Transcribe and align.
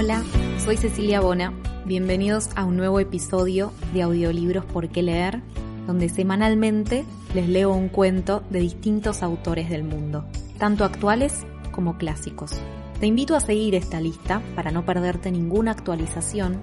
Hola, 0.00 0.22
soy 0.64 0.76
Cecilia 0.76 1.20
Bona. 1.20 1.52
Bienvenidos 1.84 2.50
a 2.54 2.64
un 2.64 2.76
nuevo 2.76 3.00
episodio 3.00 3.72
de 3.92 4.02
Audiolibros 4.02 4.64
por 4.64 4.88
qué 4.90 5.02
leer, 5.02 5.42
donde 5.88 6.08
semanalmente 6.08 7.04
les 7.34 7.48
leo 7.48 7.72
un 7.72 7.88
cuento 7.88 8.44
de 8.48 8.60
distintos 8.60 9.24
autores 9.24 9.68
del 9.68 9.82
mundo, 9.82 10.24
tanto 10.56 10.84
actuales 10.84 11.44
como 11.72 11.98
clásicos. 11.98 12.52
Te 13.00 13.06
invito 13.06 13.34
a 13.34 13.40
seguir 13.40 13.74
esta 13.74 14.00
lista 14.00 14.40
para 14.54 14.70
no 14.70 14.86
perderte 14.86 15.32
ninguna 15.32 15.72
actualización 15.72 16.60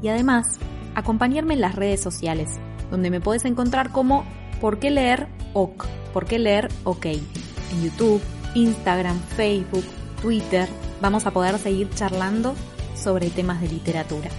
y 0.00 0.06
además 0.06 0.46
acompañarme 0.94 1.54
en 1.54 1.62
las 1.62 1.74
redes 1.74 2.00
sociales, 2.00 2.50
donde 2.92 3.10
me 3.10 3.20
puedes 3.20 3.44
encontrar 3.46 3.90
como 3.90 4.24
¿Por 4.60 4.78
qué 4.78 4.92
leer 4.92 5.26
OK? 5.54 5.86
¿Por 6.12 6.26
qué 6.26 6.38
leer 6.38 6.68
OK? 6.84 7.06
En 7.06 7.82
YouTube, 7.82 8.22
Instagram, 8.54 9.18
Facebook, 9.36 9.84
Twitter, 10.22 10.68
vamos 11.00 11.26
a 11.26 11.32
poder 11.32 11.58
seguir 11.58 11.90
charlando 11.90 12.54
sobre 12.96 13.30
temas 13.30 13.60
de 13.60 13.68
literatura. 13.68 14.30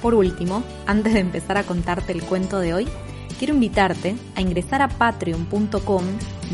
Por 0.00 0.14
último, 0.14 0.62
antes 0.86 1.12
de 1.12 1.20
empezar 1.20 1.58
a 1.58 1.64
contarte 1.64 2.12
el 2.12 2.22
cuento 2.22 2.58
de 2.58 2.74
hoy, 2.74 2.88
quiero 3.38 3.54
invitarte 3.54 4.16
a 4.34 4.40
ingresar 4.40 4.82
a 4.82 4.88
patreon.com 4.88 6.04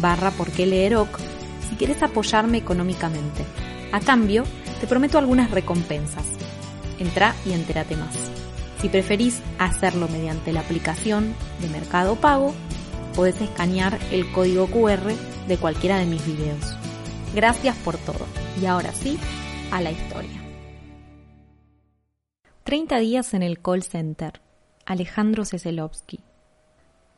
barra 0.00 0.30
por 0.30 0.50
qué 0.50 0.66
leer 0.66 0.96
OK 0.96 1.18
si 1.68 1.76
quieres 1.76 2.02
apoyarme 2.02 2.58
económicamente. 2.58 3.44
A 3.92 4.00
cambio, 4.00 4.44
te 4.80 4.86
prometo 4.86 5.18
algunas 5.18 5.50
recompensas. 5.50 6.24
Entra 6.98 7.34
y 7.46 7.52
entérate 7.52 7.96
más. 7.96 8.16
Si 8.80 8.88
preferís 8.88 9.40
hacerlo 9.58 10.08
mediante 10.08 10.52
la 10.52 10.60
aplicación 10.60 11.34
de 11.60 11.68
Mercado 11.68 12.16
Pago, 12.16 12.54
podés 13.14 13.40
escanear 13.40 13.98
el 14.12 14.30
código 14.32 14.66
QR 14.66 15.12
de 15.48 15.56
cualquiera 15.56 15.98
de 15.98 16.06
mis 16.06 16.24
videos. 16.24 16.76
Gracias 17.34 17.76
por 17.76 17.96
todo. 17.98 18.26
Y 18.60 18.66
ahora 18.66 18.92
sí, 18.92 19.18
a 19.70 19.80
la 19.80 19.90
historia. 19.90 20.47
30 22.68 22.98
días 22.98 23.32
en 23.32 23.42
el 23.42 23.62
call 23.62 23.82
center. 23.82 24.42
Alejandro 24.84 25.46
Seselovsky. 25.46 26.20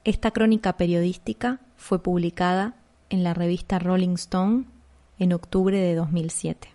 Esta 0.04 0.30
crónica 0.30 0.76
periodística 0.76 1.58
fue 1.74 2.00
publicada 2.00 2.76
en 3.08 3.24
la 3.24 3.34
revista 3.34 3.80
Rolling 3.80 4.14
Stone 4.14 4.66
en 5.18 5.32
octubre 5.32 5.76
de 5.76 5.96
2007. 5.96 6.68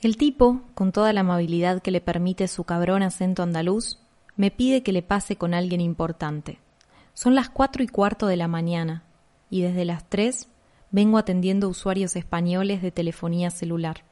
El 0.00 0.16
tipo, 0.16 0.62
con 0.74 0.90
toda 0.90 1.12
la 1.12 1.20
amabilidad 1.20 1.80
que 1.80 1.92
le 1.92 2.00
permite 2.00 2.48
su 2.48 2.64
cabrón 2.64 3.04
acento 3.04 3.44
andaluz, 3.44 4.00
me 4.34 4.50
pide 4.50 4.82
que 4.82 4.90
le 4.90 5.02
pase 5.02 5.36
con 5.36 5.54
alguien 5.54 5.80
importante. 5.80 6.58
Son 7.14 7.36
las 7.36 7.50
cuatro 7.50 7.84
y 7.84 7.86
cuarto 7.86 8.26
de 8.26 8.36
la 8.36 8.48
mañana, 8.48 9.04
y 9.48 9.62
desde 9.62 9.84
las 9.84 10.08
tres 10.08 10.48
vengo 10.90 11.18
atendiendo 11.18 11.68
usuarios 11.68 12.16
españoles 12.16 12.82
de 12.82 12.90
telefonía 12.90 13.50
celular. 13.50 14.07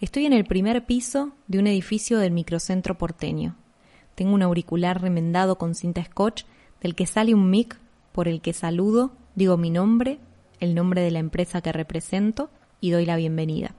Estoy 0.00 0.26
en 0.26 0.32
el 0.32 0.44
primer 0.44 0.86
piso 0.86 1.32
de 1.48 1.58
un 1.58 1.66
edificio 1.66 2.18
del 2.18 2.30
microcentro 2.30 2.96
porteño. 2.96 3.56
Tengo 4.14 4.32
un 4.32 4.42
auricular 4.42 5.02
remendado 5.02 5.58
con 5.58 5.74
cinta 5.74 6.04
scotch 6.04 6.44
del 6.80 6.94
que 6.94 7.04
sale 7.04 7.34
un 7.34 7.50
mic 7.50 7.76
por 8.12 8.28
el 8.28 8.40
que 8.40 8.52
saludo, 8.52 9.10
digo 9.34 9.56
mi 9.56 9.70
nombre, 9.70 10.20
el 10.60 10.76
nombre 10.76 11.00
de 11.00 11.10
la 11.10 11.18
empresa 11.18 11.62
que 11.62 11.72
represento 11.72 12.48
y 12.80 12.92
doy 12.92 13.06
la 13.06 13.16
bienvenida. 13.16 13.74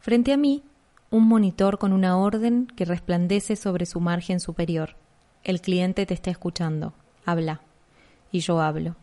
Frente 0.00 0.34
a 0.34 0.36
mí, 0.36 0.62
un 1.10 1.26
monitor 1.26 1.78
con 1.78 1.94
una 1.94 2.18
orden 2.18 2.66
que 2.66 2.84
resplandece 2.84 3.56
sobre 3.56 3.86
su 3.86 3.98
margen 4.00 4.40
superior. 4.40 4.96
El 5.42 5.62
cliente 5.62 6.04
te 6.04 6.12
está 6.12 6.30
escuchando. 6.30 6.92
Habla. 7.24 7.62
Y 8.30 8.40
yo 8.40 8.60
hablo. 8.60 8.96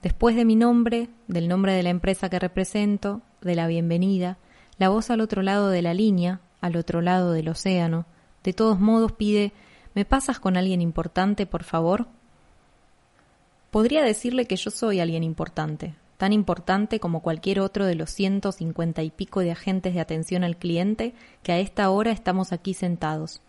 Después 0.00 0.36
de 0.36 0.46
mi 0.46 0.56
nombre, 0.56 1.10
del 1.28 1.48
nombre 1.48 1.74
de 1.74 1.82
la 1.82 1.90
empresa 1.90 2.30
que 2.30 2.38
represento, 2.38 3.20
de 3.42 3.54
la 3.54 3.66
bienvenida, 3.66 4.38
la 4.78 4.88
voz 4.88 5.10
al 5.10 5.20
otro 5.20 5.42
lado 5.42 5.68
de 5.68 5.82
la 5.82 5.94
línea, 5.94 6.40
al 6.60 6.76
otro 6.76 7.00
lado 7.00 7.32
del 7.32 7.48
océano, 7.48 8.06
de 8.42 8.52
todos 8.52 8.78
modos 8.78 9.12
pide 9.12 9.52
¿Me 9.96 10.04
pasas 10.04 10.38
con 10.38 10.58
alguien 10.58 10.82
importante, 10.82 11.46
por 11.46 11.64
favor? 11.64 12.06
Podría 13.70 14.02
decirle 14.02 14.44
que 14.44 14.56
yo 14.56 14.70
soy 14.70 15.00
alguien 15.00 15.24
importante, 15.24 15.94
tan 16.18 16.34
importante 16.34 17.00
como 17.00 17.22
cualquier 17.22 17.60
otro 17.60 17.86
de 17.86 17.94
los 17.94 18.10
ciento 18.10 18.52
cincuenta 18.52 19.02
y 19.02 19.08
pico 19.08 19.40
de 19.40 19.52
agentes 19.52 19.94
de 19.94 20.00
atención 20.00 20.44
al 20.44 20.58
cliente 20.58 21.14
que 21.42 21.52
a 21.52 21.58
esta 21.60 21.88
hora 21.88 22.12
estamos 22.12 22.52
aquí 22.52 22.74
sentados. 22.74 23.40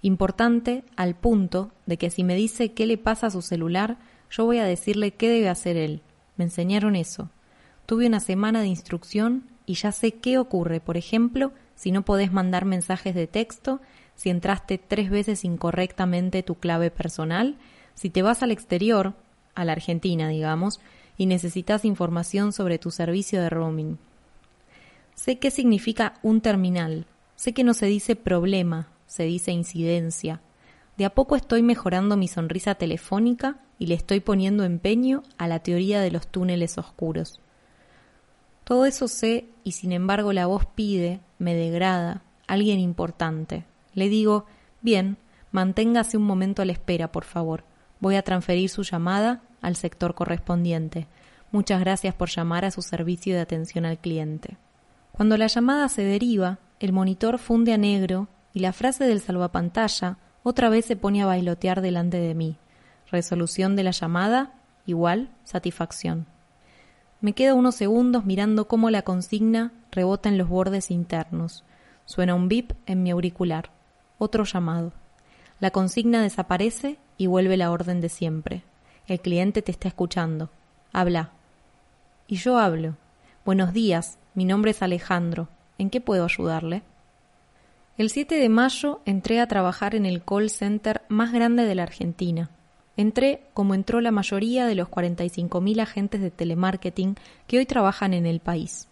Importante 0.00 0.84
al 0.94 1.16
punto 1.16 1.72
de 1.86 1.96
que 1.96 2.10
si 2.10 2.22
me 2.22 2.36
dice 2.36 2.74
qué 2.74 2.86
le 2.86 2.96
pasa 2.96 3.26
a 3.26 3.30
su 3.30 3.42
celular, 3.42 3.98
yo 4.30 4.44
voy 4.44 4.58
a 4.58 4.64
decirle 4.64 5.10
qué 5.10 5.28
debe 5.28 5.48
hacer 5.48 5.76
él. 5.76 6.02
Me 6.36 6.44
enseñaron 6.44 6.94
eso. 6.94 7.28
Tuve 7.86 8.06
una 8.06 8.20
semana 8.20 8.60
de 8.60 8.68
instrucción 8.68 9.50
y 9.68 9.74
ya 9.74 9.92
sé 9.92 10.12
qué 10.12 10.38
ocurre, 10.38 10.80
por 10.80 10.96
ejemplo, 10.96 11.52
si 11.74 11.92
no 11.92 12.02
podés 12.02 12.32
mandar 12.32 12.64
mensajes 12.64 13.14
de 13.14 13.26
texto, 13.26 13.80
si 14.14 14.30
entraste 14.30 14.78
tres 14.78 15.10
veces 15.10 15.44
incorrectamente 15.44 16.42
tu 16.42 16.54
clave 16.54 16.90
personal, 16.90 17.58
si 17.94 18.08
te 18.08 18.22
vas 18.22 18.42
al 18.42 18.50
exterior, 18.50 19.12
a 19.54 19.66
la 19.66 19.72
Argentina, 19.72 20.28
digamos, 20.30 20.80
y 21.18 21.26
necesitas 21.26 21.84
información 21.84 22.54
sobre 22.54 22.78
tu 22.78 22.90
servicio 22.90 23.42
de 23.42 23.50
roaming. 23.50 23.98
Sé 25.14 25.38
qué 25.38 25.50
significa 25.50 26.14
un 26.22 26.40
terminal, 26.40 27.04
sé 27.36 27.52
que 27.52 27.62
no 27.62 27.74
se 27.74 27.86
dice 27.86 28.16
problema, 28.16 28.88
se 29.06 29.24
dice 29.24 29.52
incidencia. 29.52 30.40
De 30.96 31.04
a 31.04 31.10
poco 31.10 31.36
estoy 31.36 31.62
mejorando 31.62 32.16
mi 32.16 32.26
sonrisa 32.26 32.74
telefónica 32.74 33.58
y 33.78 33.86
le 33.86 33.96
estoy 33.96 34.20
poniendo 34.20 34.64
empeño 34.64 35.24
a 35.36 35.46
la 35.46 35.58
teoría 35.58 36.00
de 36.00 36.10
los 36.10 36.26
túneles 36.26 36.78
oscuros. 36.78 37.42
Todo 38.68 38.84
eso 38.84 39.08
sé 39.08 39.46
y 39.68 39.72
sin 39.72 39.92
embargo 39.92 40.32
la 40.32 40.46
voz 40.46 40.64
pide, 40.64 41.20
me 41.38 41.54
degrada, 41.54 42.22
alguien 42.46 42.80
importante. 42.80 43.66
Le 43.92 44.08
digo, 44.08 44.46
bien, 44.80 45.18
manténgase 45.52 46.16
un 46.16 46.22
momento 46.22 46.62
a 46.62 46.64
la 46.64 46.72
espera, 46.72 47.12
por 47.12 47.24
favor. 47.24 47.64
Voy 48.00 48.16
a 48.16 48.22
transferir 48.22 48.70
su 48.70 48.82
llamada 48.82 49.42
al 49.60 49.76
sector 49.76 50.14
correspondiente. 50.14 51.06
Muchas 51.52 51.80
gracias 51.80 52.14
por 52.14 52.30
llamar 52.30 52.64
a 52.64 52.70
su 52.70 52.80
servicio 52.80 53.34
de 53.34 53.42
atención 53.42 53.84
al 53.84 53.98
cliente. 53.98 54.56
Cuando 55.12 55.36
la 55.36 55.48
llamada 55.48 55.90
se 55.90 56.02
deriva, 56.02 56.60
el 56.80 56.94
monitor 56.94 57.38
funde 57.38 57.74
a 57.74 57.76
negro 57.76 58.28
y 58.54 58.60
la 58.60 58.72
frase 58.72 59.04
del 59.04 59.20
salvapantalla 59.20 60.16
otra 60.44 60.70
vez 60.70 60.86
se 60.86 60.96
pone 60.96 61.22
a 61.22 61.26
bailotear 61.26 61.82
delante 61.82 62.18
de 62.18 62.34
mí. 62.34 62.56
Resolución 63.10 63.76
de 63.76 63.82
la 63.82 63.90
llamada 63.90 64.54
igual 64.86 65.28
satisfacción. 65.44 66.26
Me 67.20 67.32
quedo 67.32 67.56
unos 67.56 67.74
segundos 67.74 68.24
mirando 68.24 68.68
cómo 68.68 68.90
la 68.90 69.02
consigna 69.02 69.72
rebota 69.90 70.28
en 70.28 70.38
los 70.38 70.48
bordes 70.48 70.92
internos. 70.92 71.64
Suena 72.04 72.36
un 72.36 72.48
bip 72.48 72.72
en 72.86 73.02
mi 73.02 73.10
auricular. 73.10 73.70
Otro 74.18 74.44
llamado. 74.44 74.92
La 75.58 75.72
consigna 75.72 76.22
desaparece 76.22 76.96
y 77.16 77.26
vuelve 77.26 77.56
la 77.56 77.72
orden 77.72 78.00
de 78.00 78.08
siempre. 78.08 78.62
El 79.08 79.20
cliente 79.20 79.62
te 79.62 79.72
está 79.72 79.88
escuchando. 79.88 80.50
Habla. 80.92 81.32
Y 82.28 82.36
yo 82.36 82.56
hablo. 82.58 82.96
Buenos 83.44 83.72
días, 83.72 84.18
mi 84.34 84.44
nombre 84.44 84.70
es 84.70 84.80
Alejandro. 84.82 85.48
¿En 85.76 85.90
qué 85.90 86.00
puedo 86.00 86.24
ayudarle? 86.24 86.82
El 87.96 88.10
7 88.10 88.36
de 88.36 88.48
mayo 88.48 89.00
entré 89.06 89.40
a 89.40 89.48
trabajar 89.48 89.96
en 89.96 90.06
el 90.06 90.22
call 90.22 90.50
center 90.50 91.02
más 91.08 91.32
grande 91.32 91.64
de 91.64 91.74
la 91.74 91.82
Argentina. 91.82 92.50
Entré 92.98 93.42
como 93.54 93.74
entró 93.74 94.00
la 94.00 94.10
mayoría 94.10 94.66
de 94.66 94.74
los 94.74 94.88
45.000 94.88 95.80
agentes 95.80 96.20
de 96.20 96.32
telemarketing 96.32 97.14
que 97.46 97.58
hoy 97.58 97.64
trabajan 97.64 98.12
en 98.12 98.26
el 98.26 98.40
país. 98.40 98.88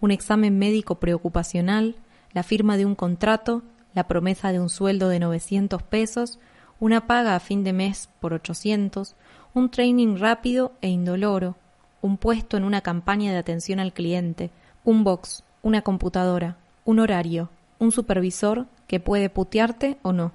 Un 0.00 0.12
examen 0.12 0.56
médico 0.56 1.00
preocupacional, 1.00 1.96
la 2.32 2.44
firma 2.44 2.76
de 2.76 2.86
un 2.86 2.94
contrato, 2.94 3.64
la 3.92 4.06
promesa 4.06 4.52
de 4.52 4.60
un 4.60 4.68
sueldo 4.68 5.08
de 5.08 5.18
900 5.18 5.82
pesos, 5.82 6.38
una 6.78 7.08
paga 7.08 7.34
a 7.34 7.40
fin 7.40 7.64
de 7.64 7.72
mes 7.72 8.08
por 8.20 8.34
800, 8.34 9.16
un 9.52 9.68
training 9.68 10.16
rápido 10.16 10.70
e 10.80 10.88
indoloro, 10.88 11.56
un 12.02 12.18
puesto 12.18 12.56
en 12.56 12.62
una 12.62 12.82
campaña 12.82 13.32
de 13.32 13.38
atención 13.38 13.80
al 13.80 13.92
cliente, 13.92 14.52
un 14.84 15.02
box, 15.02 15.42
una 15.64 15.82
computadora, 15.82 16.56
un 16.84 17.00
horario, 17.00 17.50
un 17.80 17.90
supervisor 17.90 18.66
que 18.86 19.00
puede 19.00 19.28
putearte 19.28 19.98
o 20.02 20.12
no, 20.12 20.30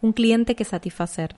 un 0.00 0.14
cliente 0.14 0.54
que 0.54 0.64
satisfacer. 0.64 1.36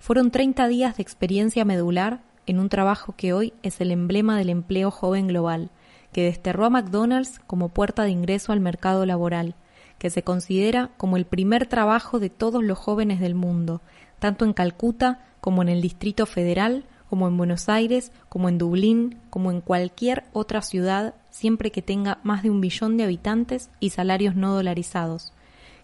Fueron 0.00 0.30
30 0.30 0.66
días 0.66 0.96
de 0.96 1.02
experiencia 1.02 1.66
medular 1.66 2.22
en 2.46 2.58
un 2.58 2.70
trabajo 2.70 3.14
que 3.18 3.34
hoy 3.34 3.52
es 3.62 3.82
el 3.82 3.90
emblema 3.90 4.38
del 4.38 4.48
empleo 4.48 4.90
joven 4.90 5.28
global, 5.28 5.70
que 6.10 6.24
desterró 6.24 6.64
a 6.64 6.70
McDonald's 6.70 7.38
como 7.46 7.68
puerta 7.68 8.04
de 8.04 8.10
ingreso 8.10 8.52
al 8.52 8.60
mercado 8.60 9.04
laboral, 9.04 9.54
que 9.98 10.08
se 10.08 10.22
considera 10.24 10.90
como 10.96 11.18
el 11.18 11.26
primer 11.26 11.66
trabajo 11.66 12.18
de 12.18 12.30
todos 12.30 12.64
los 12.64 12.78
jóvenes 12.78 13.20
del 13.20 13.34
mundo, 13.34 13.82
tanto 14.18 14.46
en 14.46 14.54
Calcuta 14.54 15.20
como 15.42 15.60
en 15.60 15.68
el 15.68 15.82
Distrito 15.82 16.24
Federal, 16.24 16.86
como 17.10 17.28
en 17.28 17.36
Buenos 17.36 17.68
Aires, 17.68 18.10
como 18.30 18.48
en 18.48 18.56
Dublín, 18.56 19.18
como 19.28 19.50
en 19.50 19.60
cualquier 19.60 20.24
otra 20.32 20.62
ciudad, 20.62 21.14
siempre 21.28 21.70
que 21.70 21.82
tenga 21.82 22.20
más 22.22 22.42
de 22.42 22.48
un 22.48 22.62
billón 22.62 22.96
de 22.96 23.04
habitantes 23.04 23.68
y 23.80 23.90
salarios 23.90 24.34
no 24.34 24.54
dolarizados, 24.54 25.34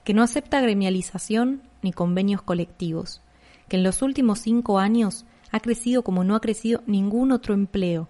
que 0.04 0.14
no 0.14 0.22
acepta 0.22 0.62
gremialización 0.62 1.60
ni 1.82 1.92
convenios 1.92 2.40
colectivos, 2.40 3.20
que 3.68 3.76
en 3.76 3.82
los 3.82 4.02
últimos 4.02 4.40
cinco 4.40 4.78
años 4.78 5.24
ha 5.52 5.60
crecido 5.60 6.02
como 6.02 6.24
no 6.24 6.34
ha 6.34 6.40
crecido 6.40 6.82
ningún 6.86 7.32
otro 7.32 7.54
empleo, 7.54 8.08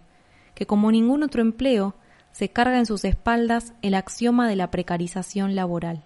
que 0.54 0.66
como 0.66 0.90
ningún 0.90 1.22
otro 1.22 1.42
empleo 1.42 1.94
se 2.32 2.50
carga 2.50 2.78
en 2.78 2.86
sus 2.86 3.04
espaldas 3.04 3.72
el 3.82 3.94
axioma 3.94 4.48
de 4.48 4.56
la 4.56 4.70
precarización 4.70 5.54
laboral. 5.54 6.04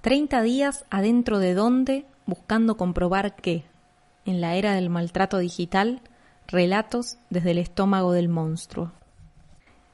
Treinta 0.00 0.42
días 0.42 0.84
adentro 0.90 1.38
de 1.38 1.54
dónde, 1.54 2.06
buscando 2.26 2.76
comprobar 2.76 3.34
que, 3.36 3.64
en 4.24 4.40
la 4.40 4.54
era 4.54 4.74
del 4.74 4.90
maltrato 4.90 5.38
digital, 5.38 6.02
relatos 6.46 7.18
desde 7.30 7.52
el 7.52 7.58
estómago 7.58 8.12
del 8.12 8.28
monstruo. 8.28 8.92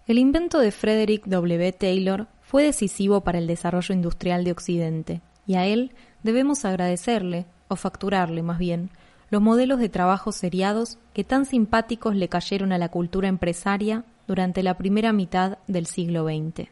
El 0.06 0.18
invento 0.18 0.58
de 0.58 0.72
Frederick 0.72 1.26
W. 1.26 1.72
Taylor 1.72 2.26
fue 2.42 2.64
decisivo 2.64 3.22
para 3.22 3.38
el 3.38 3.46
desarrollo 3.46 3.94
industrial 3.94 4.44
de 4.44 4.52
Occidente, 4.52 5.22
y 5.46 5.54
a 5.54 5.64
él 5.64 5.94
debemos 6.22 6.64
agradecerle, 6.64 7.46
o 7.72 7.76
facturarle 7.76 8.42
más 8.42 8.58
bien, 8.58 8.90
los 9.30 9.40
modelos 9.40 9.80
de 9.80 9.88
trabajo 9.88 10.30
seriados 10.30 10.98
que 11.14 11.24
tan 11.24 11.46
simpáticos 11.46 12.14
le 12.14 12.28
cayeron 12.28 12.72
a 12.72 12.78
la 12.78 12.90
cultura 12.90 13.28
empresaria 13.28 14.04
durante 14.26 14.62
la 14.62 14.76
primera 14.76 15.12
mitad 15.12 15.58
del 15.66 15.86
siglo 15.86 16.24
XX. 16.24 16.68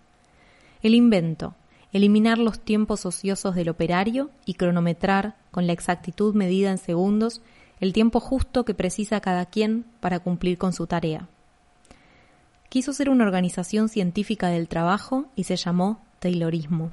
El 0.82 0.94
invento, 0.94 1.54
eliminar 1.92 2.38
los 2.38 2.60
tiempos 2.60 3.06
ociosos 3.06 3.54
del 3.54 3.70
operario 3.70 4.30
y 4.44 4.54
cronometrar, 4.54 5.36
con 5.50 5.66
la 5.66 5.72
exactitud 5.72 6.34
medida 6.34 6.70
en 6.70 6.78
segundos, 6.78 7.40
el 7.80 7.92
tiempo 7.92 8.20
justo 8.20 8.64
que 8.64 8.74
precisa 8.74 9.20
cada 9.20 9.46
quien 9.46 9.84
para 10.00 10.20
cumplir 10.20 10.58
con 10.58 10.72
su 10.72 10.86
tarea. 10.86 11.28
Quiso 12.68 12.92
ser 12.92 13.10
una 13.10 13.24
organización 13.24 13.88
científica 13.88 14.48
del 14.48 14.68
trabajo 14.68 15.26
y 15.34 15.44
se 15.44 15.56
llamó 15.56 16.00
Taylorismo. 16.20 16.92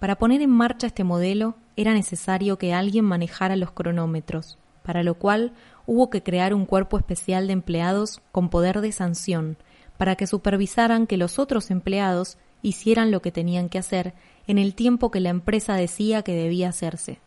Para 0.00 0.16
poner 0.16 0.40
en 0.40 0.50
marcha 0.50 0.86
este 0.86 1.04
modelo 1.04 1.56
era 1.76 1.92
necesario 1.92 2.56
que 2.56 2.72
alguien 2.72 3.04
manejara 3.04 3.54
los 3.54 3.70
cronómetros, 3.70 4.56
para 4.82 5.02
lo 5.02 5.14
cual 5.14 5.52
hubo 5.86 6.08
que 6.08 6.22
crear 6.22 6.54
un 6.54 6.64
cuerpo 6.64 6.96
especial 6.96 7.46
de 7.46 7.52
empleados 7.52 8.22
con 8.32 8.48
poder 8.48 8.80
de 8.80 8.92
sanción, 8.92 9.58
para 9.98 10.16
que 10.16 10.26
supervisaran 10.26 11.06
que 11.06 11.18
los 11.18 11.38
otros 11.38 11.70
empleados 11.70 12.38
hicieran 12.62 13.10
lo 13.10 13.20
que 13.20 13.30
tenían 13.30 13.68
que 13.68 13.78
hacer 13.78 14.14
en 14.46 14.56
el 14.56 14.74
tiempo 14.74 15.10
que 15.10 15.20
la 15.20 15.28
empresa 15.28 15.74
decía 15.74 16.22
que 16.22 16.34
debía 16.34 16.70
hacerse. 16.70 17.20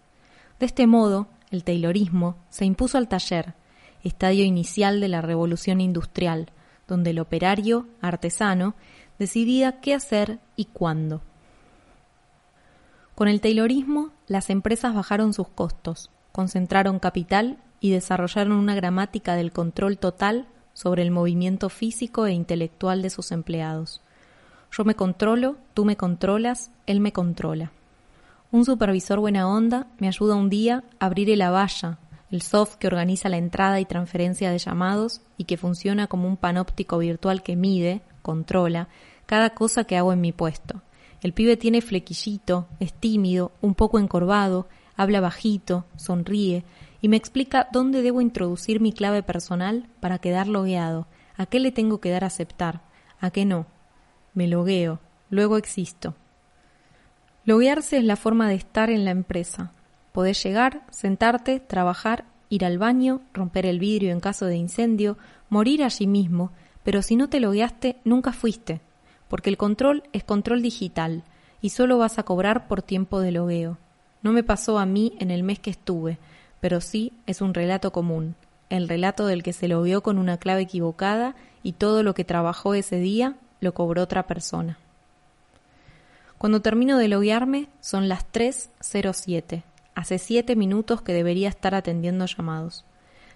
De 0.60 0.66
este 0.66 0.88
modo, 0.88 1.28
el 1.52 1.64
Taylorismo 1.64 2.38
se 2.50 2.66
impuso 2.66 2.98
al 2.98 3.08
taller, 3.08 3.54
estadio 4.04 4.46
inicial 4.46 5.00
de 5.00 5.10
la 5.10 5.22
revolución 5.22 5.80
industrial, 5.80 6.50
donde 6.88 7.12
el 7.12 7.20
operario, 7.20 7.88
artesano, 8.02 8.74
decidía 9.20 9.80
qué 9.80 9.94
hacer 9.94 10.40
y 10.56 10.66
cuándo. 10.66 11.22
Con 13.16 13.28
el 13.28 13.42
Taylorismo, 13.42 14.10
las 14.28 14.50
empresas 14.50 14.96
bajaron 14.96 15.34
sus 15.34 15.48
costos, 15.48 16.10
concentraron 16.32 16.98
capital 16.98 17.58
y 17.80 17.92
desarrollaron 17.92 18.54
una 18.54 18.74
gramática 18.74 19.36
del 19.36 19.52
control 19.52 20.00
total 20.00 20.48
sobre 20.74 21.04
el 21.04 21.12
movimiento 21.12 21.70
físico 21.70 22.26
e 22.26 22.34
intelectual 22.34 23.04
de 23.04 23.12
sus 23.12 23.32
empleados. 23.32 24.02
Yo 24.72 24.84
me 24.84 24.96
controlo, 24.96 25.58
tú 25.76 25.86
me 25.86 25.96
controlas, 25.96 26.72
él 26.88 27.00
me 27.00 27.14
controla. 27.14 27.72
Un 28.52 28.66
supervisor 28.66 29.20
buena 29.20 29.48
onda 29.48 29.88
me 30.00 30.08
ayuda 30.08 30.36
un 30.36 30.50
día 30.50 30.84
a 31.00 31.06
abrir 31.06 31.30
el 31.30 31.42
valla, 31.42 32.00
el 32.32 32.42
soft 32.42 32.78
que 32.78 32.88
organiza 32.88 33.30
la 33.30 33.38
entrada 33.38 33.80
y 33.80 33.86
transferencia 33.86 34.50
de 34.50 34.58
llamados 34.58 35.22
y 35.38 35.44
que 35.44 35.58
funciona 35.58 36.08
como 36.08 36.28
un 36.28 36.38
panóptico 36.38 36.98
virtual 36.98 37.44
que 37.44 37.56
mide, 37.56 38.02
controla, 38.24 38.88
cada 39.28 39.52
cosa 39.52 39.84
que 39.84 39.98
hago 39.98 40.14
en 40.14 40.22
mi 40.22 40.32
puesto. 40.32 40.83
El 41.24 41.32
pibe 41.32 41.56
tiene 41.56 41.82
flequillito, 41.82 42.68
es 42.82 42.94
tímido, 42.94 43.54
un 43.62 43.76
poco 43.76 43.98
encorvado, 43.98 44.68
habla 44.98 45.22
bajito, 45.22 45.86
sonríe 45.96 46.66
y 47.02 47.08
me 47.08 47.16
explica 47.16 47.70
dónde 47.72 48.02
debo 48.02 48.20
introducir 48.20 48.82
mi 48.82 48.92
clave 48.92 49.24
personal 49.24 49.88
para 50.02 50.20
quedar 50.20 50.48
logueado, 50.50 51.08
a 51.38 51.46
qué 51.46 51.62
le 51.62 51.72
tengo 51.72 52.02
que 52.02 52.10
dar 52.10 52.26
a 52.26 52.28
aceptar, 52.28 52.82
a 53.22 53.32
qué 53.32 53.46
no. 53.46 53.68
Me 54.34 54.48
logueo, 54.50 55.00
luego 55.30 55.56
existo. 55.56 56.14
Loguearse 57.46 57.98
es 57.98 58.04
la 58.04 58.18
forma 58.18 58.50
de 58.50 58.56
estar 58.56 58.90
en 58.90 59.06
la 59.06 59.12
empresa. 59.12 59.72
Podés 60.12 60.44
llegar, 60.44 60.86
sentarte, 60.92 61.62
trabajar, 61.62 62.26
ir 62.50 62.66
al 62.66 62.78
baño, 62.78 63.22
romper 63.34 63.66
el 63.66 63.80
vidrio 63.80 64.12
en 64.12 64.20
caso 64.20 64.46
de 64.46 64.58
incendio, 64.58 65.18
morir 65.50 65.84
allí 65.84 66.06
mismo, 66.06 66.52
pero 66.84 67.02
si 67.02 67.16
no 67.16 67.30
te 67.30 67.40
logueaste, 67.40 67.98
nunca 68.04 68.34
fuiste, 68.34 68.82
porque 69.34 69.50
el 69.50 69.58
control 69.58 70.04
es 70.14 70.24
control 70.24 70.62
digital 70.62 71.24
y 71.60 71.72
solo 71.72 71.98
vas 71.98 72.20
a 72.20 72.24
cobrar 72.24 72.68
por 72.68 72.84
tiempo 72.84 73.20
de 73.20 73.32
logueo. 73.32 73.80
No 74.22 74.32
me 74.32 74.44
pasó 74.44 74.78
a 74.78 74.86
mí 74.86 75.18
en 75.20 75.32
el 75.32 75.42
mes 75.42 75.58
que 75.58 75.72
estuve, 75.72 76.20
pero 76.62 76.82
sí 76.82 77.14
es 77.26 77.42
un 77.42 77.56
relato 77.56 77.92
común, 77.92 78.36
el 78.70 78.88
relato 78.88 79.26
del 79.26 79.42
que 79.42 79.52
se 79.52 79.68
lo 79.68 79.82
vio 79.82 80.04
con 80.04 80.20
una 80.20 80.38
clave 80.38 80.62
equivocada 80.62 81.36
y 81.64 81.72
todo 81.72 82.04
lo 82.04 82.14
que 82.14 82.24
trabajó 82.24 82.76
ese 82.76 83.00
día 83.00 83.36
lo 83.60 83.74
cobró 83.74 84.04
otra 84.04 84.28
persona. 84.28 84.78
Cuando 86.38 86.62
termino 86.62 87.00
de 87.00 87.08
loguearme 87.08 87.70
son 87.82 88.08
las 88.08 88.32
3.07. 88.32 89.64
Hace 89.96 90.20
siete 90.20 90.56
minutos 90.56 91.02
que 91.02 91.14
debería 91.14 91.50
estar 91.50 91.74
atendiendo 91.74 92.28
llamados. 92.28 92.86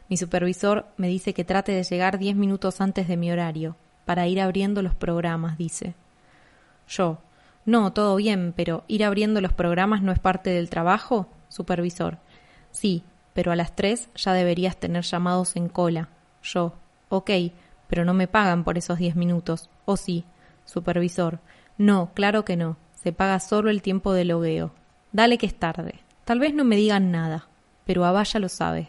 Mi 0.10 0.18
supervisor 0.18 0.86
me 0.96 1.08
dice 1.08 1.34
que 1.34 1.44
trate 1.44 1.72
de 1.72 1.82
llegar 1.82 2.20
diez 2.20 2.36
minutos 2.36 2.82
antes 2.82 3.08
de 3.08 3.18
mi 3.18 3.32
horario, 3.32 3.76
para 4.08 4.26
ir 4.26 4.40
abriendo 4.40 4.82
los 4.82 4.96
programas, 4.96 5.58
dice. 5.58 5.94
Yo, 6.88 7.18
no, 7.66 7.92
todo 7.92 8.16
bien, 8.16 8.54
pero 8.56 8.86
ir 8.88 9.04
abriendo 9.04 9.42
los 9.42 9.52
programas 9.52 10.02
no 10.02 10.14
es 10.14 10.20
parte 10.20 10.50
del 10.50 10.70
trabajo, 10.70 11.28
supervisor. 11.50 12.18
Sí, 12.72 13.04
pero 13.34 13.52
a 13.52 13.58
las 13.58 13.76
tres 13.76 14.08
ya 14.16 14.32
deberías 14.32 14.78
tener 14.78 15.04
llamados 15.04 15.58
en 15.58 15.68
cola. 15.68 16.08
Yo, 16.42 16.74
ok, 17.10 17.32
pero 17.90 18.06
no 18.06 18.14
me 18.14 18.30
pagan 18.30 18.64
por 18.64 18.78
esos 18.78 18.98
diez 18.98 19.18
minutos. 19.18 19.70
¿O 19.84 19.98
sí? 19.98 20.24
Supervisor. 20.64 21.40
No, 21.78 22.12
claro 22.14 22.46
que 22.46 22.56
no. 22.56 22.78
Se 22.94 23.12
paga 23.12 23.42
solo 23.42 23.70
el 23.70 23.82
tiempo 23.82 24.14
de 24.14 24.24
logueo. 24.24 24.72
Dale 25.12 25.38
que 25.38 25.48
es 25.48 25.54
tarde. 25.54 26.00
Tal 26.24 26.40
vez 26.40 26.54
no 26.54 26.64
me 26.64 26.78
digan 26.78 27.12
nada, 27.12 27.50
pero 27.86 28.06
Abaya 28.06 28.40
lo 28.40 28.48
sabe. 28.48 28.88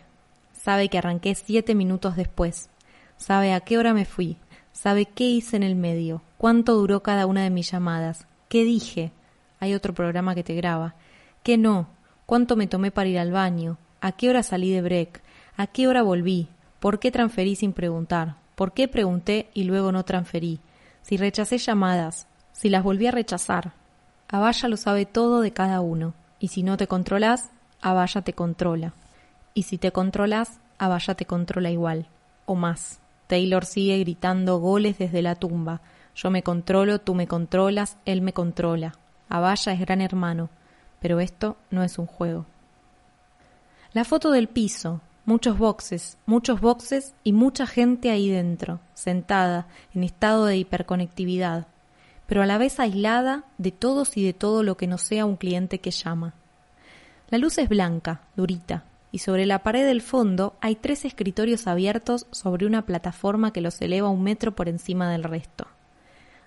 Sabe 0.53 0.89
que 0.89 0.99
arranqué 0.99 1.35
siete 1.35 1.75
minutos 1.75 2.15
después. 2.15 2.71
Sabe 3.17 3.53
a 3.53 3.61
qué 3.61 3.79
hora 3.79 3.93
me 3.93 4.05
fui. 4.05 4.37
Sabe 4.81 5.07
qué 5.07 5.25
hice 5.25 5.57
en 5.57 5.65
el 5.65 5.75
medio. 5.75 6.23
Cuánto 6.37 6.77
duró 6.77 7.03
cada 7.03 7.27
una 7.27 7.43
de 7.43 7.51
mis 7.51 7.69
llamadas 7.69 8.29
¿Qué 8.49 8.63
dije? 8.63 9.11
Hay 9.59 9.75
otro 9.75 9.93
programa 9.93 10.37
que 10.37 10.45
te 10.45 10.55
graba. 10.55 10.95
¿Qué 11.43 11.59
no? 11.59 11.89
¿Cuánto 12.27 12.55
me 12.55 12.69
tomé 12.69 12.93
para 12.93 13.09
ir 13.09 13.19
al 13.19 13.33
baño? 13.33 13.77
¿A 14.01 14.13
qué 14.13 14.31
hora 14.31 14.45
salí 14.45 14.71
de 14.71 14.81
break? 14.81 15.21
¿A 15.57 15.67
qué 15.67 15.89
hora 15.89 16.03
volví? 16.03 16.49
¿Por 16.79 17.01
qué 17.01 17.11
transferí 17.11 17.57
sin 17.57 17.73
preguntar? 17.73 18.37
¿Por 18.55 18.73
qué 18.73 18.87
pregunté 18.87 19.51
y 19.53 19.65
luego 19.65 19.91
no 19.91 20.05
transferí? 20.05 20.61
Si 21.03 21.17
rechacé 21.17 21.59
llamadas, 21.59 22.29
si 22.53 22.69
las 22.69 22.85
volví 22.85 23.09
a 23.09 23.11
rechazar. 23.11 23.73
Avaya 24.29 24.69
lo 24.69 24.77
sabe 24.77 25.07
todo 25.07 25.41
de 25.41 25.51
cada 25.51 25.81
uno, 25.81 26.15
y 26.39 26.49
si 26.49 26.63
no 26.63 26.77
te 26.77 26.87
controlas, 26.87 27.51
Avaya 27.81 28.23
te 28.23 28.33
controla. 28.33 28.95
Y 29.55 29.65
si 29.65 29.77
te 29.77 29.91
controlas, 29.91 30.61
Avaya 30.79 31.17
te 31.17 31.25
controla 31.25 31.69
igual, 31.69 32.07
o 32.47 32.55
más. 32.55 33.01
Taylor 33.29 33.65
sigue 33.65 33.99
gritando 34.01 34.59
goles 34.59 34.99
desde 34.99 35.23
la 35.23 35.37
tumba, 35.37 35.81
yo 36.17 36.31
me 36.31 36.43
controlo, 36.43 37.01
tú 37.01 37.15
me 37.15 37.29
controlas, 37.29 37.97
él 38.05 38.23
me 38.23 38.33
controla. 38.33 38.95
Abaya 39.29 39.73
es 39.73 39.79
gran 39.79 40.01
hermano, 40.01 40.51
pero 41.01 41.21
esto 41.21 41.57
no 41.71 41.85
es 41.85 41.97
un 41.97 42.07
juego. 42.07 42.47
La 43.93 44.05
foto 44.05 44.33
del 44.33 44.49
piso, 44.49 45.01
muchos 45.27 45.59
boxes, 45.59 46.19
muchos 46.27 46.61
boxes 46.61 47.15
y 47.23 47.33
mucha 47.33 47.67
gente 47.67 48.11
ahí 48.11 48.31
dentro, 48.31 48.81
sentada, 48.95 49.69
en 49.95 50.03
estado 50.03 50.47
de 50.47 50.57
hiperconectividad, 50.57 51.69
pero 52.27 52.43
a 52.43 52.47
la 52.47 52.59
vez 52.59 52.81
aislada 52.81 53.45
de 53.59 53.71
todos 53.71 54.17
y 54.17 54.25
de 54.25 54.33
todo 54.33 54.65
lo 54.65 54.77
que 54.77 54.89
no 54.89 54.99
sea 54.99 55.25
un 55.25 55.37
cliente 55.37 55.79
que 55.79 55.93
llama. 55.93 56.35
La 57.29 57.39
luz 57.39 57.59
es 57.59 57.69
blanca, 57.69 58.23
durita, 58.35 58.85
y 59.11 59.19
sobre 59.19 59.47
la 59.47 59.63
pared 59.63 59.87
del 59.87 60.03
fondo 60.03 60.57
hay 60.61 60.77
tres 60.77 61.05
escritorios 61.05 61.67
abiertos 61.67 62.27
sobre 62.31 62.67
una 62.67 62.85
plataforma 62.85 63.53
que 63.53 63.61
los 63.61 63.81
eleva 63.81 64.11
un 64.11 64.23
metro 64.23 64.55
por 64.55 64.69
encima 64.69 65.11
del 65.11 65.25
resto. 65.25 65.67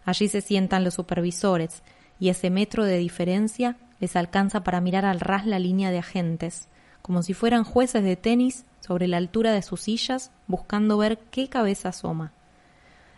Allí 0.05 0.27
se 0.27 0.41
sientan 0.41 0.83
los 0.83 0.95
supervisores, 0.95 1.83
y 2.19 2.29
ese 2.29 2.49
metro 2.51 2.85
de 2.85 2.97
diferencia 2.97 3.77
les 3.99 4.15
alcanza 4.15 4.63
para 4.63 4.81
mirar 4.81 5.05
al 5.05 5.19
ras 5.19 5.45
la 5.45 5.59
línea 5.59 5.89
de 5.91 5.99
agentes, 5.99 6.67
como 7.01 7.23
si 7.23 7.33
fueran 7.33 7.63
jueces 7.63 8.03
de 8.03 8.15
tenis 8.15 8.65
sobre 8.79 9.07
la 9.07 9.17
altura 9.17 9.53
de 9.53 9.61
sus 9.61 9.81
sillas 9.81 10.31
buscando 10.47 10.97
ver 10.97 11.17
qué 11.31 11.49
cabeza 11.49 11.89
asoma. 11.89 12.31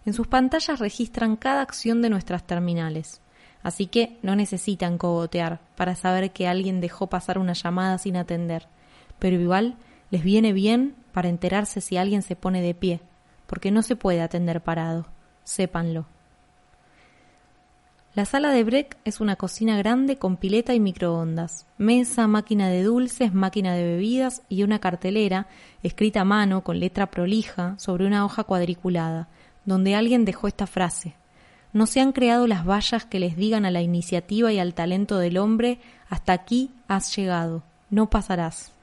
En 0.06 0.14
sus 0.14 0.28
pantallas 0.28 0.80
registran 0.80 1.36
cada 1.36 1.62
acción 1.62 2.02
de 2.02 2.10
nuestras 2.10 2.44
terminales, 2.46 3.22
así 3.62 3.88
que 3.88 4.18
no 4.22 4.36
necesitan 4.36 4.98
cogotear 4.98 5.60
para 5.76 5.96
saber 5.96 6.32
que 6.32 6.48
alguien 6.48 6.82
dejó 6.82 7.08
pasar 7.08 7.38
una 7.38 7.54
llamada 7.54 7.98
sin 7.98 8.18
atender, 8.18 8.68
pero 9.24 9.39
igual 9.39 9.77
les 10.12 10.22
viene 10.22 10.51
bien 10.51 10.96
para 11.13 11.30
enterarse 11.30 11.80
si 11.80 11.96
alguien 11.96 12.24
se 12.24 12.36
pone 12.36 12.62
de 12.62 12.74
pie, 12.74 13.00
porque 13.48 13.72
no 13.72 13.82
se 13.82 13.96
puede 13.96 14.22
atender 14.22 14.60
parado, 14.60 15.06
sépanlo. 15.46 16.08
La 18.15 18.25
sala 18.25 18.51
de 18.51 18.65
Breck 18.65 18.98
es 19.06 19.22
una 19.22 19.38
cocina 19.38 19.77
grande 19.77 20.18
con 20.18 20.36
pileta 20.36 20.74
y 20.74 20.82
microondas, 20.82 21.68
mesa, 21.77 22.27
máquina 22.27 22.68
de 22.68 22.84
dulces, 22.84 23.34
máquina 23.34 23.74
de 23.75 23.86
bebidas 23.86 24.42
y 24.50 24.63
una 24.63 24.80
cartelera 24.80 25.48
escrita 25.84 26.20
a 26.20 26.25
mano 26.25 26.65
con 26.65 26.82
letra 26.82 27.06
prolija 27.06 27.75
sobre 27.80 28.06
una 28.06 28.25
hoja 28.25 28.44
cuadriculada, 28.44 29.30
donde 29.63 29.96
alguien 29.96 30.25
dejó 30.25 30.50
esta 30.50 30.68
frase. 30.68 31.15
No 31.72 31.86
se 31.86 32.01
han 32.01 32.12
creado 32.12 32.46
las 32.46 32.68
vallas 32.68 33.06
que 33.06 33.22
les 33.22 33.38
digan 33.38 33.63
a 33.63 33.72
la 33.72 33.82
iniciativa 33.82 34.51
y 34.51 34.60
al 34.60 34.74
talento 34.74 35.18
del 35.18 35.38
hombre 35.38 35.80
hasta 36.10 36.34
aquí 36.34 36.72
has 36.89 37.15
llegado, 37.15 37.63
no 37.89 38.10
pasarás. 38.10 38.74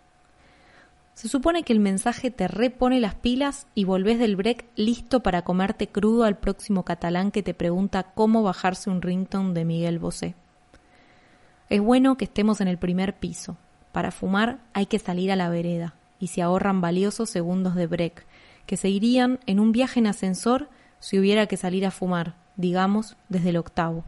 Se 1.14 1.28
supone 1.28 1.64
que 1.64 1.72
el 1.72 1.80
mensaje 1.80 2.30
te 2.30 2.48
repone 2.48 3.00
las 3.00 3.14
pilas 3.14 3.66
y 3.74 3.84
volvés 3.84 4.18
del 4.18 4.36
break 4.36 4.64
listo 4.76 5.20
para 5.20 5.42
comerte 5.42 5.88
crudo 5.88 6.24
al 6.24 6.38
próximo 6.38 6.84
catalán 6.84 7.30
que 7.30 7.42
te 7.42 7.52
pregunta 7.52 8.04
cómo 8.14 8.42
bajarse 8.42 8.88
un 8.88 9.02
ringtone 9.02 9.52
de 9.52 9.64
Miguel 9.64 9.98
Bosé. 9.98 10.34
Es 11.68 11.80
bueno 11.80 12.16
que 12.16 12.24
estemos 12.24 12.60
en 12.60 12.68
el 12.68 12.78
primer 12.78 13.18
piso. 13.18 13.56
Para 13.92 14.12
fumar 14.12 14.60
hay 14.72 14.86
que 14.86 14.98
salir 14.98 15.30
a 15.30 15.36
la 15.36 15.50
vereda 15.50 15.94
y 16.18 16.28
se 16.28 16.42
ahorran 16.42 16.80
valiosos 16.80 17.28
segundos 17.28 17.74
de 17.74 17.86
break, 17.86 18.26
que 18.66 18.76
se 18.76 18.88
irían 18.88 19.40
en 19.46 19.60
un 19.60 19.72
viaje 19.72 20.00
en 20.00 20.06
ascensor 20.06 20.68
si 21.00 21.18
hubiera 21.18 21.46
que 21.46 21.56
salir 21.56 21.84
a 21.86 21.90
fumar, 21.90 22.34
digamos, 22.56 23.16
desde 23.28 23.50
el 23.50 23.56
octavo. 23.56 24.04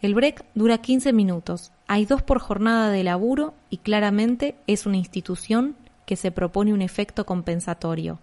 El 0.00 0.14
break 0.14 0.44
dura 0.54 0.78
15 0.78 1.12
minutos, 1.12 1.72
hay 1.86 2.06
dos 2.06 2.22
por 2.22 2.38
jornada 2.38 2.90
de 2.90 3.04
laburo 3.04 3.52
y 3.68 3.78
claramente 3.78 4.56
es 4.66 4.86
una 4.86 4.96
institución 4.96 5.76
que 6.10 6.16
se 6.16 6.32
propone 6.32 6.74
un 6.74 6.82
efecto 6.82 7.24
compensatorio. 7.24 8.18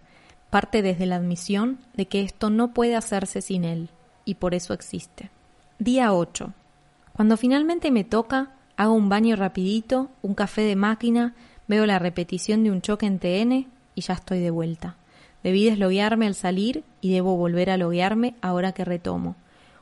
Parte 0.50 0.82
desde 0.82 1.06
la 1.06 1.15
admisión 1.15 1.77
de 1.94 2.06
que 2.10 2.20
esto 2.20 2.50
no 2.50 2.74
puede 2.74 2.98
hacerse 2.98 3.41
sin 3.41 3.63
él, 3.63 3.88
y 4.25 4.36
por 4.36 4.53
eso 4.53 4.74
existe. 4.74 5.29
Día 5.79 6.12
8. 6.12 6.51
Cuando 7.13 7.38
finalmente 7.38 7.89
me 7.89 8.03
toca, 8.03 8.51
hago 8.75 8.91
un 8.91 9.08
baño 9.08 9.38
rapidito, 9.38 10.10
un 10.22 10.34
café 10.34 10.63
de 10.63 10.75
máquina, 10.75 11.34
veo 11.70 11.86
la 11.86 11.98
repetición 11.98 12.65
de 12.65 12.72
un 12.72 12.82
choque 12.82 13.06
en 13.06 13.20
TN 13.20 13.70
y 13.96 14.01
ya 14.01 14.15
estoy 14.15 14.41
de 14.41 14.51
vuelta. 14.51 14.98
Debí 15.41 15.63
desloguearme 15.63 16.27
al 16.27 16.36
salir 16.36 16.84
y 17.00 17.13
debo 17.13 17.38
volver 17.38 17.70
a 17.70 17.77
loguearme 17.77 18.36
ahora 18.41 18.74
que 18.74 18.84
retomo. 18.84 19.38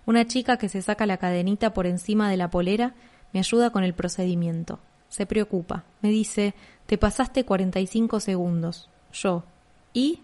Una 0.05 0.27
chica 0.27 0.57
que 0.57 0.69
se 0.69 0.83
saca 0.83 1.07
la 1.07 1.17
cadenita 1.17 1.73
por 1.73 1.87
encima 1.87 2.29
de 2.29 2.37
la 2.37 2.51
polera 2.51 2.93
me 3.33 3.39
ayuda 3.39 3.71
con 3.71 3.83
el 3.83 3.95
procedimiento. 3.95 4.77
Se 5.15 5.25
preocupa. 5.25 5.85
Me 6.01 6.09
dice, 6.09 6.53
te 6.87 6.97
pasaste 6.97 7.45
45 7.45 8.19
segundos. 8.19 8.89
Yo. 9.13 9.45
¿Y? 9.93 10.19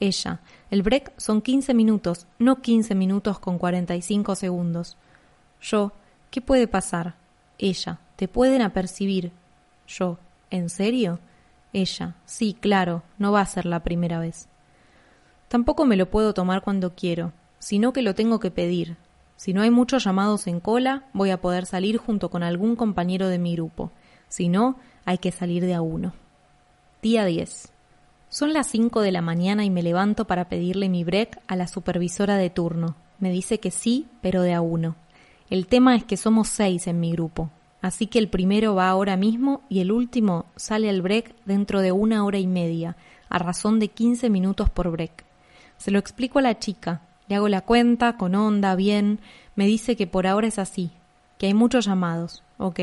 Ella. 0.00 0.40
El 0.72 0.82
break 0.82 1.12
son 1.20 1.40
15 1.40 1.72
minutos, 1.72 2.26
no 2.40 2.60
15 2.60 2.96
minutos 2.96 3.38
con 3.38 3.58
45 3.58 4.34
segundos. 4.34 4.96
Yo. 5.60 5.92
¿Qué 6.32 6.40
puede 6.40 6.66
pasar? 6.66 7.14
Ella. 7.58 8.00
Te 8.16 8.26
pueden 8.26 8.62
apercibir. 8.62 9.30
Yo. 9.86 10.18
¿En 10.50 10.68
serio? 10.68 11.20
Ella. 11.72 12.16
Sí, 12.24 12.56
claro, 12.60 13.04
no 13.18 13.30
va 13.30 13.40
a 13.40 13.46
ser 13.46 13.66
la 13.66 13.84
primera 13.84 14.18
vez. 14.18 14.48
Tampoco 15.46 15.84
me 15.84 15.96
lo 15.96 16.10
puedo 16.10 16.34
tomar 16.34 16.62
cuando 16.62 16.96
quiero, 16.96 17.32
sino 17.60 17.92
que 17.92 18.02
lo 18.02 18.16
tengo 18.16 18.40
que 18.40 18.50
pedir. 18.50 18.96
Si 19.36 19.54
no 19.54 19.62
hay 19.62 19.70
muchos 19.70 20.02
llamados 20.02 20.48
en 20.48 20.58
cola, 20.58 21.04
voy 21.12 21.30
a 21.30 21.40
poder 21.40 21.66
salir 21.66 21.98
junto 21.98 22.30
con 22.30 22.42
algún 22.42 22.74
compañero 22.74 23.28
de 23.28 23.38
mi 23.38 23.54
grupo. 23.54 23.92
Si 24.28 24.48
no, 24.48 24.76
hay 25.04 25.18
que 25.18 25.32
salir 25.32 25.64
de 25.64 25.74
a 25.74 25.82
uno. 25.82 26.12
Día 27.02 27.24
10. 27.24 27.72
Son 28.28 28.52
las 28.52 28.66
5 28.68 29.00
de 29.00 29.12
la 29.12 29.22
mañana 29.22 29.64
y 29.64 29.70
me 29.70 29.82
levanto 29.82 30.26
para 30.26 30.48
pedirle 30.48 30.88
mi 30.88 31.04
break 31.04 31.40
a 31.46 31.56
la 31.56 31.66
supervisora 31.66 32.36
de 32.36 32.50
turno. 32.50 32.96
Me 33.20 33.30
dice 33.30 33.60
que 33.60 33.70
sí, 33.70 34.06
pero 34.22 34.42
de 34.42 34.54
a 34.54 34.60
uno. 34.60 34.96
El 35.50 35.66
tema 35.66 35.94
es 35.94 36.04
que 36.04 36.16
somos 36.16 36.48
seis 36.48 36.86
en 36.86 37.00
mi 37.00 37.12
grupo, 37.12 37.50
así 37.82 38.06
que 38.06 38.18
el 38.18 38.28
primero 38.28 38.74
va 38.74 38.88
ahora 38.88 39.16
mismo 39.16 39.60
y 39.68 39.80
el 39.80 39.92
último 39.92 40.46
sale 40.56 40.88
al 40.88 41.02
break 41.02 41.34
dentro 41.44 41.80
de 41.80 41.92
una 41.92 42.24
hora 42.24 42.38
y 42.38 42.46
media, 42.46 42.96
a 43.28 43.38
razón 43.38 43.78
de 43.78 43.88
15 43.88 44.30
minutos 44.30 44.70
por 44.70 44.90
break. 44.90 45.24
Se 45.76 45.90
lo 45.90 45.98
explico 45.98 46.38
a 46.38 46.42
la 46.42 46.58
chica, 46.58 47.02
le 47.28 47.36
hago 47.36 47.48
la 47.48 47.60
cuenta, 47.60 48.16
con 48.16 48.34
onda, 48.34 48.74
bien, 48.74 49.20
me 49.54 49.66
dice 49.66 49.96
que 49.96 50.06
por 50.06 50.26
ahora 50.26 50.48
es 50.48 50.58
así, 50.58 50.90
que 51.38 51.46
hay 51.46 51.54
muchos 51.54 51.84
llamados. 51.84 52.42
Ok, 52.56 52.80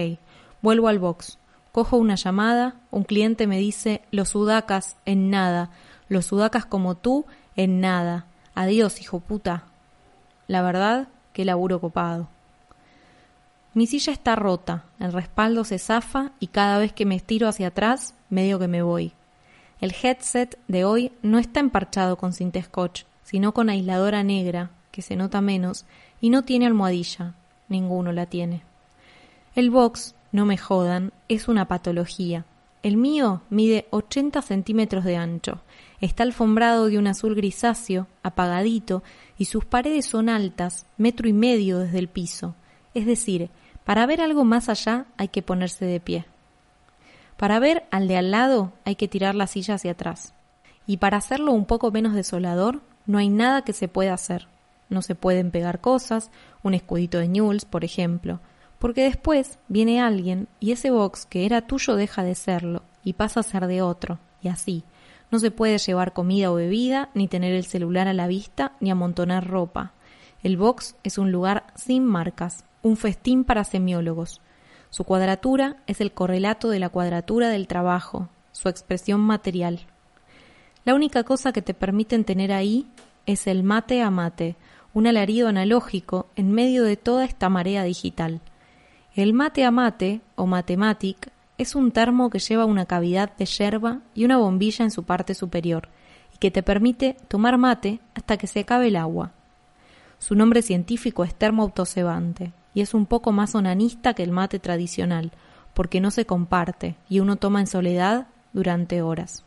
vuelvo 0.61 0.87
al 0.87 0.99
box. 0.99 1.37
Cojo 1.71 1.97
una 1.97 2.15
llamada, 2.15 2.75
un 2.91 3.03
cliente 3.03 3.47
me 3.47 3.57
dice, 3.57 4.01
los 4.11 4.29
sudacas 4.29 4.97
en 5.05 5.29
nada, 5.29 5.69
los 6.09 6.25
sudacas 6.25 6.65
como 6.65 6.95
tú 6.95 7.25
en 7.55 7.79
nada. 7.79 8.25
Adiós, 8.55 8.99
hijo 9.01 9.19
puta. 9.19 9.63
La 10.47 10.61
verdad, 10.61 11.07
que 11.33 11.45
laburo 11.45 11.79
copado. 11.79 12.27
Mi 13.73 13.87
silla 13.87 14.11
está 14.11 14.35
rota, 14.35 14.83
el 14.99 15.13
respaldo 15.13 15.63
se 15.63 15.79
zafa 15.79 16.31
y 16.41 16.47
cada 16.47 16.77
vez 16.77 16.91
que 16.91 17.05
me 17.05 17.15
estiro 17.15 17.47
hacia 17.47 17.67
atrás, 17.67 18.15
medio 18.29 18.59
que 18.59 18.67
me 18.67 18.81
voy. 18.81 19.13
El 19.79 19.95
headset 20.03 20.59
de 20.67 20.83
hoy 20.83 21.13
no 21.21 21.39
está 21.39 21.61
emparchado 21.61 22.17
con 22.17 22.33
cinta 22.33 22.61
scotch, 22.61 23.03
sino 23.23 23.53
con 23.53 23.69
aisladora 23.69 24.23
negra, 24.23 24.71
que 24.91 25.01
se 25.01 25.15
nota 25.15 25.39
menos, 25.39 25.85
y 26.19 26.29
no 26.29 26.43
tiene 26.43 26.65
almohadilla. 26.65 27.33
Ninguno 27.69 28.11
la 28.11 28.25
tiene. 28.25 28.63
El 29.55 29.71
box 29.71 30.15
no 30.31 30.45
me 30.45 30.57
jodan, 30.57 31.11
es 31.27 31.47
una 31.47 31.67
patología. 31.67 32.45
El 32.83 32.97
mío 32.97 33.41
mide 33.49 33.87
80 33.91 34.41
centímetros 34.41 35.03
de 35.03 35.15
ancho, 35.15 35.61
está 35.99 36.23
alfombrado 36.23 36.87
de 36.87 36.97
un 36.97 37.07
azul 37.07 37.35
grisáceo, 37.35 38.07
apagadito, 38.23 39.03
y 39.37 39.45
sus 39.45 39.65
paredes 39.65 40.05
son 40.05 40.29
altas, 40.29 40.87
metro 40.97 41.27
y 41.29 41.33
medio 41.33 41.77
desde 41.79 41.99
el 41.99 42.07
piso. 42.07 42.55
Es 42.93 43.05
decir, 43.05 43.49
para 43.85 44.05
ver 44.05 44.21
algo 44.21 44.43
más 44.43 44.67
allá 44.69 45.05
hay 45.17 45.27
que 45.27 45.41
ponerse 45.41 45.85
de 45.85 45.99
pie. 45.99 46.25
Para 47.37 47.59
ver 47.59 47.85
al 47.91 48.07
de 48.07 48.17
al 48.17 48.31
lado 48.31 48.73
hay 48.85 48.95
que 48.95 49.07
tirar 49.07 49.35
la 49.35 49.47
silla 49.47 49.75
hacia 49.75 49.91
atrás. 49.91 50.33
Y 50.87 50.97
para 50.97 51.17
hacerlo 51.17 51.51
un 51.51 51.65
poco 51.65 51.91
menos 51.91 52.13
desolador, 52.13 52.81
no 53.05 53.17
hay 53.17 53.29
nada 53.29 53.63
que 53.63 53.73
se 53.73 53.87
pueda 53.87 54.13
hacer. 54.13 54.47
No 54.89 55.01
se 55.01 55.15
pueden 55.15 55.51
pegar 55.51 55.81
cosas, 55.81 56.31
un 56.63 56.73
escudito 56.73 57.17
de 57.19 57.27
Newells, 57.27 57.65
por 57.65 57.85
ejemplo, 57.85 58.39
porque 58.81 59.03
después 59.03 59.59
viene 59.67 60.01
alguien 60.01 60.47
y 60.59 60.71
ese 60.71 60.89
box 60.89 61.27
que 61.27 61.45
era 61.45 61.61
tuyo 61.61 61.95
deja 61.95 62.23
de 62.23 62.33
serlo 62.33 62.81
y 63.03 63.13
pasa 63.13 63.41
a 63.41 63.43
ser 63.43 63.67
de 63.67 63.83
otro, 63.83 64.17
y 64.41 64.47
así. 64.47 64.83
No 65.29 65.37
se 65.37 65.51
puede 65.51 65.77
llevar 65.77 66.13
comida 66.13 66.51
o 66.51 66.55
bebida, 66.55 67.09
ni 67.13 67.27
tener 67.27 67.53
el 67.53 67.63
celular 67.63 68.07
a 68.07 68.13
la 68.13 68.25
vista, 68.25 68.73
ni 68.79 68.89
amontonar 68.89 69.47
ropa. 69.47 69.93
El 70.41 70.57
box 70.57 70.95
es 71.03 71.19
un 71.19 71.31
lugar 71.31 71.67
sin 71.75 72.03
marcas, 72.03 72.65
un 72.81 72.97
festín 72.97 73.43
para 73.43 73.63
semiólogos. 73.63 74.41
Su 74.89 75.03
cuadratura 75.03 75.77
es 75.85 76.01
el 76.01 76.11
correlato 76.11 76.67
de 76.69 76.79
la 76.79 76.89
cuadratura 76.89 77.49
del 77.49 77.67
trabajo, 77.67 78.29
su 78.51 78.67
expresión 78.67 79.21
material. 79.21 79.81
La 80.85 80.95
única 80.95 81.23
cosa 81.23 81.53
que 81.53 81.61
te 81.61 81.75
permiten 81.75 82.25
tener 82.25 82.51
ahí 82.51 82.87
es 83.27 83.45
el 83.45 83.61
mate 83.61 84.01
a 84.01 84.09
mate, 84.09 84.55
un 84.95 85.05
alarido 85.05 85.49
analógico 85.49 86.29
en 86.35 86.51
medio 86.51 86.83
de 86.83 86.97
toda 86.97 87.25
esta 87.25 87.47
marea 87.47 87.83
digital. 87.83 88.41
El 89.13 89.33
mate 89.33 89.65
a 89.65 89.71
mate, 89.71 90.21
o 90.35 90.45
matematic, 90.45 91.33
es 91.57 91.75
un 91.75 91.91
termo 91.91 92.29
que 92.29 92.39
lleva 92.39 92.63
una 92.63 92.85
cavidad 92.85 93.35
de 93.35 93.45
yerba 93.45 93.99
y 94.15 94.23
una 94.23 94.37
bombilla 94.37 94.85
en 94.85 94.91
su 94.91 95.03
parte 95.03 95.33
superior, 95.33 95.89
y 96.33 96.37
que 96.37 96.49
te 96.49 96.63
permite 96.63 97.17
tomar 97.27 97.57
mate 97.57 97.99
hasta 98.15 98.37
que 98.37 98.47
se 98.47 98.61
acabe 98.61 98.87
el 98.87 98.95
agua. 98.95 99.33
Su 100.17 100.33
nombre 100.35 100.61
científico 100.61 101.25
es 101.25 101.35
termo 101.35 101.63
autocebante, 101.63 102.53
y 102.73 102.79
es 102.79 102.93
un 102.93 103.05
poco 103.05 103.33
más 103.33 103.53
onanista 103.53 104.13
que 104.13 104.23
el 104.23 104.31
mate 104.31 104.59
tradicional, 104.59 105.33
porque 105.73 105.99
no 105.99 106.09
se 106.09 106.25
comparte, 106.25 106.95
y 107.09 107.19
uno 107.19 107.35
toma 107.35 107.59
en 107.59 107.67
soledad 107.67 108.27
durante 108.53 109.01
horas. 109.01 109.43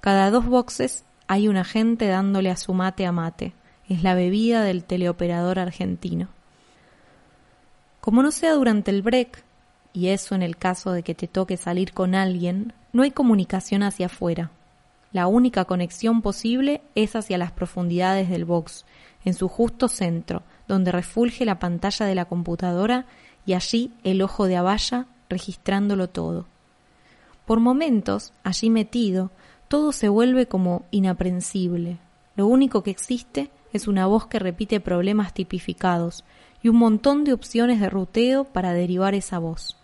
Cada 0.00 0.30
dos 0.30 0.46
boxes 0.46 1.04
hay 1.26 1.48
un 1.48 1.56
agente 1.56 2.06
dándole 2.06 2.48
a 2.48 2.56
su 2.56 2.74
mate 2.74 3.06
a 3.06 3.12
mate. 3.12 3.54
Es 3.88 4.04
la 4.04 4.14
bebida 4.14 4.62
del 4.62 4.84
teleoperador 4.84 5.58
argentino. 5.58 6.28
Como 8.00 8.22
no 8.22 8.30
sea 8.30 8.54
durante 8.54 8.90
el 8.90 9.02
break, 9.02 9.44
y 9.92 10.08
eso 10.08 10.34
en 10.34 10.42
el 10.42 10.56
caso 10.56 10.92
de 10.92 11.02
que 11.02 11.14
te 11.14 11.28
toque 11.28 11.56
salir 11.56 11.92
con 11.92 12.14
alguien, 12.14 12.72
no 12.92 13.02
hay 13.02 13.10
comunicación 13.10 13.82
hacia 13.82 14.06
afuera. 14.06 14.50
La 15.12 15.26
única 15.26 15.64
conexión 15.64 16.22
posible 16.22 16.82
es 16.94 17.16
hacia 17.16 17.36
las 17.36 17.52
profundidades 17.52 18.28
del 18.30 18.44
box, 18.44 18.86
en 19.24 19.34
su 19.34 19.48
justo 19.48 19.88
centro, 19.88 20.42
donde 20.68 20.92
refulge 20.92 21.44
la 21.44 21.58
pantalla 21.58 22.06
de 22.06 22.14
la 22.14 22.24
computadora 22.24 23.06
y 23.44 23.54
allí 23.54 23.92
el 24.04 24.22
ojo 24.22 24.46
de 24.46 24.56
Abaya 24.56 25.06
registrándolo 25.28 26.08
todo. 26.08 26.46
Por 27.44 27.60
momentos, 27.60 28.32
allí 28.44 28.70
metido, 28.70 29.30
todo 29.68 29.92
se 29.92 30.08
vuelve 30.08 30.46
como 30.46 30.84
inaprensible. 30.90 31.98
Lo 32.36 32.46
único 32.46 32.82
que 32.82 32.90
existe 32.90 33.50
es 33.72 33.88
una 33.88 34.06
voz 34.06 34.26
que 34.26 34.38
repite 34.38 34.80
problemas 34.80 35.34
tipificados 35.34 36.24
y 36.62 36.68
un 36.68 36.76
montón 36.76 37.24
de 37.24 37.32
opciones 37.32 37.80
de 37.80 37.90
ruteo 37.90 38.44
para 38.44 38.72
derivar 38.72 39.14
esa 39.14 39.38
voz. 39.38 39.76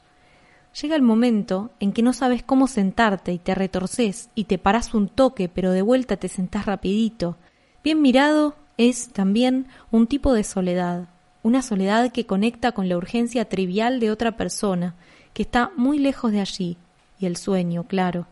Llega 0.80 0.94
el 0.94 1.02
momento 1.02 1.70
en 1.80 1.92
que 1.92 2.02
no 2.02 2.12
sabes 2.12 2.42
cómo 2.42 2.66
sentarte 2.66 3.32
y 3.32 3.38
te 3.38 3.54
retorces 3.54 4.28
y 4.34 4.44
te 4.44 4.58
paras 4.58 4.92
un 4.92 5.08
toque, 5.08 5.48
pero 5.48 5.72
de 5.72 5.80
vuelta 5.80 6.16
te 6.18 6.28
sentás 6.28 6.66
rapidito. 6.66 7.36
Bien 7.82 8.02
mirado 8.02 8.56
es 8.76 9.08
también 9.08 9.68
un 9.90 10.06
tipo 10.06 10.34
de 10.34 10.44
soledad, 10.44 11.08
una 11.42 11.62
soledad 11.62 12.12
que 12.12 12.26
conecta 12.26 12.72
con 12.72 12.88
la 12.88 12.96
urgencia 12.96 13.48
trivial 13.48 14.00
de 14.00 14.10
otra 14.10 14.36
persona, 14.36 14.96
que 15.32 15.42
está 15.42 15.70
muy 15.76 15.98
lejos 15.98 16.32
de 16.32 16.40
allí, 16.40 16.76
y 17.18 17.26
el 17.26 17.36
sueño, 17.36 17.84
claro. 17.84 18.26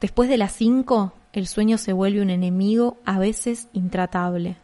Después 0.00 0.28
de 0.28 0.36
las 0.36 0.52
cinco, 0.52 1.12
el 1.32 1.46
sueño 1.46 1.78
se 1.78 1.92
vuelve 1.92 2.22
un 2.22 2.30
enemigo 2.30 2.96
a 3.04 3.18
veces 3.18 3.68
intratable. 3.72 4.56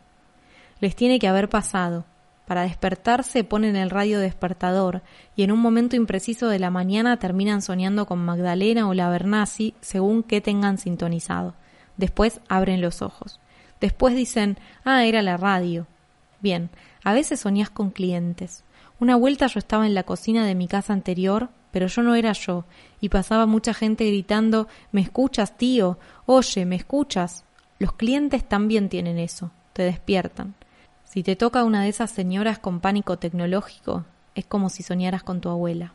Les 0.81 0.97
tiene 0.97 1.19
que 1.19 1.29
haber 1.29 1.49
pasado, 1.49 2.07
para 2.51 2.63
despertarse 2.63 3.45
ponen 3.45 3.77
el 3.77 3.91
radio 3.91 4.19
despertador 4.19 5.03
y 5.37 5.45
en 5.45 5.53
un 5.53 5.61
momento 5.61 5.95
impreciso 5.95 6.49
de 6.49 6.59
la 6.59 6.69
mañana 6.69 7.17
terminan 7.17 7.63
soñando 7.63 8.07
con 8.07 8.19
Magdalena 8.19 8.89
o 8.89 8.93
la 8.93 9.09
según 9.81 10.25
que 10.25 10.41
tengan 10.41 10.77
sintonizado. 10.77 11.55
Después 11.97 12.41
abren 12.49 12.81
los 12.81 13.03
ojos. 13.03 13.39
Después 13.81 14.17
dicen, 14.17 14.59
ah, 14.83 15.05
era 15.05 15.23
la 15.23 15.37
radio. 15.37 15.87
Bien, 16.41 16.71
a 17.05 17.13
veces 17.13 17.39
soñás 17.39 17.71
con 17.71 17.91
clientes. 17.91 18.65
Una 18.99 19.15
vuelta 19.15 19.47
yo 19.47 19.61
estaba 19.61 19.87
en 19.87 19.95
la 19.95 20.03
cocina 20.03 20.45
de 20.45 20.57
mi 20.57 20.67
casa 20.67 20.93
anterior, 20.93 21.51
pero 21.71 21.87
yo 21.87 22.03
no 22.03 22.17
era 22.17 22.33
yo, 22.33 22.65
y 23.01 23.11
pasaba 23.11 23.47
mucha 23.47 23.75
gente 23.75 24.09
gritando, 24.09 24.67
¿me 24.91 25.03
escuchas, 25.03 25.57
tío? 25.57 26.01
Oye, 26.27 26.67
¿me 26.67 26.75
escuchas? 26.75 27.45
Los 27.79 27.93
clientes 27.93 28.43
también 28.43 28.89
tienen 28.89 29.21
eso, 29.21 29.53
te 29.73 29.85
despiertan. 29.85 30.57
Si 31.13 31.25
te 31.25 31.35
toca 31.35 31.65
una 31.65 31.83
de 31.83 31.89
esas 31.89 32.13
señoras 32.13 32.61
con 32.61 32.79
pánico 32.79 33.19
tecnológico, 33.19 34.05
es 34.37 34.47
como 34.47 34.69
si 34.69 34.85
soñaras 34.85 35.25
con 35.25 35.41
tu 35.41 35.49
abuela. 35.49 35.93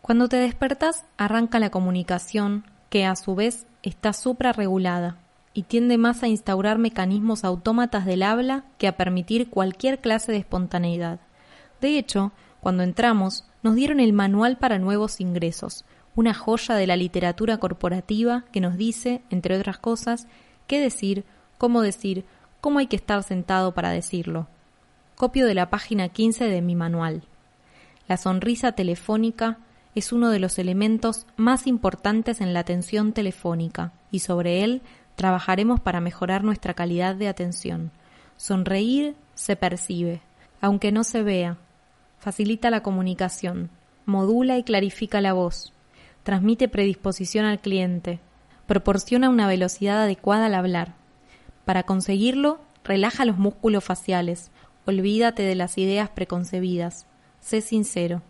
Cuando 0.00 0.30
te 0.30 0.38
despertas, 0.38 1.04
arranca 1.18 1.58
la 1.58 1.68
comunicación, 1.68 2.64
que 2.88 3.04
a 3.04 3.16
su 3.16 3.34
vez 3.34 3.66
está 3.82 4.14
suprarregulada 4.14 5.18
y 5.52 5.64
tiende 5.64 5.98
más 5.98 6.22
a 6.22 6.28
instaurar 6.28 6.78
mecanismos 6.78 7.44
autómatas 7.44 8.06
del 8.06 8.22
habla 8.22 8.64
que 8.78 8.88
a 8.88 8.96
permitir 8.96 9.50
cualquier 9.50 10.00
clase 10.00 10.32
de 10.32 10.38
espontaneidad. 10.38 11.20
De 11.82 11.98
hecho, 11.98 12.32
cuando 12.62 12.82
entramos, 12.82 13.44
nos 13.62 13.74
dieron 13.74 14.00
el 14.00 14.14
manual 14.14 14.56
para 14.56 14.78
nuevos 14.78 15.20
ingresos, 15.20 15.84
una 16.16 16.32
joya 16.32 16.76
de 16.76 16.86
la 16.86 16.96
literatura 16.96 17.58
corporativa 17.58 18.46
que 18.52 18.62
nos 18.62 18.78
dice, 18.78 19.20
entre 19.28 19.58
otras 19.58 19.76
cosas, 19.76 20.28
qué 20.66 20.80
decir, 20.80 21.26
cómo 21.58 21.82
decir, 21.82 22.24
cómo 22.64 22.78
hay 22.78 22.86
que 22.86 22.96
estar 22.96 23.22
sentado 23.22 23.74
para 23.74 23.90
decirlo. 23.90 24.46
Copio 25.16 25.46
de 25.46 25.52
la 25.52 25.68
página 25.68 26.08
15 26.08 26.46
de 26.46 26.62
mi 26.62 26.74
manual. 26.74 27.24
La 28.08 28.16
sonrisa 28.16 28.72
telefónica 28.72 29.58
es 29.94 30.14
uno 30.14 30.30
de 30.30 30.38
los 30.38 30.58
elementos 30.58 31.26
más 31.36 31.66
importantes 31.66 32.40
en 32.40 32.54
la 32.54 32.60
atención 32.60 33.12
telefónica 33.12 33.92
y 34.10 34.20
sobre 34.20 34.64
él 34.64 34.80
trabajaremos 35.14 35.78
para 35.80 36.00
mejorar 36.00 36.42
nuestra 36.42 36.72
calidad 36.72 37.14
de 37.14 37.28
atención. 37.28 37.90
Sonreír 38.38 39.14
se 39.34 39.56
percibe, 39.56 40.22
aunque 40.62 40.90
no 40.90 41.04
se 41.04 41.22
vea. 41.22 41.58
Facilita 42.16 42.70
la 42.70 42.82
comunicación, 42.82 43.68
modula 44.06 44.56
y 44.56 44.62
clarifica 44.62 45.20
la 45.20 45.34
voz, 45.34 45.74
transmite 46.22 46.68
predisposición 46.68 47.44
al 47.44 47.60
cliente, 47.60 48.20
proporciona 48.66 49.28
una 49.28 49.48
velocidad 49.48 50.04
adecuada 50.04 50.46
al 50.46 50.54
hablar, 50.54 51.03
para 51.64 51.84
conseguirlo, 51.84 52.60
relaja 52.84 53.24
los 53.24 53.38
músculos 53.38 53.84
faciales, 53.84 54.50
olvídate 54.86 55.42
de 55.42 55.54
las 55.54 55.78
ideas 55.78 56.10
preconcebidas, 56.10 57.06
sé 57.40 57.60
sincero. 57.60 58.22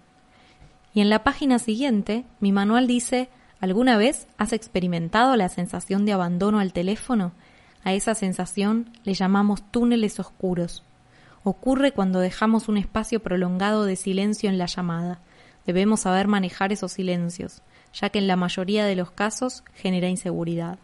Y 0.94 1.00
en 1.00 1.10
la 1.10 1.24
página 1.24 1.58
siguiente, 1.58 2.24
mi 2.38 2.52
manual 2.52 2.86
dice, 2.86 3.28
¿alguna 3.60 3.96
vez 3.96 4.28
has 4.38 4.52
experimentado 4.52 5.36
la 5.36 5.48
sensación 5.48 6.06
de 6.06 6.12
abandono 6.12 6.60
al 6.60 6.72
teléfono? 6.72 7.32
A 7.82 7.92
esa 7.92 8.14
sensación 8.14 8.90
le 9.02 9.14
llamamos 9.14 9.70
túneles 9.70 10.20
oscuros. 10.20 10.84
Ocurre 11.42 11.92
cuando 11.92 12.20
dejamos 12.20 12.68
un 12.68 12.78
espacio 12.78 13.20
prolongado 13.20 13.84
de 13.84 13.96
silencio 13.96 14.48
en 14.48 14.56
la 14.56 14.66
llamada. 14.66 15.20
Debemos 15.66 16.00
saber 16.00 16.28
manejar 16.28 16.72
esos 16.72 16.92
silencios, 16.92 17.62
ya 17.92 18.08
que 18.08 18.18
en 18.18 18.28
la 18.28 18.36
mayoría 18.36 18.86
de 18.86 18.96
los 18.96 19.10
casos 19.10 19.64
genera 19.74 20.08
inseguridad. 20.08 20.78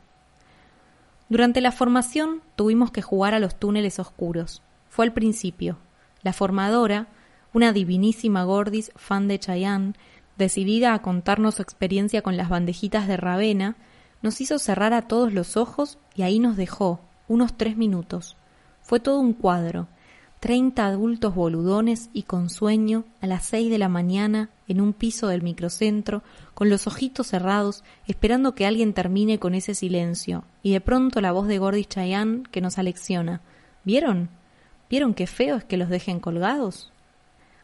Durante 1.31 1.61
la 1.61 1.73
formación 1.73 2.43
tuvimos 2.57 2.91
que 2.91 3.03
jugar 3.03 3.35
a 3.35 3.39
los 3.39 3.55
túneles 3.55 3.99
oscuros. 3.99 4.63
Fue 4.89 5.07
al 5.07 5.13
principio. 5.13 5.79
La 6.23 6.33
formadora, 6.33 7.07
una 7.55 7.73
divinísima 7.73 8.43
Gordis 8.43 8.91
fan 8.97 9.29
de 9.29 9.39
Chayanne, 9.39 9.95
decidida 10.37 10.93
a 10.93 11.03
contarnos 11.03 11.55
su 11.55 11.63
experiencia 11.63 12.21
con 12.21 12.37
las 12.37 12.49
bandejitas 12.49 13.07
de 13.07 13.17
Ravena, 13.17 13.77
nos 14.23 14.41
hizo 14.41 14.59
cerrar 14.59 14.93
a 14.93 15.03
todos 15.03 15.33
los 15.33 15.57
ojos 15.57 15.99
y 16.17 16.23
ahí 16.23 16.41
nos 16.41 16.57
dejó, 16.57 17.01
unos 17.29 17.57
tres 17.57 17.77
minutos. 17.77 18.37
Fue 18.83 18.99
todo 18.99 19.21
un 19.21 19.33
cuadro, 19.33 19.87
Treinta 20.41 20.87
adultos 20.87 21.35
boludones 21.35 22.09
y 22.15 22.23
con 22.23 22.49
sueño 22.49 23.05
a 23.21 23.27
las 23.27 23.45
seis 23.45 23.71
de 23.71 23.77
la 23.77 23.91
mañana 23.91 24.49
en 24.71 24.81
un 24.81 24.95
piso 24.95 25.29
del 25.29 25.43
microcentro, 25.43 26.23
con 26.55 26.71
los 26.71 26.87
ojitos 26.87 27.27
cerrados, 27.27 27.85
esperando 28.07 28.55
que 28.55 28.65
alguien 28.65 28.95
termine 28.95 29.39
con 29.39 29.55
ese 29.55 29.75
silencio, 29.75 30.45
y 30.63 30.73
de 30.73 30.81
pronto 30.81 31.21
la 31.21 31.33
voz 31.33 31.47
de 31.49 31.59
Gordy 31.59 31.85
Chayanne 31.85 32.45
que 32.51 32.61
nos 32.61 32.79
alecciona. 32.79 33.43
¿Vieron? 33.85 34.31
¿Vieron 34.89 35.13
qué 35.13 35.27
feo 35.27 35.57
es 35.57 35.65
que 35.65 35.77
los 35.77 35.89
dejen 35.89 36.21
colgados? 36.21 36.93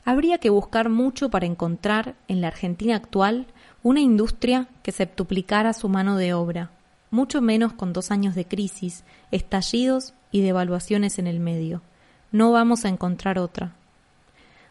Habría 0.04 0.38
que 0.38 0.50
buscar 0.50 0.88
mucho 0.88 1.30
para 1.30 1.46
encontrar, 1.46 2.16
en 2.28 2.40
la 2.40 2.48
Argentina 2.48 2.96
actual, 2.96 3.46
una 3.82 4.00
industria 4.00 4.68
que 4.82 4.92
septuplicara 4.92 5.72
su 5.72 5.88
mano 5.88 6.16
de 6.16 6.34
obra, 6.34 6.70
mucho 7.10 7.40
menos 7.40 7.72
con 7.72 7.92
dos 7.92 8.10
años 8.10 8.34
de 8.34 8.44
crisis, 8.44 9.04
estallidos 9.30 10.12
y 10.30 10.42
devaluaciones 10.42 11.18
en 11.18 11.26
el 11.26 11.40
medio 11.40 11.82
no 12.32 12.52
vamos 12.52 12.84
a 12.84 12.88
encontrar 12.88 13.38
otra. 13.38 13.72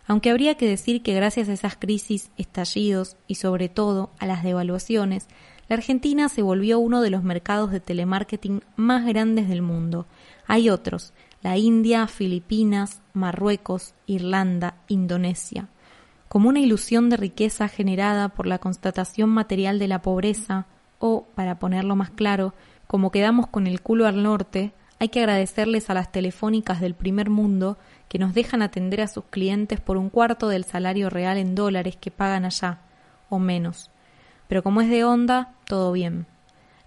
Aunque 0.07 0.29
habría 0.29 0.55
que 0.55 0.67
decir 0.67 1.01
que 1.01 1.13
gracias 1.13 1.49
a 1.49 1.53
esas 1.53 1.75
crisis, 1.75 2.31
estallidos 2.37 3.17
y 3.27 3.35
sobre 3.35 3.69
todo 3.69 4.11
a 4.19 4.25
las 4.27 4.43
devaluaciones, 4.43 5.27
la 5.67 5.77
Argentina 5.77 6.29
se 6.29 6.43
volvió 6.43 6.77
uno 6.77 7.01
de 7.01 7.09
los 7.09 7.23
mercados 7.23 7.71
de 7.71 7.79
telemarketing 7.79 8.61
más 8.75 9.05
grandes 9.05 9.49
del 9.49 9.63
mundo. 9.63 10.05
Hay 10.45 10.69
otros, 10.69 11.13
la 11.41 11.57
India, 11.57 12.07
Filipinas, 12.07 13.01
Marruecos, 13.13 13.95
Irlanda, 14.05 14.75
Indonesia. 14.87 15.69
Como 16.27 16.49
una 16.49 16.59
ilusión 16.59 17.09
de 17.09 17.17
riqueza 17.17 17.67
generada 17.67 18.29
por 18.29 18.45
la 18.45 18.59
constatación 18.59 19.29
material 19.29 19.79
de 19.79 19.87
la 19.87 20.03
pobreza, 20.03 20.67
o, 20.99 21.25
para 21.33 21.57
ponerlo 21.57 21.95
más 21.95 22.11
claro, 22.11 22.53
como 22.87 23.11
quedamos 23.11 23.47
con 23.47 23.65
el 23.65 23.81
culo 23.81 24.05
al 24.05 24.21
norte, 24.21 24.73
hay 24.99 25.09
que 25.09 25.19
agradecerles 25.19 25.89
a 25.89 25.93
las 25.93 26.11
telefónicas 26.11 26.79
del 26.79 26.93
primer 26.93 27.29
mundo 27.29 27.77
que 28.07 28.19
nos 28.19 28.33
dejan 28.33 28.61
atender 28.61 29.01
a 29.01 29.07
sus 29.07 29.25
clientes 29.25 29.79
por 29.81 29.97
un 29.97 30.09
cuarto 30.09 30.47
del 30.47 30.63
salario 30.63 31.09
real 31.09 31.37
en 31.37 31.55
dólares 31.55 31.97
que 31.97 32.11
pagan 32.11 32.45
allá, 32.45 32.79
o 33.29 33.39
menos. 33.39 33.91
Pero 34.47 34.63
como 34.63 34.81
es 34.81 34.89
de 34.89 35.03
onda, 35.03 35.53
todo 35.65 35.91
bien. 35.91 36.27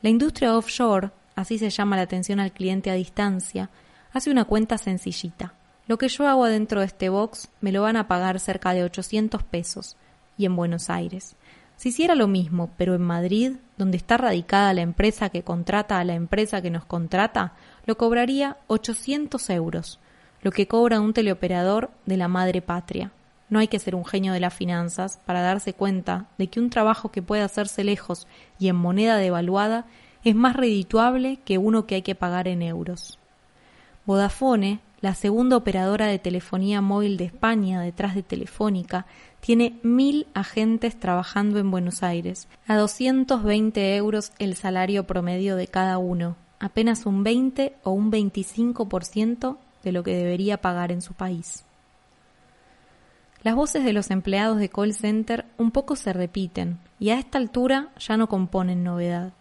La 0.01 0.11
industria 0.11 0.57
offshore, 0.57 1.11
así 1.35 1.59
se 1.59 1.71
llama 1.71 1.97
la 1.97 2.03
atención 2.03 2.41
al 2.41 2.53
cliente 2.53 2.91
a 2.91 2.95
distancia, 2.95 3.69
hace 4.13 4.31
una 4.31 4.45
cuenta 4.45 4.79
sencillita. 4.79 5.55
Lo 5.87 5.99
que 5.99 6.09
yo 6.09 6.27
hago 6.29 6.45
adentro 6.45 6.81
de 6.81 6.87
este 6.87 7.09
box 7.09 7.49
me 7.61 7.73
lo 7.73 7.83
van 7.83 7.97
a 7.97 8.09
pagar 8.09 8.41
cerca 8.41 8.73
de 8.73 8.85
800 8.85 9.43
pesos, 9.43 9.97
y 10.37 10.47
en 10.47 10.57
Buenos 10.57 10.89
Aires. 10.89 11.37
Si 11.77 11.91
hiciera 11.91 12.15
lo 12.15 12.27
mismo, 12.27 12.71
pero 12.77 12.95
en 12.95 13.03
Madrid, 13.03 13.53
donde 13.77 13.97
está 13.97 14.17
radicada 14.17 14.75
la 14.75 14.81
empresa 14.81 15.31
que 15.31 15.45
contrata 15.45 16.01
a 16.01 16.05
la 16.05 16.15
empresa 16.15 16.61
que 16.61 16.71
nos 16.71 16.85
contrata, 16.85 17.55
lo 17.89 17.97
cobraría 17.97 18.59
800 18.67 19.49
euros, 19.49 19.99
lo 20.43 20.51
que 20.51 20.69
cobra 20.69 21.01
un 21.01 21.15
teleoperador 21.15 21.91
de 22.05 22.19
la 22.19 22.29
madre 22.29 22.61
patria. 22.61 23.13
No 23.49 23.61
hay 23.61 23.69
que 23.69 23.79
ser 23.79 23.95
un 23.95 24.05
genio 24.05 24.35
de 24.35 24.41
las 24.41 24.53
finanzas 24.53 25.19
para 25.25 25.41
darse 25.41 25.73
cuenta 25.73 26.27
de 26.37 26.49
que 26.49 26.61
un 26.61 26.69
trabajo 26.69 27.11
que 27.11 27.23
puede 27.23 27.41
hacerse 27.41 27.85
lejos 27.85 28.27
y 28.59 28.69
en 28.69 28.77
moneda 28.77 29.17
devaluada 29.17 29.87
es 30.23 30.35
más 30.35 30.55
redituable 30.55 31.39
que 31.47 31.57
uno 31.57 31.87
que 31.87 31.95
hay 31.95 32.03
que 32.03 32.15
pagar 32.15 32.47
en 32.47 32.61
euros. 32.61 33.19
Vodafone, 34.05 34.81
la 35.01 35.15
segunda 35.15 35.57
operadora 35.57 36.09
de 36.09 36.19
telefonía 36.19 36.83
móvil 36.83 37.17
de 37.17 37.25
España 37.25 37.81
detrás 37.81 38.15
de 38.15 38.23
Telefónica, 38.23 39.07
tiene 39.41 39.79
mil 39.83 40.27
agentes 40.35 41.01
trabajando 41.01 41.59
en 41.59 41.71
Buenos 41.71 42.03
Aires, 42.03 42.49
a 42.67 42.77
220 42.77 43.97
euros 43.97 44.33
el 44.39 44.57
salario 44.57 45.07
promedio 45.07 45.57
de 45.57 45.69
cada 45.69 45.97
uno, 45.97 46.37
apenas 46.61 47.07
un 47.07 47.23
20 47.23 47.77
o 47.83 47.91
un 47.91 48.11
25% 48.11 49.57
de 49.83 49.93
lo 49.93 50.03
que 50.03 50.17
debería 50.17 50.61
pagar 50.61 50.93
en 50.93 51.03
su 51.03 51.15
país. 51.15 51.65
Las 53.43 53.55
voces 53.55 53.85
de 53.85 53.93
los 53.93 54.11
empleados 54.11 54.59
de 54.59 54.69
call 54.69 54.93
center 54.95 55.45
un 55.59 55.71
poco 55.71 55.95
se 55.95 56.13
repiten 56.13 56.79
y 56.99 57.11
a 57.11 57.19
esta 57.19 57.39
altura 57.39 57.91
ya 57.99 58.17
no 58.17 58.29
componen 58.29 58.83
novedad. 58.83 59.33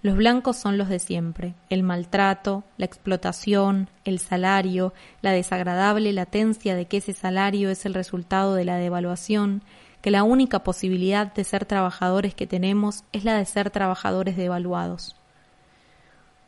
Los 0.00 0.16
blancos 0.16 0.56
son 0.56 0.78
los 0.78 0.88
de 0.88 0.98
siempre, 0.98 1.54
el 1.70 1.84
maltrato, 1.84 2.64
la 2.76 2.86
explotación, 2.86 3.88
el 4.04 4.18
salario, 4.18 4.92
la 5.20 5.30
desagradable 5.30 6.12
latencia 6.12 6.74
de 6.74 6.86
que 6.86 6.96
ese 6.96 7.12
salario 7.12 7.70
es 7.70 7.86
el 7.86 7.94
resultado 7.94 8.54
de 8.54 8.64
la 8.64 8.76
devaluación, 8.76 9.62
que 10.00 10.10
la 10.10 10.24
única 10.24 10.64
posibilidad 10.64 11.32
de 11.32 11.44
ser 11.44 11.66
trabajadores 11.66 12.34
que 12.34 12.48
tenemos 12.48 13.04
es 13.12 13.22
la 13.22 13.36
de 13.36 13.44
ser 13.44 13.70
trabajadores 13.70 14.36
devaluados. 14.36 15.14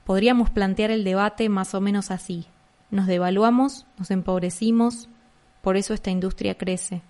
Podríamos 0.05 0.51
plantear 0.51 0.91
el 0.91 1.03
debate 1.03 1.49
más 1.49 1.75
o 1.75 1.81
menos 1.81 2.11
así. 2.11 2.47
Nos 2.91 3.07
devaluamos, 3.07 3.87
nos 3.99 4.11
empobrecimos, 4.11 5.09
por 5.63 5.77
eso 5.77 5.95
esta 5.95 6.11
industria 6.11 6.57
crece. 6.57 7.03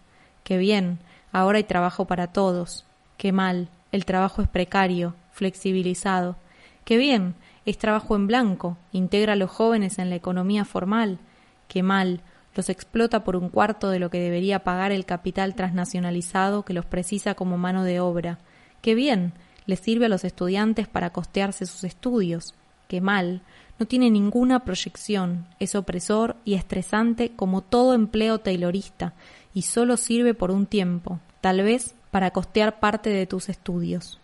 Qué 0.44 0.58
bien, 0.58 1.00
ahora 1.32 1.58
hay 1.58 1.64
trabajo 1.64 2.06
para 2.06 2.28
todos. 2.28 2.86
Qué 3.16 3.32
mal, 3.32 3.68
el 3.90 4.04
trabajo 4.04 4.42
es 4.42 4.48
precario, 4.48 5.14
flexibilizado. 5.32 6.36
Qué 6.84 6.96
bien, 6.96 7.34
es 7.66 7.78
trabajo 7.78 8.14
en 8.14 8.26
blanco, 8.28 8.76
integra 8.92 9.32
a 9.32 9.36
los 9.36 9.50
jóvenes 9.50 9.98
en 9.98 10.08
la 10.08 10.16
economía 10.16 10.64
formal. 10.64 11.18
Qué 11.66 11.82
mal, 11.82 12.20
los 12.54 12.68
explota 12.68 13.24
por 13.24 13.34
un 13.34 13.48
cuarto 13.48 13.90
de 13.90 13.98
lo 13.98 14.10
que 14.10 14.20
debería 14.20 14.62
pagar 14.62 14.92
el 14.92 15.04
capital 15.04 15.54
transnacionalizado 15.56 16.64
que 16.64 16.74
los 16.74 16.86
precisa 16.86 17.34
como 17.34 17.58
mano 17.58 17.82
de 17.82 17.98
obra. 17.98 18.38
Qué 18.82 18.94
bien, 18.94 19.32
les 19.66 19.80
sirve 19.80 20.06
a 20.06 20.10
los 20.10 20.24
estudiantes 20.24 20.86
para 20.86 21.10
costearse 21.10 21.66
sus 21.66 21.82
estudios. 21.84 22.54
Qué 22.94 23.00
mal, 23.00 23.42
no 23.80 23.86
tiene 23.86 24.08
ninguna 24.08 24.64
proyección, 24.64 25.48
es 25.58 25.74
opresor 25.74 26.36
y 26.44 26.54
estresante 26.54 27.32
como 27.34 27.60
todo 27.60 27.92
empleo 27.92 28.38
taylorista 28.38 29.14
y 29.52 29.62
solo 29.62 29.96
sirve 29.96 30.32
por 30.32 30.52
un 30.52 30.66
tiempo, 30.66 31.18
tal 31.40 31.60
vez 31.64 31.96
para 32.12 32.30
costear 32.30 32.78
parte 32.78 33.10
de 33.10 33.26
tus 33.26 33.48
estudios. 33.48 34.20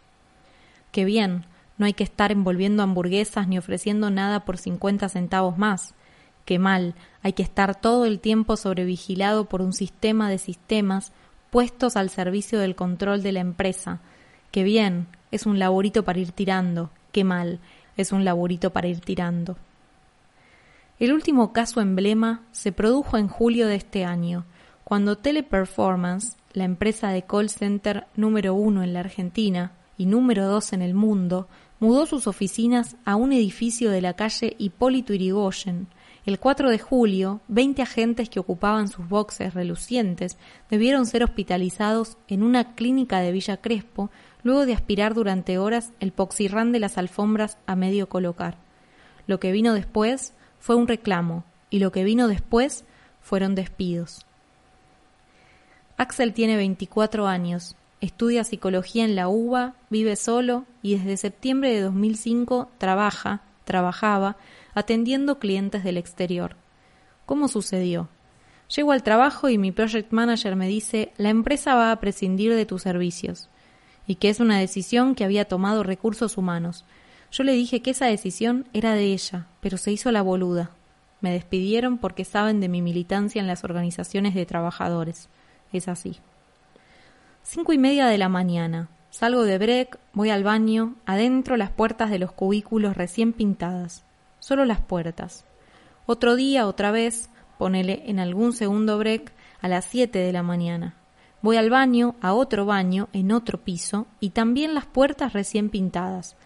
Qué 0.93 1.05
bien, 1.05 1.47
no 1.79 1.87
hay 1.87 1.95
que 1.95 2.05
estar 2.05 2.31
envolviendo 2.31 2.85
hamburguesas 2.85 3.49
ni 3.49 3.59
ofreciendo 3.59 4.09
nada 4.09 4.45
por 4.45 4.57
cincuenta 4.57 5.09
centavos 5.09 5.59
más. 5.59 5.97
Qué 6.45 6.61
mal, 6.61 6.95
hay 7.25 7.33
que 7.33 7.43
estar 7.43 7.75
todo 7.75 8.05
el 8.05 8.21
tiempo 8.21 8.57
sobrevigilado 8.57 9.47
por 9.47 9.63
un 9.63 9.73
sistema 9.73 10.31
de 10.31 10.39
sistemas 10.39 11.11
puestos 11.51 11.97
al 11.97 12.09
servicio 12.09 12.61
del 12.61 12.77
control 12.77 13.25
de 13.25 13.33
la 13.33 13.41
empresa. 13.41 13.99
Qué 14.53 14.63
bien, 14.63 15.09
es 15.33 15.45
un 15.45 15.59
laborito 15.59 16.05
para 16.05 16.21
ir 16.21 16.31
tirando. 16.31 16.91
Qué 17.11 17.25
mal, 17.25 17.59
es 18.01 18.13
un 18.13 18.25
laborito 18.25 18.71
para 18.71 18.89
ir 18.89 19.01
tirando. 19.01 19.57
El 20.99 21.13
último 21.13 21.53
caso 21.53 21.81
emblema 21.81 22.43
se 22.53 22.73
produjo 22.73 23.17
en 23.17 23.29
julio 23.29 23.67
de 23.67 23.77
este 23.77 24.05
año, 24.05 24.45
cuando 24.85 25.17
Teleperformance, 25.17 26.37
la 26.53 26.65
empresa 26.65 27.09
de 27.11 27.23
call 27.23 27.49
center 27.49 28.07
número 28.17 28.55
uno 28.55 28.83
en 28.83 28.93
la 28.93 29.01
Argentina 29.01 29.73
y 29.97 30.07
número 30.07 30.47
dos 30.47 30.73
en 30.73 30.83
el 30.83 30.95
mundo, 30.95 31.49
mudó 31.79 32.07
sus 32.07 32.27
oficinas 32.27 32.97
a 33.05 33.17
un 33.17 33.33
edificio 33.33 33.91
de 33.91 34.03
la 34.03 34.15
calle 34.15 34.55
Hipólito 34.59 35.15
Yrigoyen. 35.15 35.87
El 36.27 36.39
4 36.39 36.69
de 36.69 36.79
julio, 36.79 37.41
20 37.49 37.81
agentes 37.81 38.29
que 38.29 38.41
ocupaban 38.41 38.89
sus 38.89 39.09
boxes 39.09 39.55
relucientes 39.55 40.37
debieron 40.71 41.07
ser 41.07 41.25
hospitalizados 41.25 42.19
en 42.29 42.43
una 42.43 42.75
clínica 42.75 43.21
de 43.21 43.33
Villa 43.33 43.57
Crespo 43.57 44.11
luego 44.43 44.67
de 44.67 44.75
aspirar 44.75 45.15
durante 45.15 45.59
horas 45.59 45.93
el 46.01 46.13
poxirrán 46.13 46.73
de 46.73 46.81
las 46.81 46.99
alfombras 46.99 47.59
a 47.67 47.77
medio 47.77 48.09
colocar. 48.09 48.57
Lo 49.27 49.41
que 49.41 49.53
vino 49.53 49.75
después 49.75 50.35
fue 50.59 50.77
un 50.77 50.89
reclamo, 50.89 51.45
y 51.71 51.79
lo 51.79 51.93
que 51.93 52.05
vino 52.05 52.29
después 52.29 52.85
fueron 53.21 53.55
despidos. 53.55 54.27
Axel 55.97 56.33
tiene 56.33 56.57
24 56.57 57.27
años, 57.27 57.77
estudia 58.01 58.45
psicología 58.45 59.05
en 59.05 59.15
la 59.15 59.29
UBA, 59.29 59.75
vive 59.91 60.17
solo 60.17 60.65
y 60.83 60.97
desde 60.97 61.17
septiembre 61.17 61.73
de 61.73 61.83
2005 61.83 62.71
trabaja, 62.79 63.43
trabajaba, 63.65 64.37
atendiendo 64.75 65.39
clientes 65.39 65.85
del 65.85 65.99
exterior. 65.99 66.57
¿Cómo 67.27 67.49
sucedió? 67.49 68.09
Llego 68.75 68.93
al 68.93 69.03
trabajo 69.03 69.49
y 69.49 69.59
mi 69.59 69.73
project 69.73 70.13
manager 70.13 70.57
me 70.57 70.69
dice, 70.69 71.13
la 71.19 71.29
empresa 71.29 71.75
va 71.75 71.93
a 71.93 72.01
prescindir 72.01 72.55
de 72.55 72.67
tus 72.67 72.83
servicios 72.83 73.50
y 74.11 74.17
que 74.17 74.29
es 74.29 74.41
una 74.41 74.59
decisión 74.59 75.15
que 75.15 75.23
había 75.23 75.45
tomado 75.45 75.85
recursos 75.85 76.37
humanos. 76.37 76.85
Yo 77.31 77.45
le 77.45 77.53
dije 77.53 77.81
que 77.81 77.93
esa 77.93 78.07
decisión 78.07 78.67
era 78.73 78.95
de 78.95 79.05
ella, 79.05 79.47
pero 79.61 79.77
se 79.79 79.93
hizo 79.93 80.11
la 80.11 80.21
boluda. 80.21 80.73
Me 81.21 81.31
despidieron 81.31 81.97
porque 81.97 82.25
saben 82.25 82.59
de 82.59 82.69
mi 82.69 82.83
militancia 82.83 83.41
en 83.41 83.47
las 83.47 83.63
organizaciones 83.63 84.35
de 84.35 84.47
trabajadores. 84.47 85.29
Es 85.73 85.87
así. 85.87 86.19
Cinco 87.45 87.73
y 87.73 87.79
media 87.79 88.09
de 88.09 88.19
la 88.19 88.29
mañana. 88.29 88.89
Salgo 89.11 89.45
de 89.45 89.59
break, 89.59 90.01
voy 90.13 90.31
al 90.31 90.43
baño, 90.43 90.97
adentro 91.07 91.57
las 91.57 91.71
puertas 91.71 92.11
de 92.11 92.19
los 92.19 92.33
cubículos 92.33 92.97
recién 92.97 93.33
pintadas. 93.33 94.03
Solo 94.41 94.65
las 94.65 94.81
puertas. 94.81 95.45
Otro 96.07 96.35
día, 96.35 96.67
otra 96.67 96.91
vez, 96.91 97.31
ponele 97.59 98.03
en 98.07 98.19
algún 98.19 98.55
segundo 98.55 98.99
break, 98.99 99.31
a 99.61 99.69
las 99.69 99.85
siete 99.85 100.19
de 100.19 100.33
la 100.33 100.43
mañana. 100.43 100.97
Voy 101.43 101.57
al 101.57 101.71
baño, 101.71 102.17
a 102.21 102.35
otro 102.35 102.67
baño, 102.67 103.09
en 103.13 103.33
otro 103.33 103.59
piso, 103.59 104.07
y 104.21 104.31
también 104.31 104.75
las 104.75 104.87
puertas 104.87 105.33
recién 105.33 105.71
pintadas. 105.71 106.37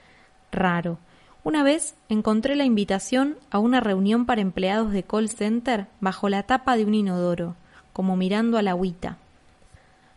Raro. 0.53 0.99
Una 1.43 1.63
vez 1.63 1.95
encontré 2.09 2.57
la 2.57 2.65
invitación 2.65 3.37
a 3.51 3.59
una 3.59 3.81
reunión 3.81 4.25
para 4.25 4.41
empleados 4.41 4.93
de 4.93 5.03
call 5.03 5.29
center 5.29 5.89
bajo 6.01 6.29
la 6.29 6.45
tapa 6.45 6.77
de 6.77 6.85
un 6.85 6.95
inodoro, 6.95 7.57
como 7.93 8.17
mirando 8.17 8.57
a 8.57 8.63
la 8.63 8.71
agüita. 8.71 9.19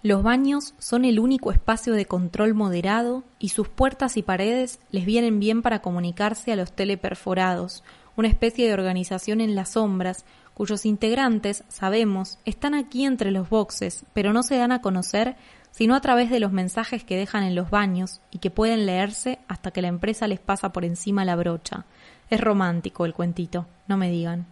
Los 0.04 0.24
baños 0.24 0.74
son 0.78 1.06
el 1.06 1.20
único 1.20 1.52
espacio 1.52 1.94
de 1.94 2.06
control 2.06 2.54
moderado 2.54 3.24
y 3.40 3.50
sus 3.50 3.68
puertas 3.68 4.16
y 4.16 4.22
paredes 4.22 4.80
les 4.92 5.06
vienen 5.06 5.40
bien 5.40 5.62
para 5.62 5.82
comunicarse 5.82 6.54
a 6.54 6.56
los 6.56 6.72
teleperforados, 6.72 7.84
una 8.16 8.28
especie 8.28 8.68
de 8.68 8.74
organización 8.74 9.42
en 9.42 9.56
las 9.56 9.72
sombras 9.72 10.24
cuyos 10.58 10.88
integrantes, 10.88 11.63
sabemos, 11.67 12.39
están 12.43 12.74
aquí 12.74 13.06
entre 13.06 13.30
los 13.30 13.48
boxes, 13.48 14.08
pero 14.13 14.34
no 14.34 14.41
se 14.41 14.58
dan 14.58 14.72
a 14.72 14.82
conocer 14.82 15.36
sino 15.70 15.93
a 15.93 16.02
través 16.02 16.32
de 16.32 16.39
los 16.39 16.52
mensajes 16.52 17.04
que 17.04 17.15
dejan 17.15 17.43
en 17.43 17.54
los 17.54 17.70
baños 17.70 18.22
y 18.32 18.39
que 18.39 18.50
pueden 18.50 18.88
leerse 18.88 19.38
hasta 19.48 19.70
que 19.70 19.84
la 19.84 19.89
empresa 19.89 20.28
les 20.28 20.39
pasa 20.39 20.74
por 20.74 20.84
encima 20.84 21.26
la 21.26 21.36
brocha. 21.36 21.86
Es 22.32 22.41
romántico 22.41 23.06
el 23.06 23.13
cuentito, 23.13 23.67
no 23.88 23.98
me 23.98 24.10
digan. 24.10 24.48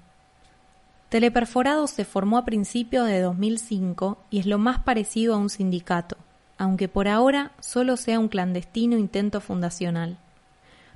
Teleperforado 1.09 1.87
se 1.87 2.05
formó 2.05 2.37
a 2.37 2.45
principios 2.45 3.07
de 3.07 3.21
2005 3.21 4.19
y 4.29 4.37
es 4.37 4.45
lo 4.45 4.59
más 4.59 4.77
parecido 4.77 5.33
a 5.33 5.39
un 5.39 5.49
sindicato, 5.49 6.17
aunque 6.59 6.87
por 6.87 7.07
ahora 7.07 7.53
solo 7.59 7.97
sea 7.97 8.19
un 8.19 8.27
clandestino 8.27 8.95
intento 8.95 9.41
fundacional. 9.41 10.19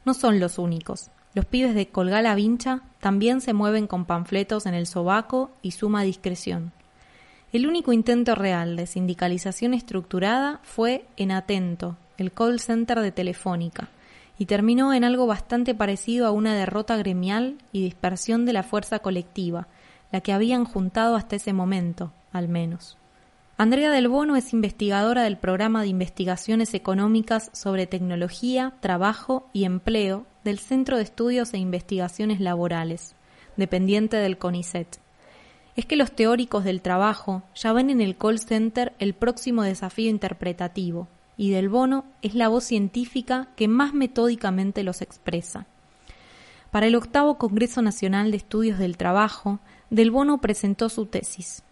No 0.05 0.13
son 0.13 0.39
los 0.39 0.59
únicos. 0.59 1.09
Los 1.35 1.45
pibes 1.45 1.75
de 1.75 1.87
Colgala 1.89 2.33
Vincha 2.33 2.81
también 2.99 3.39
se 3.41 3.53
mueven 3.53 3.85
con 3.85 4.05
panfletos 4.05 4.65
en 4.65 4.73
el 4.73 4.87
sobaco 4.87 5.51
y 5.61 5.71
suma 5.71 6.03
discreción. 6.03 6.71
El 7.53 7.67
único 7.67 7.93
intento 7.93 8.35
real 8.35 8.75
de 8.75 8.87
sindicalización 8.87 9.73
estructurada 9.73 10.59
fue 10.63 11.05
en 11.17 11.31
Atento, 11.31 11.97
el 12.17 12.31
call 12.31 12.59
center 12.59 12.99
de 12.99 13.11
Telefónica, 13.11 13.89
y 14.37 14.45
terminó 14.45 14.93
en 14.93 15.03
algo 15.03 15.27
bastante 15.27 15.75
parecido 15.75 16.25
a 16.25 16.31
una 16.31 16.55
derrota 16.55 16.97
gremial 16.97 17.57
y 17.71 17.83
dispersión 17.83 18.45
de 18.45 18.53
la 18.53 18.63
fuerza 18.63 18.99
colectiva, 18.99 19.67
la 20.11 20.21
que 20.21 20.33
habían 20.33 20.65
juntado 20.65 21.15
hasta 21.15 21.35
ese 21.35 21.53
momento, 21.53 22.11
al 22.31 22.47
menos. 22.47 22.97
Andrea 23.57 23.91
del 23.91 24.07
Bono 24.07 24.35
es 24.35 24.53
investigadora 24.53 25.23
del 25.23 25.37
programa 25.37 25.81
de 25.81 25.89
investigaciones 25.89 26.73
económicas 26.73 27.51
sobre 27.53 27.87
tecnología, 27.87 28.73
trabajo 28.79 29.49
y 29.53 29.65
empleo 29.65 30.25
del 30.43 30.59
Centro 30.59 30.97
de 30.97 31.03
Estudios 31.03 31.53
e 31.53 31.57
Investigaciones 31.57 32.39
Laborales, 32.39 33.15
dependiente 33.57 34.17
del 34.17 34.37
CONICET. 34.37 34.99
Es 35.75 35.85
que 35.85 35.95
los 35.95 36.11
teóricos 36.11 36.63
del 36.63 36.81
trabajo 36.81 37.43
ya 37.55 37.73
ven 37.73 37.89
en 37.89 38.01
el 38.01 38.17
call 38.17 38.39
center 38.39 38.93
el 38.99 39.13
próximo 39.13 39.63
desafío 39.63 40.09
interpretativo, 40.09 41.07
y 41.37 41.51
Del 41.51 41.69
Bono 41.69 42.05
es 42.21 42.35
la 42.35 42.49
voz 42.49 42.65
científica 42.65 43.47
que 43.55 43.67
más 43.67 43.93
metódicamente 43.93 44.83
los 44.83 45.01
expresa. 45.01 45.67
Para 46.71 46.87
el 46.87 46.95
octavo 46.95 47.37
Congreso 47.37 47.81
Nacional 47.81 48.31
de 48.31 48.37
Estudios 48.37 48.77
del 48.77 48.97
Trabajo, 48.97 49.59
Del 49.89 50.11
Bono 50.11 50.39
presentó 50.39 50.89
su 50.89 51.05
tesis. 51.05 51.63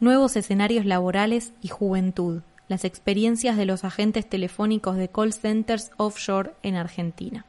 Nuevos 0.00 0.36
escenarios 0.36 0.86
laborales 0.86 1.52
y 1.62 1.68
juventud, 1.68 2.42
las 2.68 2.84
experiencias 2.84 3.56
de 3.56 3.66
los 3.66 3.84
agentes 3.84 4.28
telefónicos 4.28 4.96
de 4.96 5.08
call 5.08 5.32
centers 5.32 5.90
offshore 5.96 6.52
en 6.62 6.76
Argentina. 6.76 7.44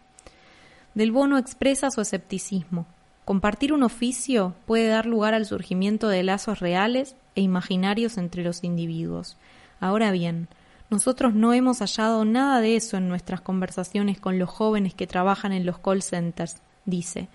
Del 0.93 1.13
Bono 1.13 1.37
expresa 1.37 1.89
su 1.89 2.01
escepticismo. 2.01 2.85
Compartir 3.23 3.71
un 3.71 3.83
oficio 3.83 4.55
puede 4.65 4.87
dar 4.87 5.05
lugar 5.05 5.33
al 5.33 5.45
surgimiento 5.45 6.09
de 6.09 6.21
lazos 6.21 6.59
reales 6.59 7.15
e 7.35 7.41
imaginarios 7.41 8.17
entre 8.17 8.43
los 8.43 8.63
individuos. 8.65 9.37
Ahora 9.79 10.11
bien, 10.11 10.49
nosotros 10.89 11.33
no 11.33 11.53
hemos 11.53 11.79
hallado 11.79 12.25
nada 12.25 12.59
de 12.59 12.75
eso 12.75 12.97
en 12.97 13.07
nuestras 13.07 13.39
conversaciones 13.39 14.19
con 14.19 14.37
los 14.37 14.49
jóvenes 14.49 14.93
que 14.93 15.07
trabajan 15.07 15.53
en 15.53 15.65
los 15.65 15.79
call 15.79 16.01
centers, 16.01 16.57
dice. 16.85 17.29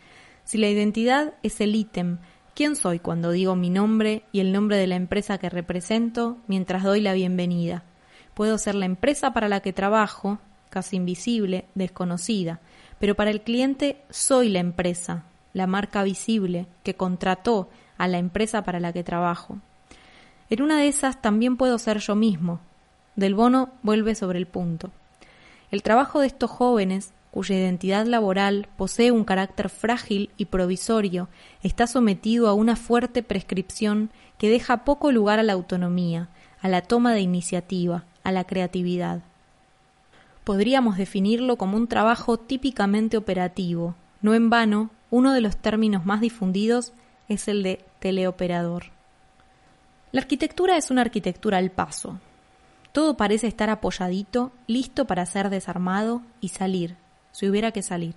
Si 0.44 0.58
la 0.58 0.68
identidad 0.68 1.32
es 1.42 1.62
el 1.62 1.74
ítem, 1.74 2.18
¿quién 2.54 2.76
soy 2.76 2.98
cuando 2.98 3.30
digo 3.30 3.56
mi 3.56 3.70
nombre 3.70 4.24
y 4.32 4.40
el 4.40 4.52
nombre 4.52 4.76
de 4.76 4.86
la 4.86 4.96
empresa 4.96 5.38
que 5.38 5.48
represento 5.48 6.36
mientras 6.46 6.82
doy 6.82 7.00
la 7.00 7.14
bienvenida? 7.14 7.84
Puedo 8.34 8.58
ser 8.58 8.74
la 8.74 8.84
empresa 8.84 9.32
para 9.32 9.48
la 9.48 9.60
que 9.60 9.72
trabajo, 9.72 10.38
casi 10.68 10.96
invisible, 10.96 11.64
desconocida, 11.74 12.60
pero 12.98 13.14
para 13.14 13.30
el 13.30 13.42
cliente 13.42 14.02
soy 14.10 14.48
la 14.48 14.60
empresa, 14.60 15.24
la 15.52 15.66
marca 15.66 16.02
visible 16.02 16.66
que 16.82 16.94
contrató 16.94 17.68
a 17.98 18.08
la 18.08 18.18
empresa 18.18 18.62
para 18.62 18.80
la 18.80 18.92
que 18.92 19.04
trabajo. 19.04 19.58
En 20.50 20.62
una 20.62 20.78
de 20.78 20.88
esas 20.88 21.20
también 21.20 21.56
puedo 21.56 21.78
ser 21.78 21.98
yo 21.98 22.14
mismo. 22.14 22.60
Del 23.16 23.34
Bono 23.34 23.70
vuelve 23.82 24.14
sobre 24.14 24.38
el 24.38 24.46
punto. 24.46 24.90
El 25.70 25.82
trabajo 25.82 26.20
de 26.20 26.28
estos 26.28 26.50
jóvenes, 26.50 27.12
cuya 27.30 27.56
identidad 27.56 28.06
laboral 28.06 28.68
posee 28.76 29.10
un 29.10 29.24
carácter 29.24 29.68
frágil 29.68 30.30
y 30.36 30.46
provisorio, 30.46 31.28
está 31.62 31.86
sometido 31.86 32.48
a 32.48 32.54
una 32.54 32.76
fuerte 32.76 33.22
prescripción 33.22 34.10
que 34.38 34.50
deja 34.50 34.84
poco 34.84 35.10
lugar 35.10 35.38
a 35.38 35.42
la 35.42 35.54
autonomía, 35.54 36.28
a 36.60 36.68
la 36.68 36.82
toma 36.82 37.12
de 37.14 37.20
iniciativa, 37.20 38.04
a 38.22 38.32
la 38.32 38.44
creatividad. 38.44 39.22
Podríamos 40.46 40.96
definirlo 40.96 41.56
como 41.56 41.76
un 41.76 41.88
trabajo 41.88 42.38
típicamente 42.38 43.16
operativo. 43.16 43.96
No 44.22 44.32
en 44.32 44.48
vano, 44.48 44.90
uno 45.10 45.32
de 45.32 45.40
los 45.40 45.56
términos 45.56 46.06
más 46.06 46.20
difundidos 46.20 46.92
es 47.28 47.48
el 47.48 47.64
de 47.64 47.84
teleoperador. 47.98 48.84
La 50.12 50.20
arquitectura 50.20 50.76
es 50.76 50.92
una 50.92 51.00
arquitectura 51.00 51.58
al 51.58 51.72
paso. 51.72 52.20
Todo 52.92 53.16
parece 53.16 53.48
estar 53.48 53.70
apoyadito, 53.70 54.52
listo 54.68 55.04
para 55.04 55.26
ser 55.26 55.50
desarmado 55.50 56.22
y 56.40 56.50
salir, 56.50 56.94
si 57.32 57.48
hubiera 57.48 57.72
que 57.72 57.82
salir. 57.82 58.14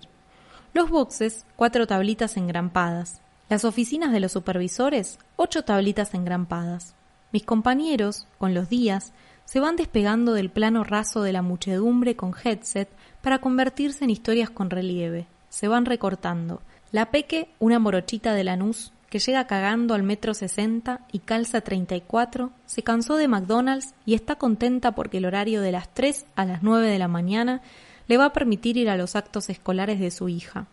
Los 0.75 0.91
boxes, 0.91 1.47
cuatro 1.55 1.87
tablitas 1.87 2.37
engrampadas. 2.37 3.21
Las 3.49 3.65
oficinas 3.65 4.11
de 4.11 4.19
los 4.19 4.33
supervisores, 4.33 5.17
ocho 5.35 5.63
tablitas 5.63 6.13
engrampadas. 6.13 6.93
Mis 7.31 7.43
compañeros, 7.43 8.27
con 8.37 8.53
los 8.53 8.69
días, 8.69 9.13
se 9.49 9.59
van 9.59 9.77
despegando 9.77 10.33
del 10.33 10.51
plano 10.51 10.83
raso 10.83 11.23
de 11.23 11.33
la 11.33 11.41
muchedumbre 11.41 12.15
con 12.15 12.35
headset 12.43 12.88
para 13.23 13.41
convertirse 13.41 14.03
en 14.03 14.12
historias 14.12 14.51
con 14.51 14.69
relieve. 14.69 15.25
Se 15.49 15.67
van 15.67 15.85
recortando. 15.85 16.62
La 16.91 17.09
peque, 17.09 17.49
una 17.57 17.79
morochita 17.79 18.35
de 18.35 18.43
Lanús, 18.43 18.93
que 19.09 19.17
llega 19.17 19.47
cagando 19.47 19.95
al 19.95 20.03
metro 20.03 20.35
sesenta 20.35 21.01
y 21.12 21.17
calza 21.17 21.62
treinta 21.62 21.95
y 21.95 22.01
cuatro, 22.01 22.51
se 22.67 22.83
cansó 22.83 23.15
de 23.15 23.27
McDonald's 23.27 23.95
y 24.05 24.13
está 24.13 24.35
contenta 24.35 24.91
porque 24.91 25.17
el 25.17 25.25
horario 25.25 25.62
de 25.62 25.71
las 25.71 25.91
tres 25.95 26.27
a 26.35 26.45
las 26.45 26.62
nueve 26.62 26.88
de 26.88 26.99
la 26.99 27.07
mañana 27.07 27.63
le 28.07 28.17
va 28.17 28.25
a 28.25 28.33
permitir 28.33 28.77
ir 28.77 28.88
a 28.88 28.97
los 28.97 29.15
actos 29.15 29.49
escolares 29.49 29.99
de 29.99 30.12
su 30.12 30.29
hija. 30.29 30.67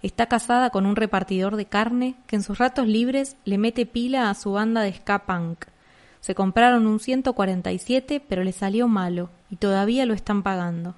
Está 0.00 0.24
casada 0.24 0.70
con 0.70 0.86
un 0.86 0.96
repartidor 0.96 1.56
de 1.56 1.66
carne 1.66 2.14
que 2.26 2.36
en 2.36 2.44
sus 2.44 2.56
ratos 2.56 2.86
libres 2.86 3.36
le 3.44 3.58
mete 3.58 3.84
pila 3.84 4.30
a 4.30 4.34
su 4.34 4.52
banda 4.52 4.80
de 4.80 4.94
ska 4.94 5.26
punk. 5.26 5.66
Se 6.20 6.34
compraron 6.34 6.86
un 6.86 7.00
147 7.00 8.22
pero 8.28 8.44
le 8.44 8.52
salió 8.52 8.88
malo 8.88 9.30
y 9.50 9.56
todavía 9.56 10.06
lo 10.06 10.14
están 10.14 10.42
pagando. 10.42 10.94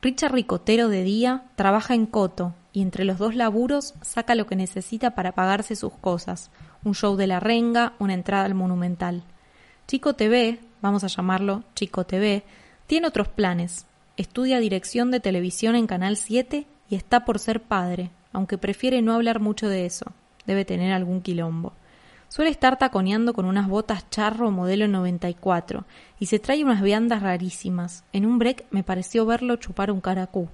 Richard 0.00 0.32
Ricotero 0.32 0.88
de 0.88 1.02
día 1.02 1.42
trabaja 1.56 1.94
en 1.94 2.06
Coto 2.06 2.54
y 2.72 2.82
entre 2.82 3.04
los 3.04 3.18
dos 3.18 3.34
laburos 3.34 3.94
saca 4.02 4.34
lo 4.34 4.46
que 4.46 4.56
necesita 4.56 5.10
para 5.16 5.32
pagarse 5.32 5.74
sus 5.74 5.92
cosas, 5.92 6.50
un 6.84 6.94
show 6.94 7.16
de 7.16 7.26
la 7.26 7.40
renga, 7.40 7.94
una 7.98 8.14
entrada 8.14 8.44
al 8.44 8.54
monumental. 8.54 9.24
Chico 9.88 10.14
TV, 10.14 10.60
vamos 10.80 11.02
a 11.02 11.08
llamarlo 11.08 11.64
Chico 11.74 12.04
TV, 12.04 12.44
tiene 12.86 13.08
otros 13.08 13.28
planes. 13.28 13.86
Estudia 14.16 14.60
dirección 14.60 15.10
de 15.10 15.20
televisión 15.20 15.74
en 15.76 15.86
Canal 15.86 16.16
7 16.16 16.66
y 16.88 16.94
está 16.94 17.24
por 17.24 17.38
ser 17.38 17.60
padre, 17.62 18.10
aunque 18.32 18.58
prefiere 18.58 19.02
no 19.02 19.14
hablar 19.14 19.40
mucho 19.40 19.68
de 19.68 19.86
eso. 19.86 20.12
Debe 20.46 20.64
tener 20.64 20.92
algún 20.92 21.20
quilombo. 21.20 21.72
Suele 22.28 22.50
estar 22.50 22.78
taconeando 22.78 23.32
con 23.32 23.46
unas 23.46 23.68
botas 23.68 24.08
charro 24.10 24.50
modelo 24.50 24.86
94 24.86 25.84
y 26.20 26.26
se 26.26 26.38
trae 26.38 26.62
unas 26.62 26.82
viandas 26.82 27.22
rarísimas. 27.22 28.04
En 28.12 28.26
un 28.26 28.38
break 28.38 28.66
me 28.70 28.82
pareció 28.82 29.24
verlo 29.24 29.56
chupar 29.56 29.90
un 29.90 30.00
caracú. 30.00 30.48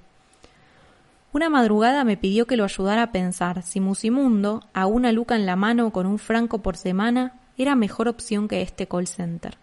Una 1.32 1.50
madrugada 1.50 2.04
me 2.04 2.16
pidió 2.16 2.46
que 2.46 2.56
lo 2.56 2.62
ayudara 2.62 3.02
a 3.02 3.12
pensar 3.12 3.62
si 3.62 3.80
Musimundo, 3.80 4.62
a 4.72 4.86
una 4.86 5.10
luca 5.10 5.34
en 5.34 5.46
la 5.46 5.56
mano 5.56 5.90
con 5.90 6.06
un 6.06 6.20
franco 6.20 6.58
por 6.62 6.76
semana, 6.76 7.40
era 7.58 7.74
mejor 7.74 8.06
opción 8.06 8.46
que 8.46 8.62
este 8.62 8.86
call 8.86 9.08
center. 9.08 9.58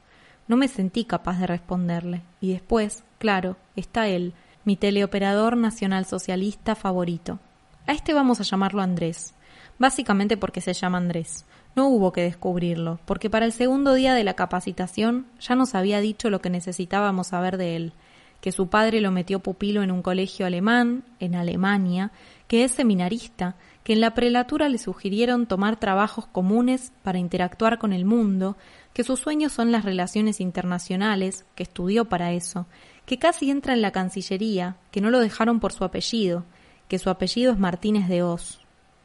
No 0.49 0.57
me 0.57 0.67
sentí 0.67 1.05
capaz 1.05 1.39
de 1.39 1.47
responderle. 1.47 2.23
Y 2.41 2.51
después, 2.51 3.05
claro, 3.19 3.55
está 3.77 4.09
él, 4.09 4.33
mi 4.65 4.75
teleoperador 4.75 5.55
nacional 5.55 6.05
socialista 6.05 6.75
favorito. 6.75 7.39
A 7.87 7.93
este 7.93 8.13
vamos 8.13 8.41
a 8.41 8.43
llamarlo 8.43 8.81
Andrés, 8.81 9.33
básicamente 9.79 10.35
porque 10.35 10.59
se 10.59 10.73
llama 10.73 10.97
Andrés. 10.97 11.45
No 11.75 11.87
hubo 11.87 12.11
que 12.11 12.21
descubrirlo, 12.21 12.99
porque 13.05 13.29
para 13.29 13.45
el 13.45 13.53
segundo 13.53 13.93
día 13.93 14.13
de 14.13 14.25
la 14.25 14.33
capacitación 14.33 15.27
ya 15.39 15.55
nos 15.55 15.73
había 15.73 16.01
dicho 16.01 16.29
lo 16.29 16.41
que 16.41 16.49
necesitábamos 16.49 17.27
saber 17.27 17.57
de 17.57 17.75
él, 17.77 17.93
que 18.41 18.51
su 18.51 18.67
padre 18.67 18.99
lo 18.99 19.11
metió 19.11 19.39
pupilo 19.39 19.83
en 19.83 19.91
un 19.91 20.01
colegio 20.01 20.45
alemán, 20.45 21.03
en 21.19 21.35
Alemania, 21.35 22.11
que 22.47 22.65
es 22.65 22.71
seminarista, 22.73 23.55
que 23.83 23.93
en 23.93 24.01
la 24.01 24.13
prelatura 24.13 24.67
le 24.67 24.79
sugirieron 24.79 25.45
tomar 25.45 25.79
trabajos 25.79 26.27
comunes 26.27 26.91
para 27.03 27.19
interactuar 27.19 27.77
con 27.77 27.93
el 27.93 28.03
mundo, 28.03 28.57
que 28.93 29.03
sus 29.03 29.19
sueños 29.19 29.53
son 29.53 29.71
las 29.71 29.85
relaciones 29.85 30.41
internacionales, 30.41 31.45
que 31.55 31.63
estudió 31.63 32.05
para 32.05 32.33
eso, 32.33 32.67
que 33.05 33.17
casi 33.17 33.49
entra 33.49 33.73
en 33.73 33.81
la 33.81 33.91
Cancillería, 33.91 34.75
que 34.91 35.01
no 35.01 35.09
lo 35.09 35.19
dejaron 35.19 35.59
por 35.59 35.71
su 35.71 35.83
apellido, 35.83 36.43
que 36.87 36.99
su 36.99 37.09
apellido 37.09 37.53
es 37.53 37.59
Martínez 37.59 38.09
de 38.09 38.23
Oz. 38.23 38.60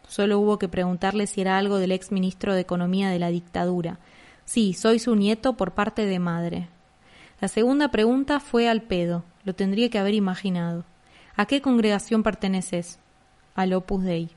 Solo 0.07 0.38
hubo 0.38 0.59
que 0.59 0.69
preguntarle 0.69 1.27
si 1.27 1.40
era 1.40 1.59
algo 1.59 1.79
del 1.79 1.92
ex 1.92 2.12
ministro 2.12 2.55
de 2.55 2.61
Economía 2.61 3.11
de 3.11 3.19
la 3.19 3.29
dictadura. 3.29 3.99
Sí, 4.45 4.73
soy 4.73 4.99
su 4.99 5.16
nieto 5.16 5.57
por 5.57 5.73
parte 5.73 6.07
de 6.07 6.19
madre. 6.19 6.69
La 7.40 7.49
segunda 7.49 7.90
pregunta 7.90 8.40
fue 8.40 8.69
al 8.69 8.83
pedo, 8.83 9.25
lo 9.45 9.55
tendría 9.55 9.90
que 9.90 9.99
haber 9.99 10.14
imaginado. 10.14 10.85
¿A 11.37 11.47
qué 11.47 11.61
congregación 11.61 12.23
perteneces? 12.23 12.99
Al 13.55 13.73
Opus 13.75 14.05
Dei. 14.05 14.31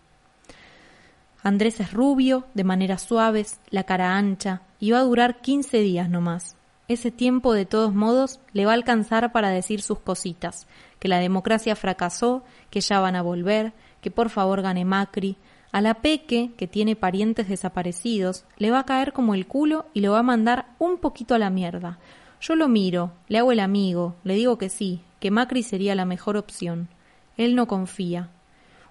Andrés 1.41 1.79
es 1.79 1.93
rubio, 1.93 2.45
de 2.53 2.65
maneras 2.65 3.03
suaves, 3.03 3.62
la 3.69 3.86
cara 3.86 4.17
ancha, 4.17 4.62
y 4.79 4.91
va 4.91 4.99
a 4.99 5.03
durar 5.03 5.39
quince 5.39 5.77
días 5.79 6.10
no 6.10 6.19
más. 6.19 6.58
Ese 6.89 7.12
tiempo, 7.12 7.53
de 7.53 7.65
todos 7.65 7.93
modos, 7.93 8.39
le 8.51 8.65
va 8.65 8.71
a 8.71 8.75
alcanzar 8.75 9.32
para 9.32 9.49
decir 9.49 9.82
sus 9.82 9.99
cositas, 9.99 10.67
que 10.99 11.08
la 11.08 11.19
democracia 11.19 11.75
fracasó, 11.75 12.43
que 12.69 12.82
ya 12.82 12.99
van 12.99 13.15
a 13.15 13.21
volver, 13.21 13.73
que 14.01 14.12
por 14.12 14.29
favor 14.29 14.62
gane 14.62 14.84
Macri. 14.84 15.38
A 15.71 15.82
la 15.82 15.95
Peque, 15.95 16.51
que 16.58 16.67
tiene 16.67 16.95
parientes 16.95 17.47
desaparecidos, 17.47 18.45
le 18.58 18.71
va 18.71 18.79
a 18.79 18.86
caer 18.86 19.13
como 19.13 19.36
el 19.36 19.45
culo 19.45 19.86
y 19.93 20.01
lo 20.01 20.13
va 20.13 20.19
a 20.19 20.23
mandar 20.23 20.67
un 20.79 20.97
poquito 20.97 21.36
a 21.36 21.39
la 21.39 21.49
mierda, 21.49 21.99
yo 22.41 22.55
lo 22.55 22.69
miro, 22.69 23.12
le 23.27 23.38
hago 23.38 23.51
el 23.51 23.60
amigo, 23.60 24.15
le 24.23 24.36
digo 24.36 24.58
que 24.58 24.69
sí, 24.69 25.01
que 25.19 25.29
Macri 25.29 25.62
sería 25.62 25.93
la 25.93 26.05
mejor 26.05 26.38
opción. 26.38 26.88
Él 27.36 27.55
no 27.55 27.67
confía. 27.67 28.29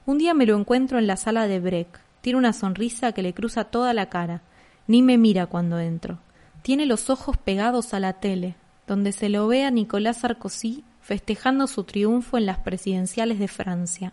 Un 0.04 0.18
día 0.18 0.34
me 0.34 0.44
lo 0.44 0.56
encuentro 0.56 0.98
en 0.98 1.06
la 1.06 1.16
sala 1.16 1.46
de 1.46 1.58
Breck. 1.58 2.00
Tiene 2.20 2.38
una 2.38 2.52
sonrisa 2.52 3.12
que 3.12 3.22
le 3.22 3.32
cruza 3.32 3.64
toda 3.64 3.94
la 3.94 4.10
cara. 4.10 4.42
Ni 4.86 5.02
me 5.02 5.16
mira 5.16 5.46
cuando 5.46 5.78
entro. 5.78 6.18
Tiene 6.62 6.84
los 6.84 7.08
ojos 7.08 7.38
pegados 7.38 7.94
a 7.94 8.00
la 8.00 8.14
tele, 8.14 8.56
donde 8.86 9.12
se 9.12 9.28
lo 9.28 9.46
ve 9.46 9.64
a 9.64 9.70
Nicolás 9.70 10.18
Sarkozy 10.18 10.84
festejando 11.00 11.66
su 11.66 11.84
triunfo 11.84 12.36
en 12.36 12.44
las 12.44 12.58
presidenciales 12.58 13.38
de 13.38 13.48
Francia. 13.48 14.12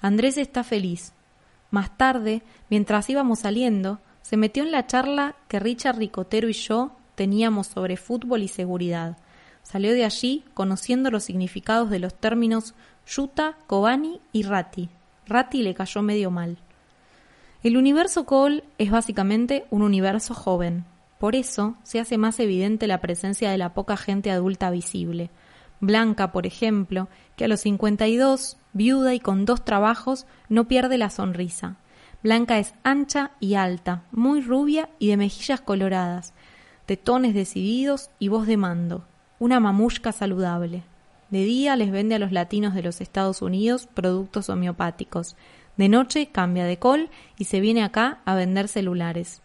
Andrés 0.00 0.36
está 0.36 0.62
feliz. 0.62 1.12
Más 1.70 1.96
tarde, 1.96 2.42
mientras 2.68 3.08
íbamos 3.08 3.40
saliendo, 3.40 4.00
se 4.22 4.36
metió 4.36 4.62
en 4.62 4.72
la 4.72 4.86
charla 4.86 5.36
que 5.48 5.60
Richard 5.60 5.98
Ricotero 5.98 6.48
y 6.48 6.52
yo 6.52 6.92
teníamos 7.14 7.68
sobre 7.68 7.96
fútbol 7.96 8.42
y 8.42 8.48
seguridad. 8.48 9.16
Salió 9.62 9.92
de 9.92 10.04
allí 10.04 10.44
conociendo 10.54 11.10
los 11.10 11.24
significados 11.24 11.90
de 11.90 11.98
los 11.98 12.14
términos 12.14 12.74
Yuta, 13.06 13.56
Kobani 13.66 14.20
y 14.32 14.42
Rati. 14.42 14.88
Rati 15.26 15.62
le 15.62 15.74
cayó 15.74 16.02
medio 16.02 16.30
mal. 16.30 16.58
El 17.62 17.76
universo 17.76 18.24
Cole 18.24 18.64
es 18.78 18.90
básicamente 18.90 19.66
un 19.70 19.82
universo 19.82 20.34
joven. 20.34 20.84
Por 21.18 21.36
eso 21.36 21.76
se 21.82 22.00
hace 22.00 22.16
más 22.16 22.40
evidente 22.40 22.86
la 22.86 23.00
presencia 23.00 23.50
de 23.50 23.58
la 23.58 23.74
poca 23.74 23.96
gente 23.96 24.30
adulta 24.30 24.70
visible. 24.70 25.30
Blanca, 25.80 26.32
por 26.32 26.46
ejemplo, 26.46 27.08
que 27.36 27.44
a 27.44 27.48
los 27.48 27.60
52, 27.60 28.56
viuda 28.72 29.14
y 29.14 29.20
con 29.20 29.44
dos 29.44 29.64
trabajos, 29.64 30.26
no 30.48 30.68
pierde 30.68 30.98
la 30.98 31.10
sonrisa. 31.10 31.76
Blanca 32.22 32.58
es 32.58 32.74
ancha 32.84 33.32
y 33.40 33.54
alta, 33.54 34.02
muy 34.12 34.40
rubia 34.42 34.90
y 34.98 35.08
de 35.08 35.16
mejillas 35.16 35.60
coloradas, 35.60 36.34
tones 36.96 37.34
decididos 37.34 38.10
y 38.18 38.28
voz 38.28 38.46
de 38.46 38.56
mando, 38.56 39.04
una 39.38 39.60
mamushka 39.60 40.12
saludable. 40.12 40.82
De 41.30 41.44
día 41.44 41.76
les 41.76 41.90
vende 41.90 42.14
a 42.14 42.18
los 42.18 42.32
latinos 42.32 42.74
de 42.74 42.82
los 42.82 43.00
Estados 43.00 43.42
Unidos 43.42 43.88
productos 43.92 44.48
homeopáticos. 44.48 45.36
De 45.76 45.88
noche 45.88 46.28
cambia 46.32 46.64
de 46.64 46.78
col 46.78 47.08
y 47.38 47.44
se 47.44 47.60
viene 47.60 47.84
acá 47.84 48.18
a 48.24 48.34
vender 48.34 48.68
celulares. 48.68 49.42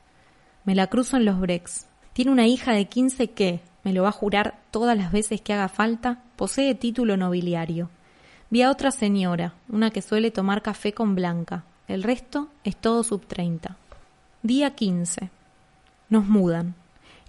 Me 0.64 0.76
la 0.76 0.88
cruzo 0.88 1.18
en 1.18 1.26
los 1.26 1.40
breaks. 1.40 1.88
Tiene 2.14 2.32
una 2.32 2.48
hija 2.48 2.72
de 2.72 2.86
quince 2.86 3.30
que, 3.32 3.62
me 3.84 3.94
lo 3.94 4.04
va 4.04 4.10
a 4.10 4.14
jurar 4.14 4.60
todas 4.72 4.98
las 4.98 5.12
veces 5.12 5.42
que 5.42 5.54
haga 5.54 5.70
falta, 5.70 6.24
posee 6.36 6.74
título 6.74 7.18
nobiliario. 7.18 7.90
Vi 8.52 8.62
a 8.62 8.70
otra 8.70 8.92
señora, 8.92 9.54
una 9.70 9.90
que 9.90 10.04
suele 10.04 10.30
tomar 10.30 10.62
café 10.62 10.94
con 10.94 11.16
Blanca. 11.16 11.64
El 11.88 12.04
resto 12.04 12.48
es 12.64 12.76
todo 12.76 13.04
sub 13.04 13.26
treinta. 13.26 13.76
Día 14.44 14.76
quince. 14.76 15.32
Nos 16.10 16.26
mudan. 16.28 16.76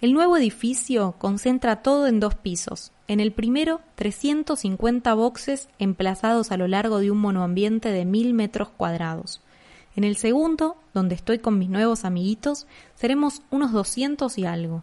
El 0.03 0.13
nuevo 0.13 0.37
edificio 0.37 1.15
concentra 1.19 1.77
todo 1.77 2.07
en 2.07 2.21
dos 2.21 2.35
pisos. 2.35 2.93
En 3.09 3.21
el 3.21 3.33
primero, 3.33 3.81
350 3.95 5.15
boxes 5.15 5.71
emplazados 5.79 6.53
a 6.53 6.59
lo 6.59 6.69
largo 6.69 6.99
de 6.99 7.11
un 7.11 7.19
monoambiente 7.19 7.89
de 7.91 8.05
mil 8.05 8.35
metros 8.35 8.69
cuadrados. 8.69 9.41
En 9.97 10.05
el 10.05 10.17
segundo, 10.17 10.77
donde 10.93 11.15
estoy 11.15 11.39
con 11.39 11.59
mis 11.59 11.71
nuevos 11.71 12.05
amiguitos, 12.05 12.67
seremos 12.95 13.41
unos 13.51 13.73
200 13.73 14.37
y 14.37 14.45
algo. 14.45 14.83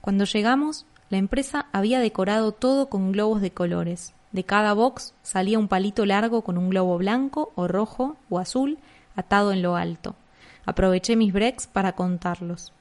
Cuando 0.00 0.24
llegamos, 0.26 0.86
la 1.08 1.18
empresa 1.18 1.66
había 1.72 1.98
decorado 1.98 2.52
todo 2.52 2.88
con 2.88 3.10
globos 3.10 3.40
de 3.40 3.50
colores. 3.50 4.14
De 4.32 4.44
cada 4.44 4.74
box 4.74 5.14
salía 5.22 5.58
un 5.58 5.68
palito 5.68 6.06
largo 6.06 6.42
con 6.42 6.56
un 6.56 6.70
globo 6.70 6.98
blanco 6.98 7.52
o 7.56 7.66
rojo 7.66 8.16
o 8.28 8.38
azul 8.38 8.78
atado 9.16 9.52
en 9.52 9.62
lo 9.62 9.76
alto. 9.76 10.14
Aproveché 10.66 11.16
mis 11.16 11.32
breaks 11.32 11.66
para 11.66 11.92
contarlos. 11.92 12.72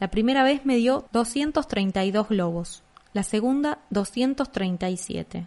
La 0.00 0.08
primera 0.08 0.44
vez 0.44 0.64
me 0.66 0.76
dio 0.76 1.06
232 1.12 2.28
globos, 2.28 2.82
la 3.14 3.22
segunda 3.22 3.78
237. 3.90 5.46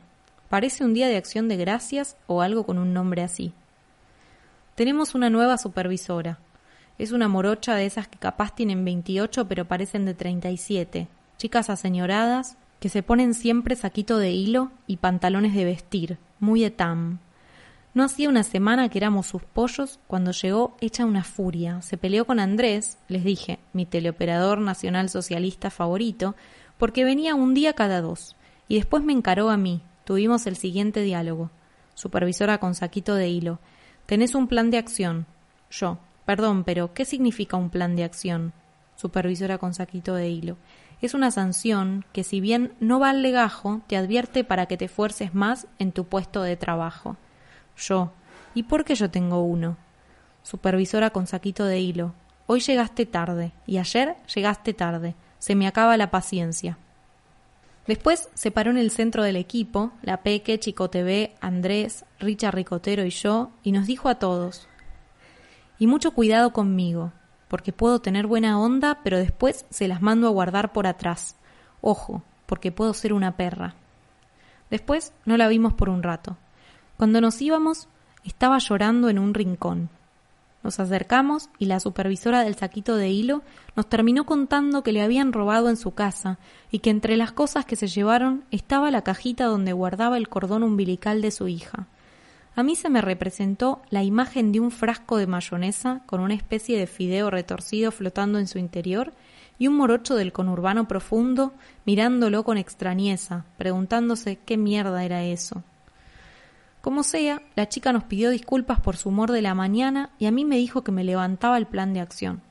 Parece 0.50 0.84
un 0.84 0.94
día 0.94 1.08
de 1.08 1.18
acción 1.18 1.48
de 1.48 1.58
gracias 1.58 2.18
o 2.28 2.42
algo 2.42 2.66
con 2.66 2.78
un 2.78 2.94
nombre 2.94 3.22
así. 3.22 3.54
Tenemos 4.76 5.16
una 5.16 5.30
nueva 5.30 5.58
supervisora. 5.58 6.40
Es 6.98 7.12
una 7.12 7.28
morocha 7.28 7.76
de 7.76 7.86
esas 7.86 8.08
que 8.08 8.18
capaz 8.18 8.56
tienen 8.56 8.84
28 8.84 9.48
pero 9.48 9.66
parecen 9.66 10.06
de 10.06 10.14
37. 10.14 11.08
Chicas 11.38 11.70
aseñoradas 11.70 12.58
que 12.82 12.90
se 12.90 13.04
ponen 13.04 13.36
siempre 13.36 13.76
saquito 13.76 14.18
de 14.18 14.32
hilo 14.32 14.72
y 14.88 14.98
pantalones 14.98 15.54
de 15.54 15.66
vestir, 15.66 16.18
muy 16.40 16.64
etam. 16.64 17.20
No 17.94 18.04
hacía 18.04 18.28
una 18.28 18.42
semana 18.42 18.90
que 18.90 18.98
éramos 18.98 19.28
sus 19.28 19.44
pollos 19.44 20.00
cuando 20.08 20.32
llegó 20.32 20.76
hecha 20.82 21.06
una 21.06 21.24
furia. 21.24 21.84
Se 21.84 21.98
peleó 21.98 22.26
con 22.26 22.40
Andrés, 22.40 22.98
les 23.08 23.24
dije, 23.24 23.60
mi 23.72 23.86
teleoperador 23.86 24.62
nacional 24.62 25.10
socialista 25.10 25.70
favorito, 25.70 26.36
porque 26.80 27.04
venía 27.06 27.36
un 27.36 27.54
día 27.54 27.74
cada 27.74 28.02
dos. 28.02 28.36
Y 28.68 28.78
después 28.78 29.04
me 29.04 29.14
encaró 29.14 29.52
a 29.52 29.58
mí. 29.58 29.84
Tuvimos 30.04 30.48
el 30.48 30.56
siguiente 30.56 31.02
diálogo. 31.02 31.52
Supervisora 31.94 32.58
con 32.58 32.74
saquito 32.74 33.14
de 33.14 33.30
hilo. 33.30 33.60
Tenés 34.08 34.34
un 34.34 34.48
plan 34.48 34.72
de 34.72 34.80
acción. 34.80 35.28
Yo. 35.70 36.00
Perdón, 36.26 36.64
pero 36.64 36.96
¿qué 36.96 37.06
significa 37.06 37.58
un 37.58 37.70
plan 37.70 37.96
de 37.96 38.06
acción? 38.06 38.54
Supervisora 38.96 39.60
con 39.60 39.76
saquito 39.76 40.16
de 40.16 40.30
hilo. 40.30 40.58
Es 41.02 41.16
una 41.16 41.32
sanción 41.32 42.06
que 42.14 42.24
si 42.24 42.40
bien 42.40 42.74
no 42.80 43.00
va 43.00 43.10
al 43.10 43.24
legajo, 43.24 43.82
te 43.88 43.98
advierte 43.98 44.44
para 44.44 44.68
que 44.68 44.78
te 44.78 44.88
fuerces 44.88 45.34
más 45.34 45.66
en 45.80 45.92
tu 45.92 46.06
puesto 46.06 46.44
de 46.44 46.56
trabajo. 46.58 47.18
Yo. 47.76 48.12
¿Y 48.54 48.64
por 48.64 48.86
qué 48.86 48.94
yo 48.94 49.10
tengo 49.10 49.44
uno? 49.44 49.78
Supervisora 50.44 51.10
con 51.10 51.26
saquito 51.26 51.66
de 51.66 51.80
hilo. 51.80 52.14
Hoy 52.46 52.60
llegaste 52.60 53.06
tarde 53.06 53.52
y 53.66 53.78
ayer 53.78 54.16
llegaste 54.34 54.74
tarde. 54.74 55.16
Se 55.40 55.56
me 55.56 55.68
acaba 55.68 55.98
la 55.98 56.12
paciencia. 56.12 56.78
Después 57.88 58.30
se 58.36 58.52
paró 58.52 58.70
en 58.70 58.78
el 58.78 58.92
centro 58.92 59.24
del 59.24 59.38
equipo, 59.38 59.92
la 60.04 60.18
Peque, 60.18 60.60
Chico 60.60 60.90
TV, 60.92 61.34
Andrés, 61.42 62.06
Richard 62.20 62.54
Ricotero 62.54 63.04
y 63.06 63.10
yo, 63.10 63.50
y 63.64 63.72
nos 63.72 63.88
dijo 63.88 64.08
a 64.08 64.16
todos: 64.16 64.68
Y 65.80 65.88
mucho 65.88 66.12
cuidado 66.12 66.54
conmigo, 66.54 67.12
porque 67.52 67.74
puedo 67.74 68.00
tener 68.00 68.28
buena 68.28 68.58
onda, 68.58 69.00
pero 69.04 69.18
después 69.18 69.66
se 69.70 69.90
las 69.90 70.02
mando 70.02 70.26
a 70.26 70.32
guardar 70.32 70.72
por 70.72 70.88
atrás. 70.88 71.36
Ojo, 71.82 72.24
porque 72.46 72.72
puedo 72.72 72.94
ser 72.94 73.12
una 73.12 73.36
perra. 73.36 73.76
Después 74.70 75.12
no 75.26 75.36
la 75.36 75.50
vimos 75.50 75.74
por 75.74 75.90
un 75.90 76.02
rato. 76.02 76.38
Cuando 76.96 77.20
nos 77.20 77.42
íbamos, 77.42 77.90
estaba 78.24 78.58
llorando 78.60 79.10
en 79.10 79.20
un 79.20 79.34
rincón. 79.34 79.90
Nos 80.64 80.80
acercamos 80.80 81.50
y 81.60 81.66
la 81.66 81.82
supervisora 81.82 82.46
del 82.46 82.56
saquito 82.56 82.96
de 82.96 83.10
hilo 83.10 83.42
nos 83.76 83.90
terminó 83.90 84.26
contando 84.26 84.82
que 84.82 84.94
le 84.94 85.02
habían 85.02 85.34
robado 85.34 85.68
en 85.68 85.76
su 85.76 85.94
casa 85.94 86.40
y 86.72 86.80
que 86.80 86.90
entre 86.90 87.18
las 87.18 87.34
cosas 87.34 87.66
que 87.66 87.76
se 87.76 87.88
llevaron 87.88 88.46
estaba 88.52 88.92
la 88.92 89.02
cajita 89.02 89.44
donde 89.44 89.74
guardaba 89.74 90.16
el 90.16 90.30
cordón 90.30 90.64
umbilical 90.64 91.22
de 91.22 91.32
su 91.32 91.50
hija. 91.50 91.88
A 92.62 92.64
mí 92.64 92.76
se 92.76 92.92
me 92.92 93.02
representó 93.02 93.82
la 93.90 94.04
imagen 94.04 94.52
de 94.52 94.60
un 94.60 94.70
frasco 94.70 95.18
de 95.18 95.26
mayonesa 95.26 96.04
con 96.06 96.22
una 96.22 96.36
especie 96.36 96.78
de 96.78 96.86
fideo 96.86 97.32
retorcido 97.32 97.92
flotando 97.92 98.38
en 98.38 98.46
su 98.46 98.60
interior 98.60 99.14
y 99.58 99.66
un 99.66 99.78
morocho 99.78 100.14
del 100.14 100.32
conurbano 100.32 100.88
profundo 100.88 101.54
mirándolo 101.88 102.44
con 102.44 102.60
extrañeza, 102.60 103.46
preguntándose 103.58 104.38
qué 104.46 104.58
mierda 104.58 105.04
era 105.04 105.24
eso. 105.24 105.64
Como 106.82 107.02
sea, 107.02 107.42
la 107.56 107.68
chica 107.68 107.94
nos 107.94 108.04
pidió 108.04 108.30
disculpas 108.30 108.80
por 108.80 108.96
su 108.96 109.10
humor 109.10 109.32
de 109.32 109.42
la 109.42 109.56
mañana 109.56 110.12
y 110.20 110.28
a 110.28 110.32
mí 110.32 110.46
me 110.46 110.58
dijo 110.58 110.84
que 110.84 110.92
me 110.92 111.04
levantaba 111.04 111.58
el 111.58 111.66
plan 111.66 111.96
de 111.96 112.02
acción. 112.02 112.44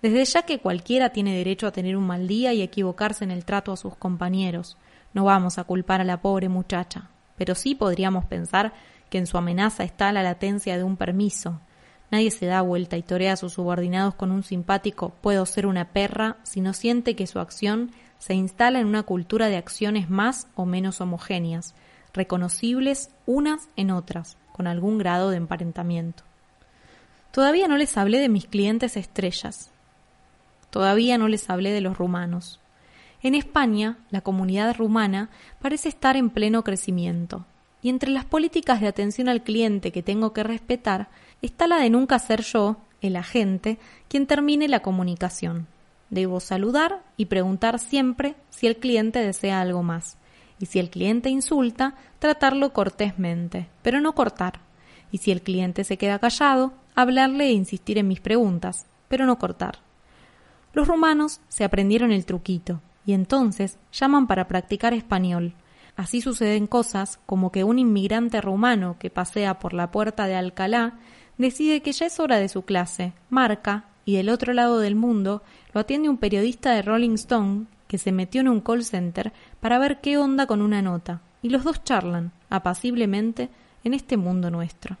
Desde 0.00 0.24
ya 0.24 0.42
que 0.42 0.60
cualquiera 0.60 1.08
tiene 1.08 1.36
derecho 1.36 1.66
a 1.66 1.72
tener 1.72 1.96
un 1.96 2.06
mal 2.06 2.28
día 2.28 2.52
y 2.52 2.62
equivocarse 2.62 3.24
en 3.24 3.32
el 3.32 3.44
trato 3.44 3.72
a 3.72 3.76
sus 3.76 3.96
compañeros, 3.96 4.76
no 5.12 5.24
vamos 5.24 5.58
a 5.58 5.64
culpar 5.64 6.00
a 6.00 6.04
la 6.04 6.22
pobre 6.22 6.48
muchacha, 6.48 7.10
pero 7.40 7.54
sí 7.54 7.74
podríamos 7.74 8.26
pensar 8.26 8.74
que 9.08 9.16
en 9.16 9.26
su 9.26 9.38
amenaza 9.38 9.82
está 9.82 10.12
la 10.12 10.22
latencia 10.22 10.76
de 10.76 10.84
un 10.84 10.98
permiso. 10.98 11.58
Nadie 12.10 12.30
se 12.30 12.44
da 12.44 12.60
vuelta 12.60 12.98
y 12.98 13.02
torea 13.02 13.32
a 13.32 13.36
sus 13.36 13.54
subordinados 13.54 14.14
con 14.14 14.30
un 14.30 14.42
simpático 14.42 15.14
puedo 15.22 15.46
ser 15.46 15.66
una 15.66 15.86
perra 15.86 16.36
si 16.42 16.60
no 16.60 16.74
siente 16.74 17.16
que 17.16 17.26
su 17.26 17.40
acción 17.40 17.92
se 18.18 18.34
instala 18.34 18.78
en 18.78 18.86
una 18.86 19.04
cultura 19.04 19.48
de 19.48 19.56
acciones 19.56 20.10
más 20.10 20.48
o 20.54 20.66
menos 20.66 21.00
homogéneas, 21.00 21.74
reconocibles 22.12 23.08
unas 23.24 23.70
en 23.74 23.90
otras, 23.90 24.36
con 24.52 24.66
algún 24.66 24.98
grado 24.98 25.30
de 25.30 25.38
emparentamiento. 25.38 26.24
Todavía 27.32 27.68
no 27.68 27.78
les 27.78 27.96
hablé 27.96 28.18
de 28.18 28.28
mis 28.28 28.44
clientes 28.44 28.98
estrellas. 28.98 29.70
Todavía 30.68 31.16
no 31.16 31.26
les 31.26 31.48
hablé 31.48 31.72
de 31.72 31.80
los 31.80 31.96
rumanos. 31.96 32.60
En 33.22 33.34
España, 33.34 33.98
la 34.10 34.22
comunidad 34.22 34.74
rumana 34.76 35.28
parece 35.60 35.90
estar 35.90 36.16
en 36.16 36.30
pleno 36.30 36.64
crecimiento, 36.64 37.44
y 37.82 37.90
entre 37.90 38.10
las 38.10 38.24
políticas 38.24 38.80
de 38.80 38.88
atención 38.88 39.28
al 39.28 39.42
cliente 39.42 39.92
que 39.92 40.02
tengo 40.02 40.32
que 40.32 40.42
respetar 40.42 41.08
está 41.42 41.66
la 41.66 41.76
de 41.76 41.90
nunca 41.90 42.18
ser 42.18 42.42
yo, 42.42 42.78
el 43.02 43.16
agente, 43.16 43.78
quien 44.08 44.26
termine 44.26 44.68
la 44.68 44.80
comunicación. 44.80 45.66
Debo 46.08 46.40
saludar 46.40 47.02
y 47.18 47.26
preguntar 47.26 47.78
siempre 47.78 48.36
si 48.48 48.66
el 48.66 48.76
cliente 48.76 49.20
desea 49.20 49.60
algo 49.60 49.82
más 49.82 50.16
y 50.58 50.66
si 50.66 50.78
el 50.78 50.90
cliente 50.90 51.30
insulta, 51.30 51.94
tratarlo 52.18 52.72
cortésmente, 52.72 53.68
pero 53.82 54.00
no 54.00 54.14
cortar. 54.14 54.60
Y 55.10 55.18
si 55.18 55.30
el 55.30 55.40
cliente 55.40 55.84
se 55.84 55.96
queda 55.96 56.18
callado, 56.18 56.74
hablarle 56.94 57.46
e 57.46 57.52
insistir 57.52 57.96
en 57.96 58.08
mis 58.08 58.20
preguntas, 58.20 58.86
pero 59.08 59.24
no 59.24 59.38
cortar. 59.38 59.78
Los 60.74 60.86
rumanos 60.86 61.40
se 61.48 61.64
aprendieron 61.64 62.12
el 62.12 62.26
truquito 62.26 62.82
y 63.06 63.12
entonces 63.12 63.78
llaman 63.92 64.26
para 64.26 64.48
practicar 64.48 64.94
español. 64.94 65.54
Así 65.96 66.20
suceden 66.20 66.66
cosas 66.66 67.18
como 67.26 67.52
que 67.52 67.64
un 67.64 67.78
inmigrante 67.78 68.40
rumano 68.40 68.96
que 68.98 69.10
pasea 69.10 69.58
por 69.58 69.72
la 69.74 69.90
puerta 69.90 70.26
de 70.26 70.34
Alcalá 70.34 70.98
decide 71.38 71.82
que 71.82 71.92
ya 71.92 72.06
es 72.06 72.20
hora 72.20 72.38
de 72.38 72.48
su 72.48 72.62
clase, 72.62 73.12
marca, 73.28 73.86
y 74.04 74.16
del 74.16 74.30
otro 74.30 74.52
lado 74.52 74.78
del 74.80 74.96
mundo 74.96 75.42
lo 75.72 75.80
atiende 75.80 76.08
un 76.08 76.16
periodista 76.18 76.72
de 76.72 76.82
Rolling 76.82 77.14
Stone 77.14 77.66
que 77.86 77.98
se 77.98 78.12
metió 78.12 78.40
en 78.40 78.48
un 78.48 78.60
call 78.60 78.84
center 78.84 79.32
para 79.60 79.78
ver 79.78 80.00
qué 80.00 80.16
onda 80.16 80.46
con 80.46 80.62
una 80.62 80.80
nota, 80.80 81.20
y 81.42 81.50
los 81.50 81.64
dos 81.64 81.82
charlan, 81.84 82.32
apaciblemente, 82.48 83.50
en 83.84 83.94
este 83.94 84.16
mundo 84.16 84.50
nuestro. 84.50 84.96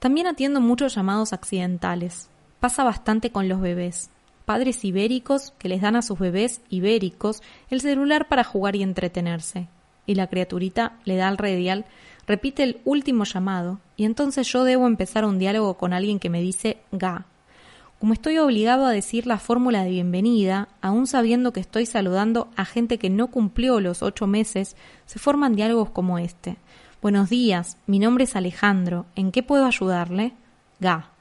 También 0.00 0.26
atiendo 0.26 0.60
muchos 0.60 0.94
llamados 0.94 1.32
accidentales. 1.32 2.30
Pasa 2.58 2.84
bastante 2.84 3.30
con 3.30 3.48
los 3.48 3.60
bebés. 3.60 4.10
Padres 4.50 4.84
ibéricos 4.84 5.52
que 5.60 5.68
les 5.68 5.80
dan 5.80 5.94
a 5.94 6.02
sus 6.02 6.18
bebés 6.18 6.60
ibéricos 6.70 7.40
el 7.70 7.80
celular 7.80 8.26
para 8.26 8.42
jugar 8.42 8.74
y 8.74 8.82
entretenerse. 8.82 9.68
Y 10.06 10.16
la 10.16 10.26
criaturita 10.26 10.98
le 11.04 11.14
da 11.14 11.28
al 11.28 11.38
redial, 11.38 11.84
repite 12.26 12.64
el 12.64 12.80
último 12.84 13.22
llamado, 13.22 13.78
y 13.96 14.06
entonces 14.06 14.48
yo 14.48 14.64
debo 14.64 14.88
empezar 14.88 15.24
un 15.24 15.38
diálogo 15.38 15.74
con 15.74 15.92
alguien 15.92 16.18
que 16.18 16.30
me 16.30 16.40
dice 16.40 16.78
ga, 16.90 17.26
como 18.00 18.12
estoy 18.12 18.38
obligado 18.38 18.86
a 18.86 18.90
decir 18.90 19.24
la 19.24 19.38
fórmula 19.38 19.84
de 19.84 19.90
bienvenida, 19.90 20.66
aun 20.80 21.06
sabiendo 21.06 21.52
que 21.52 21.60
estoy 21.60 21.86
saludando 21.86 22.48
a 22.56 22.64
gente 22.64 22.98
que 22.98 23.08
no 23.08 23.28
cumplió 23.28 23.78
los 23.78 24.02
ocho 24.02 24.26
meses, 24.26 24.74
se 25.06 25.20
forman 25.20 25.54
diálogos 25.54 25.90
como 25.90 26.18
este. 26.18 26.56
Buenos 27.00 27.30
días, 27.30 27.76
mi 27.86 28.00
nombre 28.00 28.24
es 28.24 28.34
Alejandro, 28.34 29.06
¿en 29.14 29.30
qué 29.30 29.44
puedo 29.44 29.64
ayudarle? 29.64 30.32
Ga. 30.80 31.12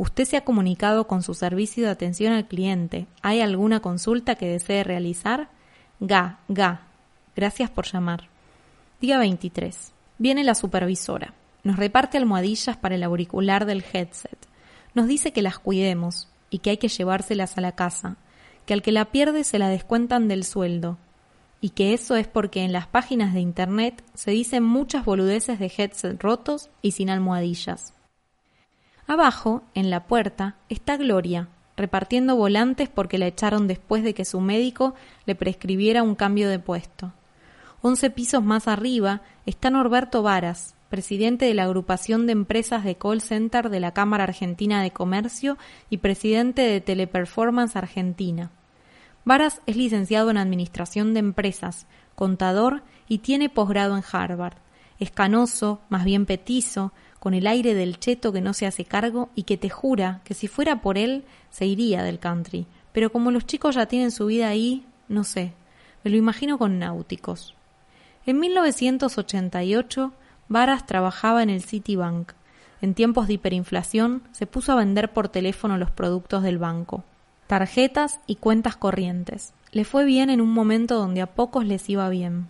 Usted 0.00 0.24
se 0.24 0.38
ha 0.38 0.44
comunicado 0.44 1.06
con 1.06 1.22
su 1.22 1.34
servicio 1.34 1.84
de 1.84 1.90
atención 1.90 2.32
al 2.32 2.48
cliente. 2.48 3.06
¿Hay 3.20 3.42
alguna 3.42 3.80
consulta 3.80 4.34
que 4.34 4.48
desee 4.48 4.82
realizar? 4.82 5.50
Ga, 6.00 6.38
ga. 6.48 6.86
Gracias 7.36 7.68
por 7.68 7.84
llamar. 7.84 8.28
Día 9.02 9.18
23. 9.18 9.92
Viene 10.16 10.42
la 10.42 10.54
supervisora. 10.54 11.34
Nos 11.64 11.76
reparte 11.76 12.16
almohadillas 12.16 12.78
para 12.78 12.94
el 12.94 13.02
auricular 13.02 13.66
del 13.66 13.84
headset 13.92 14.50
nos 14.94 15.06
dice 15.06 15.32
que 15.32 15.42
las 15.42 15.58
cuidemos 15.58 16.28
y 16.48 16.58
que 16.58 16.70
hay 16.70 16.76
que 16.78 16.88
llevárselas 16.88 17.56
a 17.56 17.60
la 17.60 17.72
casa, 17.72 18.16
que 18.66 18.74
al 18.74 18.82
que 18.82 18.92
la 18.92 19.06
pierde 19.06 19.44
se 19.44 19.58
la 19.58 19.68
descuentan 19.68 20.28
del 20.28 20.44
sueldo, 20.44 20.98
y 21.60 21.70
que 21.70 21.92
eso 21.92 22.16
es 22.16 22.26
porque 22.26 22.64
en 22.64 22.72
las 22.72 22.86
páginas 22.86 23.34
de 23.34 23.40
Internet 23.40 24.02
se 24.14 24.30
dicen 24.30 24.64
muchas 24.64 25.04
boludeces 25.04 25.58
de 25.58 25.70
headset 25.76 26.20
rotos 26.22 26.70
y 26.82 26.92
sin 26.92 27.10
almohadillas. 27.10 27.92
Abajo, 29.10 29.64
en 29.74 29.90
la 29.90 30.04
puerta, 30.04 30.54
está 30.68 30.96
Gloria, 30.96 31.48
repartiendo 31.76 32.36
volantes 32.36 32.88
porque 32.88 33.18
la 33.18 33.26
echaron 33.26 33.66
después 33.66 34.04
de 34.04 34.14
que 34.14 34.24
su 34.24 34.40
médico 34.40 34.94
le 35.26 35.34
prescribiera 35.34 36.04
un 36.04 36.14
cambio 36.14 36.48
de 36.48 36.60
puesto. 36.60 37.12
Once 37.82 38.08
pisos 38.10 38.44
más 38.44 38.68
arriba 38.68 39.22
está 39.46 39.68
Norberto 39.68 40.22
Varas, 40.22 40.76
presidente 40.90 41.46
de 41.46 41.54
la 41.54 41.64
agrupación 41.64 42.28
de 42.28 42.34
empresas 42.34 42.84
de 42.84 42.94
call 42.94 43.20
center 43.20 43.68
de 43.68 43.80
la 43.80 43.90
Cámara 43.90 44.22
Argentina 44.22 44.80
de 44.80 44.92
Comercio 44.92 45.58
y 45.88 45.96
presidente 45.96 46.62
de 46.62 46.80
Teleperformance 46.80 47.74
Argentina. 47.74 48.52
Varas 49.24 49.60
es 49.66 49.74
licenciado 49.74 50.30
en 50.30 50.36
Administración 50.36 51.14
de 51.14 51.18
Empresas, 51.18 51.88
contador 52.14 52.84
y 53.08 53.18
tiene 53.18 53.48
posgrado 53.48 53.96
en 53.96 54.04
Harvard. 54.12 54.58
Es 55.00 55.10
canoso, 55.10 55.80
más 55.88 56.04
bien 56.04 56.26
petizo, 56.26 56.92
con 57.18 57.34
el 57.34 57.46
aire 57.46 57.74
del 57.74 57.98
cheto 57.98 58.32
que 58.32 58.40
no 58.40 58.54
se 58.54 58.66
hace 58.66 58.84
cargo 58.84 59.30
y 59.34 59.42
que 59.42 59.56
te 59.56 59.70
jura 59.70 60.20
que 60.24 60.34
si 60.34 60.46
fuera 60.46 60.80
por 60.80 60.98
él 60.98 61.24
se 61.50 61.66
iría 61.66 62.02
del 62.02 62.18
country. 62.18 62.66
Pero 62.92 63.10
como 63.10 63.30
los 63.30 63.46
chicos 63.46 63.74
ya 63.74 63.86
tienen 63.86 64.10
su 64.10 64.26
vida 64.26 64.48
ahí, 64.48 64.84
no 65.08 65.24
sé, 65.24 65.52
me 66.04 66.10
lo 66.10 66.16
imagino 66.16 66.58
con 66.58 66.78
náuticos. 66.78 67.54
En 68.26 68.38
1988, 68.38 70.12
Varas 70.48 70.86
trabajaba 70.86 71.42
en 71.42 71.50
el 71.50 71.62
Citibank. 71.62 72.32
En 72.80 72.94
tiempos 72.94 73.26
de 73.26 73.34
hiperinflación, 73.34 74.22
se 74.32 74.46
puso 74.46 74.72
a 74.72 74.76
vender 74.76 75.12
por 75.12 75.28
teléfono 75.28 75.78
los 75.78 75.90
productos 75.90 76.42
del 76.42 76.58
banco, 76.58 77.04
tarjetas 77.46 78.20
y 78.26 78.36
cuentas 78.36 78.76
corrientes. 78.76 79.52
Le 79.72 79.84
fue 79.84 80.04
bien 80.04 80.30
en 80.30 80.40
un 80.40 80.52
momento 80.52 80.96
donde 80.96 81.20
a 81.20 81.26
pocos 81.26 81.64
les 81.64 81.88
iba 81.88 82.08
bien. 82.08 82.48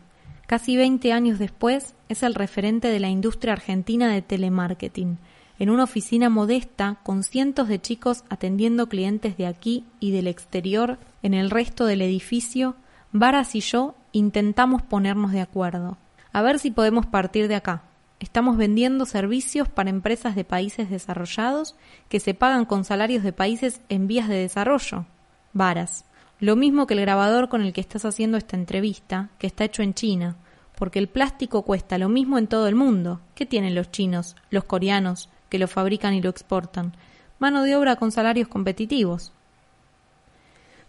Casi 0.50 0.76
20 0.76 1.12
años 1.12 1.38
después, 1.38 1.94
es 2.08 2.24
el 2.24 2.34
referente 2.34 2.88
de 2.88 2.98
la 2.98 3.08
industria 3.08 3.52
argentina 3.52 4.12
de 4.12 4.20
telemarketing, 4.20 5.16
en 5.60 5.70
una 5.70 5.84
oficina 5.84 6.28
modesta 6.28 6.98
con 7.04 7.22
cientos 7.22 7.68
de 7.68 7.80
chicos 7.80 8.24
atendiendo 8.28 8.88
clientes 8.88 9.36
de 9.36 9.46
aquí 9.46 9.84
y 10.00 10.10
del 10.10 10.26
exterior 10.26 10.98
en 11.22 11.34
el 11.34 11.50
resto 11.50 11.86
del 11.86 12.02
edificio, 12.02 12.74
Varas 13.12 13.54
y 13.54 13.60
yo 13.60 13.94
intentamos 14.10 14.82
ponernos 14.82 15.30
de 15.30 15.40
acuerdo. 15.40 15.98
A 16.32 16.42
ver 16.42 16.58
si 16.58 16.72
podemos 16.72 17.06
partir 17.06 17.46
de 17.46 17.54
acá. 17.54 17.84
Estamos 18.18 18.56
vendiendo 18.56 19.06
servicios 19.06 19.68
para 19.68 19.90
empresas 19.90 20.34
de 20.34 20.42
países 20.42 20.90
desarrollados 20.90 21.76
que 22.08 22.18
se 22.18 22.34
pagan 22.34 22.64
con 22.64 22.84
salarios 22.84 23.22
de 23.22 23.32
países 23.32 23.82
en 23.88 24.08
vías 24.08 24.26
de 24.26 24.34
desarrollo. 24.34 25.06
Varas. 25.52 26.06
Lo 26.40 26.56
mismo 26.56 26.86
que 26.86 26.94
el 26.94 27.00
grabador 27.00 27.48
con 27.48 27.62
el 27.62 27.72
que 27.72 27.80
estás 27.80 28.04
haciendo 28.04 28.36
esta 28.36 28.56
entrevista, 28.56 29.30
que 29.38 29.46
está 29.46 29.64
hecho 29.64 29.82
en 29.82 29.94
China, 29.94 30.36
porque 30.76 30.98
el 30.98 31.08
plástico 31.08 31.62
cuesta 31.62 31.98
lo 31.98 32.08
mismo 32.08 32.38
en 32.38 32.46
todo 32.46 32.66
el 32.66 32.74
mundo. 32.74 33.20
¿Qué 33.34 33.46
tienen 33.46 33.74
los 33.74 33.90
chinos, 33.90 34.36
los 34.50 34.64
coreanos, 34.64 35.28
que 35.50 35.58
lo 35.58 35.68
fabrican 35.68 36.14
y 36.14 36.22
lo 36.22 36.30
exportan? 36.30 36.94
Mano 37.38 37.62
de 37.62 37.76
obra 37.76 37.96
con 37.96 38.10
salarios 38.10 38.48
competitivos. 38.48 39.32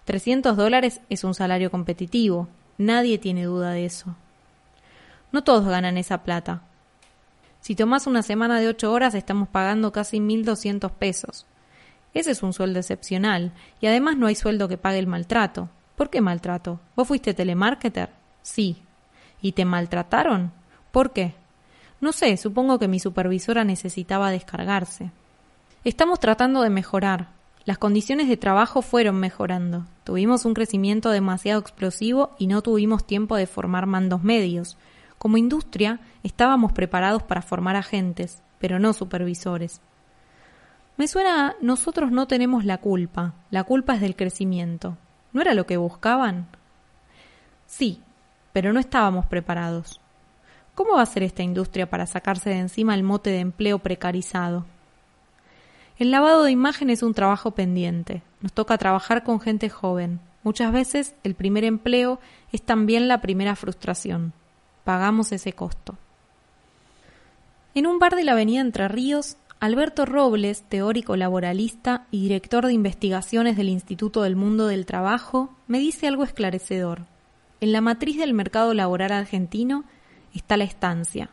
300 0.06 0.58
dólares 0.58 1.02
es 1.10 1.24
un 1.24 1.34
salario 1.34 1.70
competitivo, 1.70 2.48
Nadie 2.82 3.20
tiene 3.20 3.44
duda 3.44 3.74
de 3.74 3.86
eso. 3.86 4.16
No 5.32 5.44
todos 5.44 5.68
ganan 5.68 6.00
esa 6.00 6.24
plata. 6.24 6.64
Si 7.60 7.76
tomas 7.76 8.08
una 8.08 8.24
semana 8.24 8.60
de 8.60 8.70
ocho 8.70 8.92
horas 8.92 9.14
estamos 9.14 9.48
pagando 9.50 9.92
casi 9.92 10.18
1.200 10.18 10.90
pesos. 10.90 11.46
Ese 12.14 12.32
es 12.32 12.44
un 12.44 12.54
sueldo 12.54 12.80
excepcional 12.80 13.54
y 13.80 13.88
además 13.88 14.18
no 14.18 14.28
hay 14.28 14.36
sueldo 14.36 14.68
que 14.68 14.78
pague 14.78 15.00
el 15.00 15.08
maltrato. 15.08 15.70
¿Por 15.96 16.10
qué 16.10 16.22
maltrato? 16.22 16.80
¿Vos 16.96 17.08
fuiste 17.08 17.34
telemarketer? 17.34 18.10
Sí. 18.42 18.84
¿Y 19.42 19.54
te 19.54 19.66
maltrataron? 19.66 20.52
¿Por 20.92 21.12
qué? 21.14 21.36
No 22.00 22.12
sé, 22.12 22.36
supongo 22.38 22.80
que 22.80 22.88
mi 22.88 23.00
supervisora 23.00 23.64
necesitaba 23.64 24.32
descargarse. 24.32 25.12
Estamos 25.84 26.20
tratando 26.20 26.62
de 26.62 26.70
mejorar, 26.70 27.30
las 27.64 27.78
condiciones 27.78 28.28
de 28.28 28.38
trabajo 28.38 28.82
fueron 28.82 29.20
mejorando. 29.20 29.86
Tuvimos 30.04 30.46
un 30.46 30.56
crecimiento 30.56 31.12
demasiado 31.12 31.62
explosivo 31.62 32.32
y 32.40 32.48
no 32.48 32.64
tuvimos 32.64 33.06
tiempo 33.06 33.36
de 33.36 33.46
formar 33.46 33.86
mandos 33.86 34.24
medios. 34.24 34.78
Como 35.20 35.38
industria 35.38 36.00
estábamos 36.24 36.72
preparados 36.72 37.22
para 37.22 37.44
formar 37.44 37.76
agentes, 37.76 38.42
pero 38.58 38.80
no 38.80 38.94
supervisores. 38.94 39.80
Me 41.02 41.08
suena, 41.08 41.56
nosotros 41.62 42.12
no 42.12 42.28
tenemos 42.28 42.64
la 42.64 42.78
culpa, 42.78 43.34
la 43.50 43.64
culpa 43.64 43.96
es 43.96 44.02
del 44.02 44.16
crecimiento. 44.16 45.00
¿No 45.34 45.42
era 45.42 45.56
lo 45.56 45.66
que 45.66 45.78
buscaban? 45.78 46.46
Sí, 47.66 48.04
pero 48.54 48.72
no 48.72 48.80
estábamos 48.80 49.26
preparados. 49.26 50.00
¿Cómo 50.76 50.98
va 50.98 51.02
a 51.02 51.08
ser 51.08 51.24
esta 51.24 51.42
industria 51.42 51.90
para 51.90 52.06
sacarse 52.06 52.52
de 52.52 52.60
encima 52.60 52.94
el 52.94 53.02
mote 53.02 53.32
de 53.32 53.40
empleo 53.40 53.80
precarizado? 53.80 54.68
El 55.98 56.12
lavado 56.12 56.44
de 56.44 56.52
imagen 56.52 56.92
es 56.92 57.02
un 57.02 57.16
trabajo 57.16 57.50
pendiente. 57.50 58.22
Nos 58.42 58.54
toca 58.54 58.78
trabajar 58.78 59.24
con 59.24 59.40
gente 59.40 59.72
joven. 59.72 60.20
Muchas 60.44 60.72
veces 60.72 61.16
el 61.24 61.34
primer 61.34 61.64
empleo 61.64 62.20
es 62.52 62.62
también 62.62 63.08
la 63.08 63.22
primera 63.22 63.56
frustración. 63.56 64.34
Pagamos 64.84 65.32
ese 65.32 65.54
costo. 65.54 65.98
En 67.74 67.88
un 67.88 67.98
bar 67.98 68.16
de 68.16 68.24
la 68.24 68.34
avenida 68.34 68.62
Entre 68.62 68.88
Ríos, 68.88 69.38
Alberto 69.62 70.06
Robles, 70.06 70.64
teórico 70.64 71.16
laboralista 71.16 72.08
y 72.12 72.24
director 72.24 72.66
de 72.66 72.74
investigaciones 72.74 73.56
del 73.56 73.70
Instituto 73.70 74.24
del 74.24 74.36
Mundo 74.36 74.68
del 74.68 74.86
Trabajo, 74.86 75.56
me 75.68 75.80
dice 75.80 76.08
algo 76.08 76.26
esclarecedor. 76.26 77.06
En 77.62 77.72
la 77.72 77.80
matriz 77.80 78.18
del 78.18 78.34
mercado 78.34 78.74
laboral 78.74 79.14
argentino 79.14 79.86
está 80.34 80.58
la 80.58 80.66
estancia, 80.66 81.30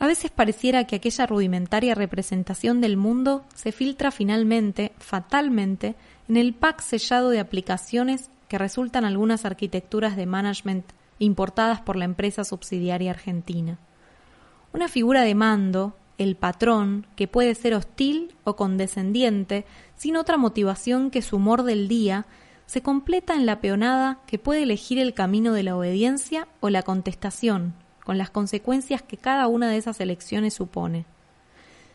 a 0.00 0.06
veces 0.06 0.30
pareciera 0.30 0.84
que 0.84 0.96
aquella 0.96 1.26
rudimentaria 1.26 1.94
representación 1.94 2.80
del 2.80 2.96
mundo 2.96 3.44
se 3.54 3.70
filtra 3.70 4.10
finalmente, 4.10 4.92
fatalmente, 4.98 5.94
en 6.26 6.38
el 6.38 6.54
pack 6.54 6.80
sellado 6.80 7.28
de 7.28 7.38
aplicaciones 7.38 8.30
que 8.48 8.56
resultan 8.56 9.04
algunas 9.04 9.44
arquitecturas 9.44 10.16
de 10.16 10.24
management 10.24 10.86
importadas 11.18 11.82
por 11.82 11.96
la 11.96 12.06
empresa 12.06 12.44
subsidiaria 12.44 13.10
argentina. 13.10 13.78
Una 14.72 14.88
figura 14.88 15.20
de 15.20 15.34
mando, 15.34 15.94
el 16.20 16.36
patrón, 16.36 17.06
que 17.16 17.28
puede 17.28 17.54
ser 17.54 17.72
hostil 17.72 18.34
o 18.44 18.54
condescendiente, 18.54 19.64
sin 19.96 20.16
otra 20.16 20.36
motivación 20.36 21.10
que 21.10 21.22
su 21.22 21.36
humor 21.36 21.62
del 21.62 21.88
día, 21.88 22.26
se 22.66 22.82
completa 22.82 23.34
en 23.34 23.46
la 23.46 23.62
peonada 23.62 24.18
que 24.26 24.38
puede 24.38 24.64
elegir 24.64 24.98
el 24.98 25.14
camino 25.14 25.54
de 25.54 25.62
la 25.62 25.74
obediencia 25.74 26.46
o 26.60 26.68
la 26.68 26.82
contestación, 26.82 27.72
con 28.04 28.18
las 28.18 28.28
consecuencias 28.28 29.00
que 29.00 29.16
cada 29.16 29.46
una 29.46 29.70
de 29.70 29.78
esas 29.78 29.98
elecciones 29.98 30.52
supone. 30.52 31.06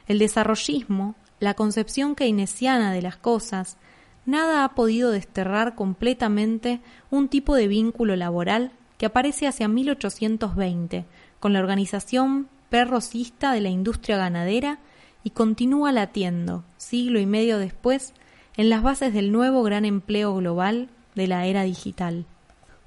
El 0.07 0.17
desarrollismo, 0.17 1.13
la 1.39 1.53
concepción 1.53 2.15
keynesiana 2.15 2.91
de 2.91 3.03
las 3.03 3.17
cosas, 3.17 3.77
nada 4.25 4.63
ha 4.63 4.73
podido 4.73 5.11
desterrar 5.11 5.75
completamente 5.75 6.81
un 7.11 7.29
tipo 7.29 7.53
de 7.53 7.67
vínculo 7.67 8.15
laboral 8.15 8.71
que 8.97 9.05
aparece 9.05 9.45
hacia 9.45 9.67
1820 9.67 11.05
con 11.39 11.53
la 11.53 11.59
organización 11.59 12.49
perrocista 12.69 13.51
de 13.51 13.61
la 13.61 13.69
industria 13.69 14.17
ganadera 14.17 14.79
y 15.23 15.31
continúa 15.31 15.91
latiendo, 15.91 16.63
siglo 16.77 17.19
y 17.19 17.25
medio 17.25 17.57
después, 17.57 18.13
en 18.57 18.69
las 18.69 18.83
bases 18.83 19.13
del 19.13 19.31
nuevo 19.31 19.63
gran 19.63 19.85
empleo 19.85 20.35
global 20.35 20.89
de 21.15 21.27
la 21.27 21.45
era 21.45 21.63
digital. 21.63 22.25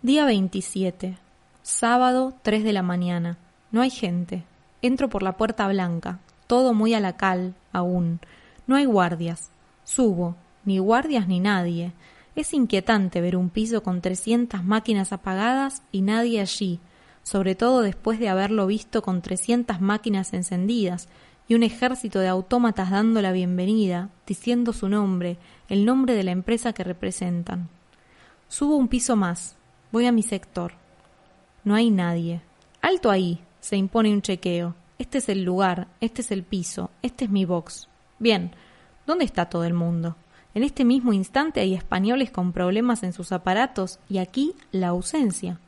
Día 0.03 0.25
27. 0.25 1.19
Sábado, 1.63 2.35
3 2.43 2.65
de 2.65 2.73
la 2.73 2.83
mañana. 2.83 3.39
No 3.73 3.83
hay 3.83 3.91
gente. 3.91 4.45
Entro 4.81 5.09
por 5.09 5.23
la 5.23 5.37
puerta 5.37 5.67
blanca. 5.69 6.21
Todo 6.47 6.73
muy 6.73 6.95
a 6.95 7.01
la 7.01 7.17
cal, 7.17 7.55
aún. 7.73 8.21
No 8.67 8.77
hay 8.77 8.85
guardias. 8.85 9.51
Subo. 9.85 10.37
Ni 10.65 10.79
guardias 10.79 11.27
ni 11.29 11.41
nadie. 11.41 11.93
Es 12.37 12.55
inquietante 12.55 13.21
ver 13.21 13.37
un 13.37 13.51
piso 13.51 13.83
con 13.83 14.01
trescientas 14.01 14.63
máquinas 14.63 15.13
apagadas 15.13 15.83
y 15.91 16.03
nadie 16.03 16.41
allí, 16.41 16.79
sobre 17.29 17.55
todo 17.55 17.83
después 17.83 18.19
de 18.19 18.31
haberlo 18.31 18.67
visto 18.67 19.03
con 19.03 19.21
trescientas 19.21 19.83
máquinas 19.83 20.33
encendidas 20.33 21.11
y 21.47 21.57
un 21.57 21.63
ejército 21.63 22.21
de 22.21 22.29
autómatas 22.29 22.89
dando 22.89 23.21
la 23.21 23.33
bienvenida, 23.33 24.09
diciendo 24.27 24.73
su 24.73 24.89
nombre, 24.89 25.37
el 25.69 25.85
nombre 25.85 26.15
de 26.15 26.23
la 26.23 26.31
empresa 26.31 26.73
que 26.73 26.85
representan. 26.85 27.69
Subo 28.49 28.77
un 28.77 28.89
piso 28.89 29.15
más. 29.15 29.57
Voy 29.93 30.07
a 30.07 30.13
mi 30.13 30.23
sector. 30.23 30.73
No 31.65 31.75
hay 31.75 31.91
nadie. 31.91 32.41
Alto 32.81 33.11
ahí. 33.11 33.41
Se 33.61 33.77
impone 33.77 34.11
un 34.11 34.23
chequeo. 34.23 34.75
Este 34.99 35.19
es 35.19 35.29
el 35.29 35.45
lugar, 35.45 35.89
este 36.01 36.23
es 36.23 36.31
el 36.31 36.45
piso, 36.45 36.91
este 37.03 37.27
es 37.27 37.31
mi 37.31 37.45
box. 37.45 37.89
Bien, 38.19 38.53
¿dónde 39.07 39.27
está 39.27 39.51
todo 39.51 39.65
el 39.65 39.75
mundo? 39.75 40.17
En 40.55 40.63
este 40.63 40.87
mismo 40.87 41.13
instante 41.13 41.61
hay 41.61 41.75
españoles 41.75 42.31
con 42.31 42.55
problemas 42.55 43.03
en 43.03 43.13
sus 43.13 43.33
aparatos 43.33 43.99
y 44.09 44.17
aquí 44.17 44.55
la 44.73 44.89
ausencia. 44.89 45.61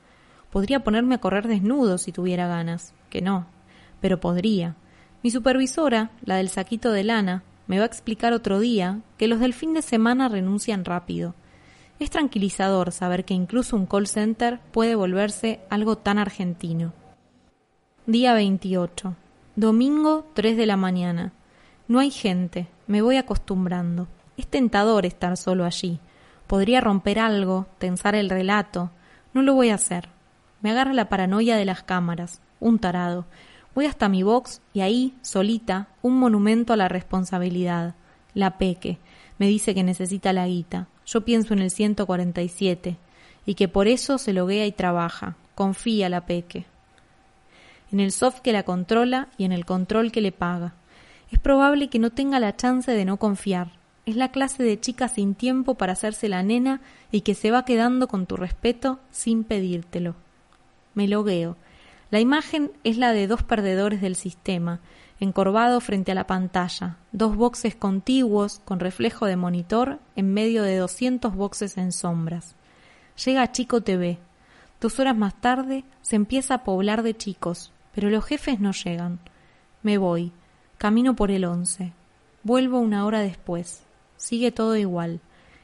Podría 0.50 0.84
ponerme 0.84 1.16
a 1.16 1.20
correr 1.20 1.48
desnudo 1.48 1.98
si 1.98 2.12
tuviera 2.12 2.48
ganas, 2.48 2.94
que 3.08 3.22
no, 3.22 3.46
pero 4.00 4.20
podría. 4.20 4.76
Mi 5.22 5.30
supervisora, 5.30 6.10
la 6.22 6.36
del 6.36 6.48
saquito 6.48 6.92
de 6.92 7.04
lana, 7.04 7.42
me 7.66 7.78
va 7.78 7.84
a 7.84 7.86
explicar 7.86 8.32
otro 8.32 8.58
día 8.58 9.00
que 9.16 9.28
los 9.28 9.40
del 9.40 9.54
fin 9.54 9.74
de 9.74 9.82
semana 9.82 10.28
renuncian 10.28 10.84
rápido 10.84 11.34
es 12.00 12.08
tranquilizador 12.08 12.92
saber 12.92 13.26
que 13.26 13.34
incluso 13.34 13.76
un 13.76 13.84
call 13.84 14.06
center 14.06 14.58
puede 14.72 14.94
volverse 14.94 15.60
algo 15.68 15.98
tan 15.98 16.18
argentino. 16.18 16.94
Día 18.06 18.32
28. 18.32 19.14
Domingo 19.54 20.26
3 20.32 20.56
de 20.56 20.64
la 20.64 20.78
mañana. 20.78 21.34
No 21.88 21.98
hay 21.98 22.10
gente, 22.10 22.68
me 22.86 23.02
voy 23.02 23.18
acostumbrando. 23.18 24.08
Es 24.38 24.46
tentador 24.46 25.04
estar 25.04 25.36
solo 25.36 25.66
allí. 25.66 26.00
Podría 26.46 26.80
romper 26.80 27.18
algo, 27.18 27.66
tensar 27.78 28.14
el 28.14 28.30
relato. 28.30 28.90
No 29.34 29.42
lo 29.42 29.52
voy 29.52 29.68
a 29.68 29.74
hacer. 29.74 30.08
Me 30.62 30.70
agarra 30.70 30.92
la 30.92 31.08
paranoia 31.08 31.56
de 31.56 31.64
las 31.64 31.82
cámaras. 31.82 32.40
Un 32.60 32.78
tarado. 32.78 33.24
Voy 33.74 33.86
hasta 33.86 34.08
mi 34.08 34.22
box 34.22 34.60
y 34.74 34.80
ahí, 34.80 35.14
solita, 35.22 35.88
un 36.02 36.18
monumento 36.18 36.72
a 36.72 36.76
la 36.76 36.88
responsabilidad. 36.88 37.94
La 38.34 38.58
peque. 38.58 38.98
Me 39.38 39.46
dice 39.46 39.74
que 39.74 39.82
necesita 39.82 40.32
la 40.32 40.46
guita. 40.46 40.88
Yo 41.06 41.22
pienso 41.22 41.54
en 41.54 41.60
el 41.60 41.70
147 41.70 42.96
y 43.46 43.54
que 43.54 43.68
por 43.68 43.88
eso 43.88 44.18
se 44.18 44.32
loguea 44.32 44.66
y 44.66 44.72
trabaja. 44.72 45.36
Confía 45.54 46.08
la 46.08 46.26
peque. 46.26 46.66
En 47.90 48.00
el 48.00 48.12
soft 48.12 48.40
que 48.40 48.52
la 48.52 48.62
controla 48.64 49.28
y 49.38 49.44
en 49.44 49.52
el 49.52 49.64
control 49.64 50.12
que 50.12 50.20
le 50.20 50.32
paga. 50.32 50.74
Es 51.30 51.38
probable 51.38 51.88
que 51.88 51.98
no 51.98 52.10
tenga 52.10 52.38
la 52.38 52.56
chance 52.56 52.92
de 52.92 53.04
no 53.04 53.16
confiar. 53.16 53.72
Es 54.06 54.16
la 54.16 54.30
clase 54.30 54.62
de 54.62 54.78
chica 54.78 55.08
sin 55.08 55.34
tiempo 55.34 55.74
para 55.74 55.92
hacerse 55.92 56.28
la 56.28 56.42
nena 56.42 56.80
y 57.10 57.22
que 57.22 57.34
se 57.34 57.50
va 57.50 57.64
quedando 57.64 58.08
con 58.08 58.26
tu 58.26 58.36
respeto 58.36 58.98
sin 59.10 59.44
pedírtelo. 59.44 60.16
Me 60.94 61.08
logueo 61.08 61.56
la 62.10 62.18
imagen 62.18 62.72
es 62.82 62.98
la 62.98 63.12
de 63.12 63.28
dos 63.28 63.44
perdedores 63.44 64.00
del 64.00 64.16
sistema, 64.16 64.80
encorvado 65.20 65.80
frente 65.80 66.10
a 66.10 66.16
la 66.16 66.26
pantalla, 66.26 66.96
dos 67.12 67.36
boxes 67.36 67.76
contiguos 67.76 68.60
con 68.64 68.80
reflejo 68.80 69.26
de 69.26 69.36
monitor 69.36 70.00
en 70.16 70.34
medio 70.34 70.64
de 70.64 70.76
doscientos 70.76 71.36
boxes 71.36 71.78
en 71.78 71.92
sombras. 71.92 72.56
Llega 73.24 73.52
Chico 73.52 73.82
TV. 73.82 74.18
Dos 74.80 74.98
horas 74.98 75.16
más 75.16 75.40
tarde 75.40 75.84
se 76.02 76.16
empieza 76.16 76.54
a 76.54 76.64
poblar 76.64 77.04
de 77.04 77.16
chicos, 77.16 77.70
pero 77.94 78.10
los 78.10 78.24
jefes 78.24 78.58
no 78.58 78.72
llegan. 78.72 79.20
Me 79.84 79.96
voy. 79.96 80.32
Camino 80.78 81.14
por 81.14 81.30
el 81.30 81.44
once. 81.44 81.92
Vuelvo 82.42 82.80
una 82.80 83.04
hora 83.04 83.20
después. 83.20 83.84
Sigue 84.16 84.50
todo 84.50 84.76
igual. 84.76 85.20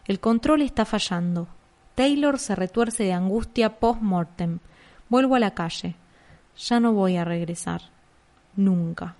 El 0.06 0.20
control 0.20 0.62
está 0.62 0.84
fallando. 0.84 1.48
Taylor 1.96 2.38
se 2.38 2.54
retuerce 2.54 3.04
de 3.04 3.14
angustia 3.14 3.80
post-mortem. 3.80 4.60
Vuelvo 5.08 5.36
a 5.36 5.40
la 5.40 5.52
calle. 5.52 5.94
Ya 6.56 6.80
no 6.80 6.92
voy 6.92 7.16
a 7.16 7.24
regresar. 7.24 7.82
Nunca. 8.56 9.14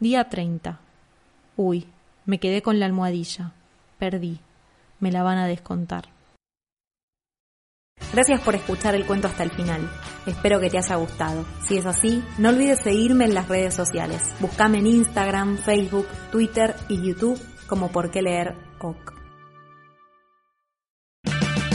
Día 0.00 0.28
30. 0.28 0.78
Uy, 1.56 1.86
me 2.26 2.38
quedé 2.38 2.62
con 2.62 2.78
la 2.78 2.86
almohadilla. 2.86 3.52
Perdí. 3.98 4.40
Me 5.00 5.12
la 5.12 5.22
van 5.22 5.38
a 5.38 5.46
descontar. 5.46 6.08
Gracias 8.12 8.40
por 8.40 8.54
escuchar 8.54 8.94
el 8.94 9.06
cuento 9.06 9.28
hasta 9.28 9.42
el 9.42 9.50
final. 9.50 9.90
Espero 10.26 10.60
que 10.60 10.70
te 10.70 10.78
haya 10.78 10.96
gustado. 10.96 11.44
Si 11.66 11.76
es 11.76 11.86
así, 11.86 12.22
no 12.38 12.50
olvides 12.50 12.80
seguirme 12.80 13.24
en 13.24 13.34
las 13.34 13.48
redes 13.48 13.74
sociales. 13.74 14.34
Búscame 14.40 14.78
en 14.78 14.86
Instagram, 14.86 15.58
Facebook, 15.58 16.06
Twitter 16.30 16.74
y 16.88 17.02
YouTube 17.02 17.40
como 17.66 17.90
por 17.90 18.10
qué 18.10 18.22
leer 18.22 18.54
OK. 18.80 19.15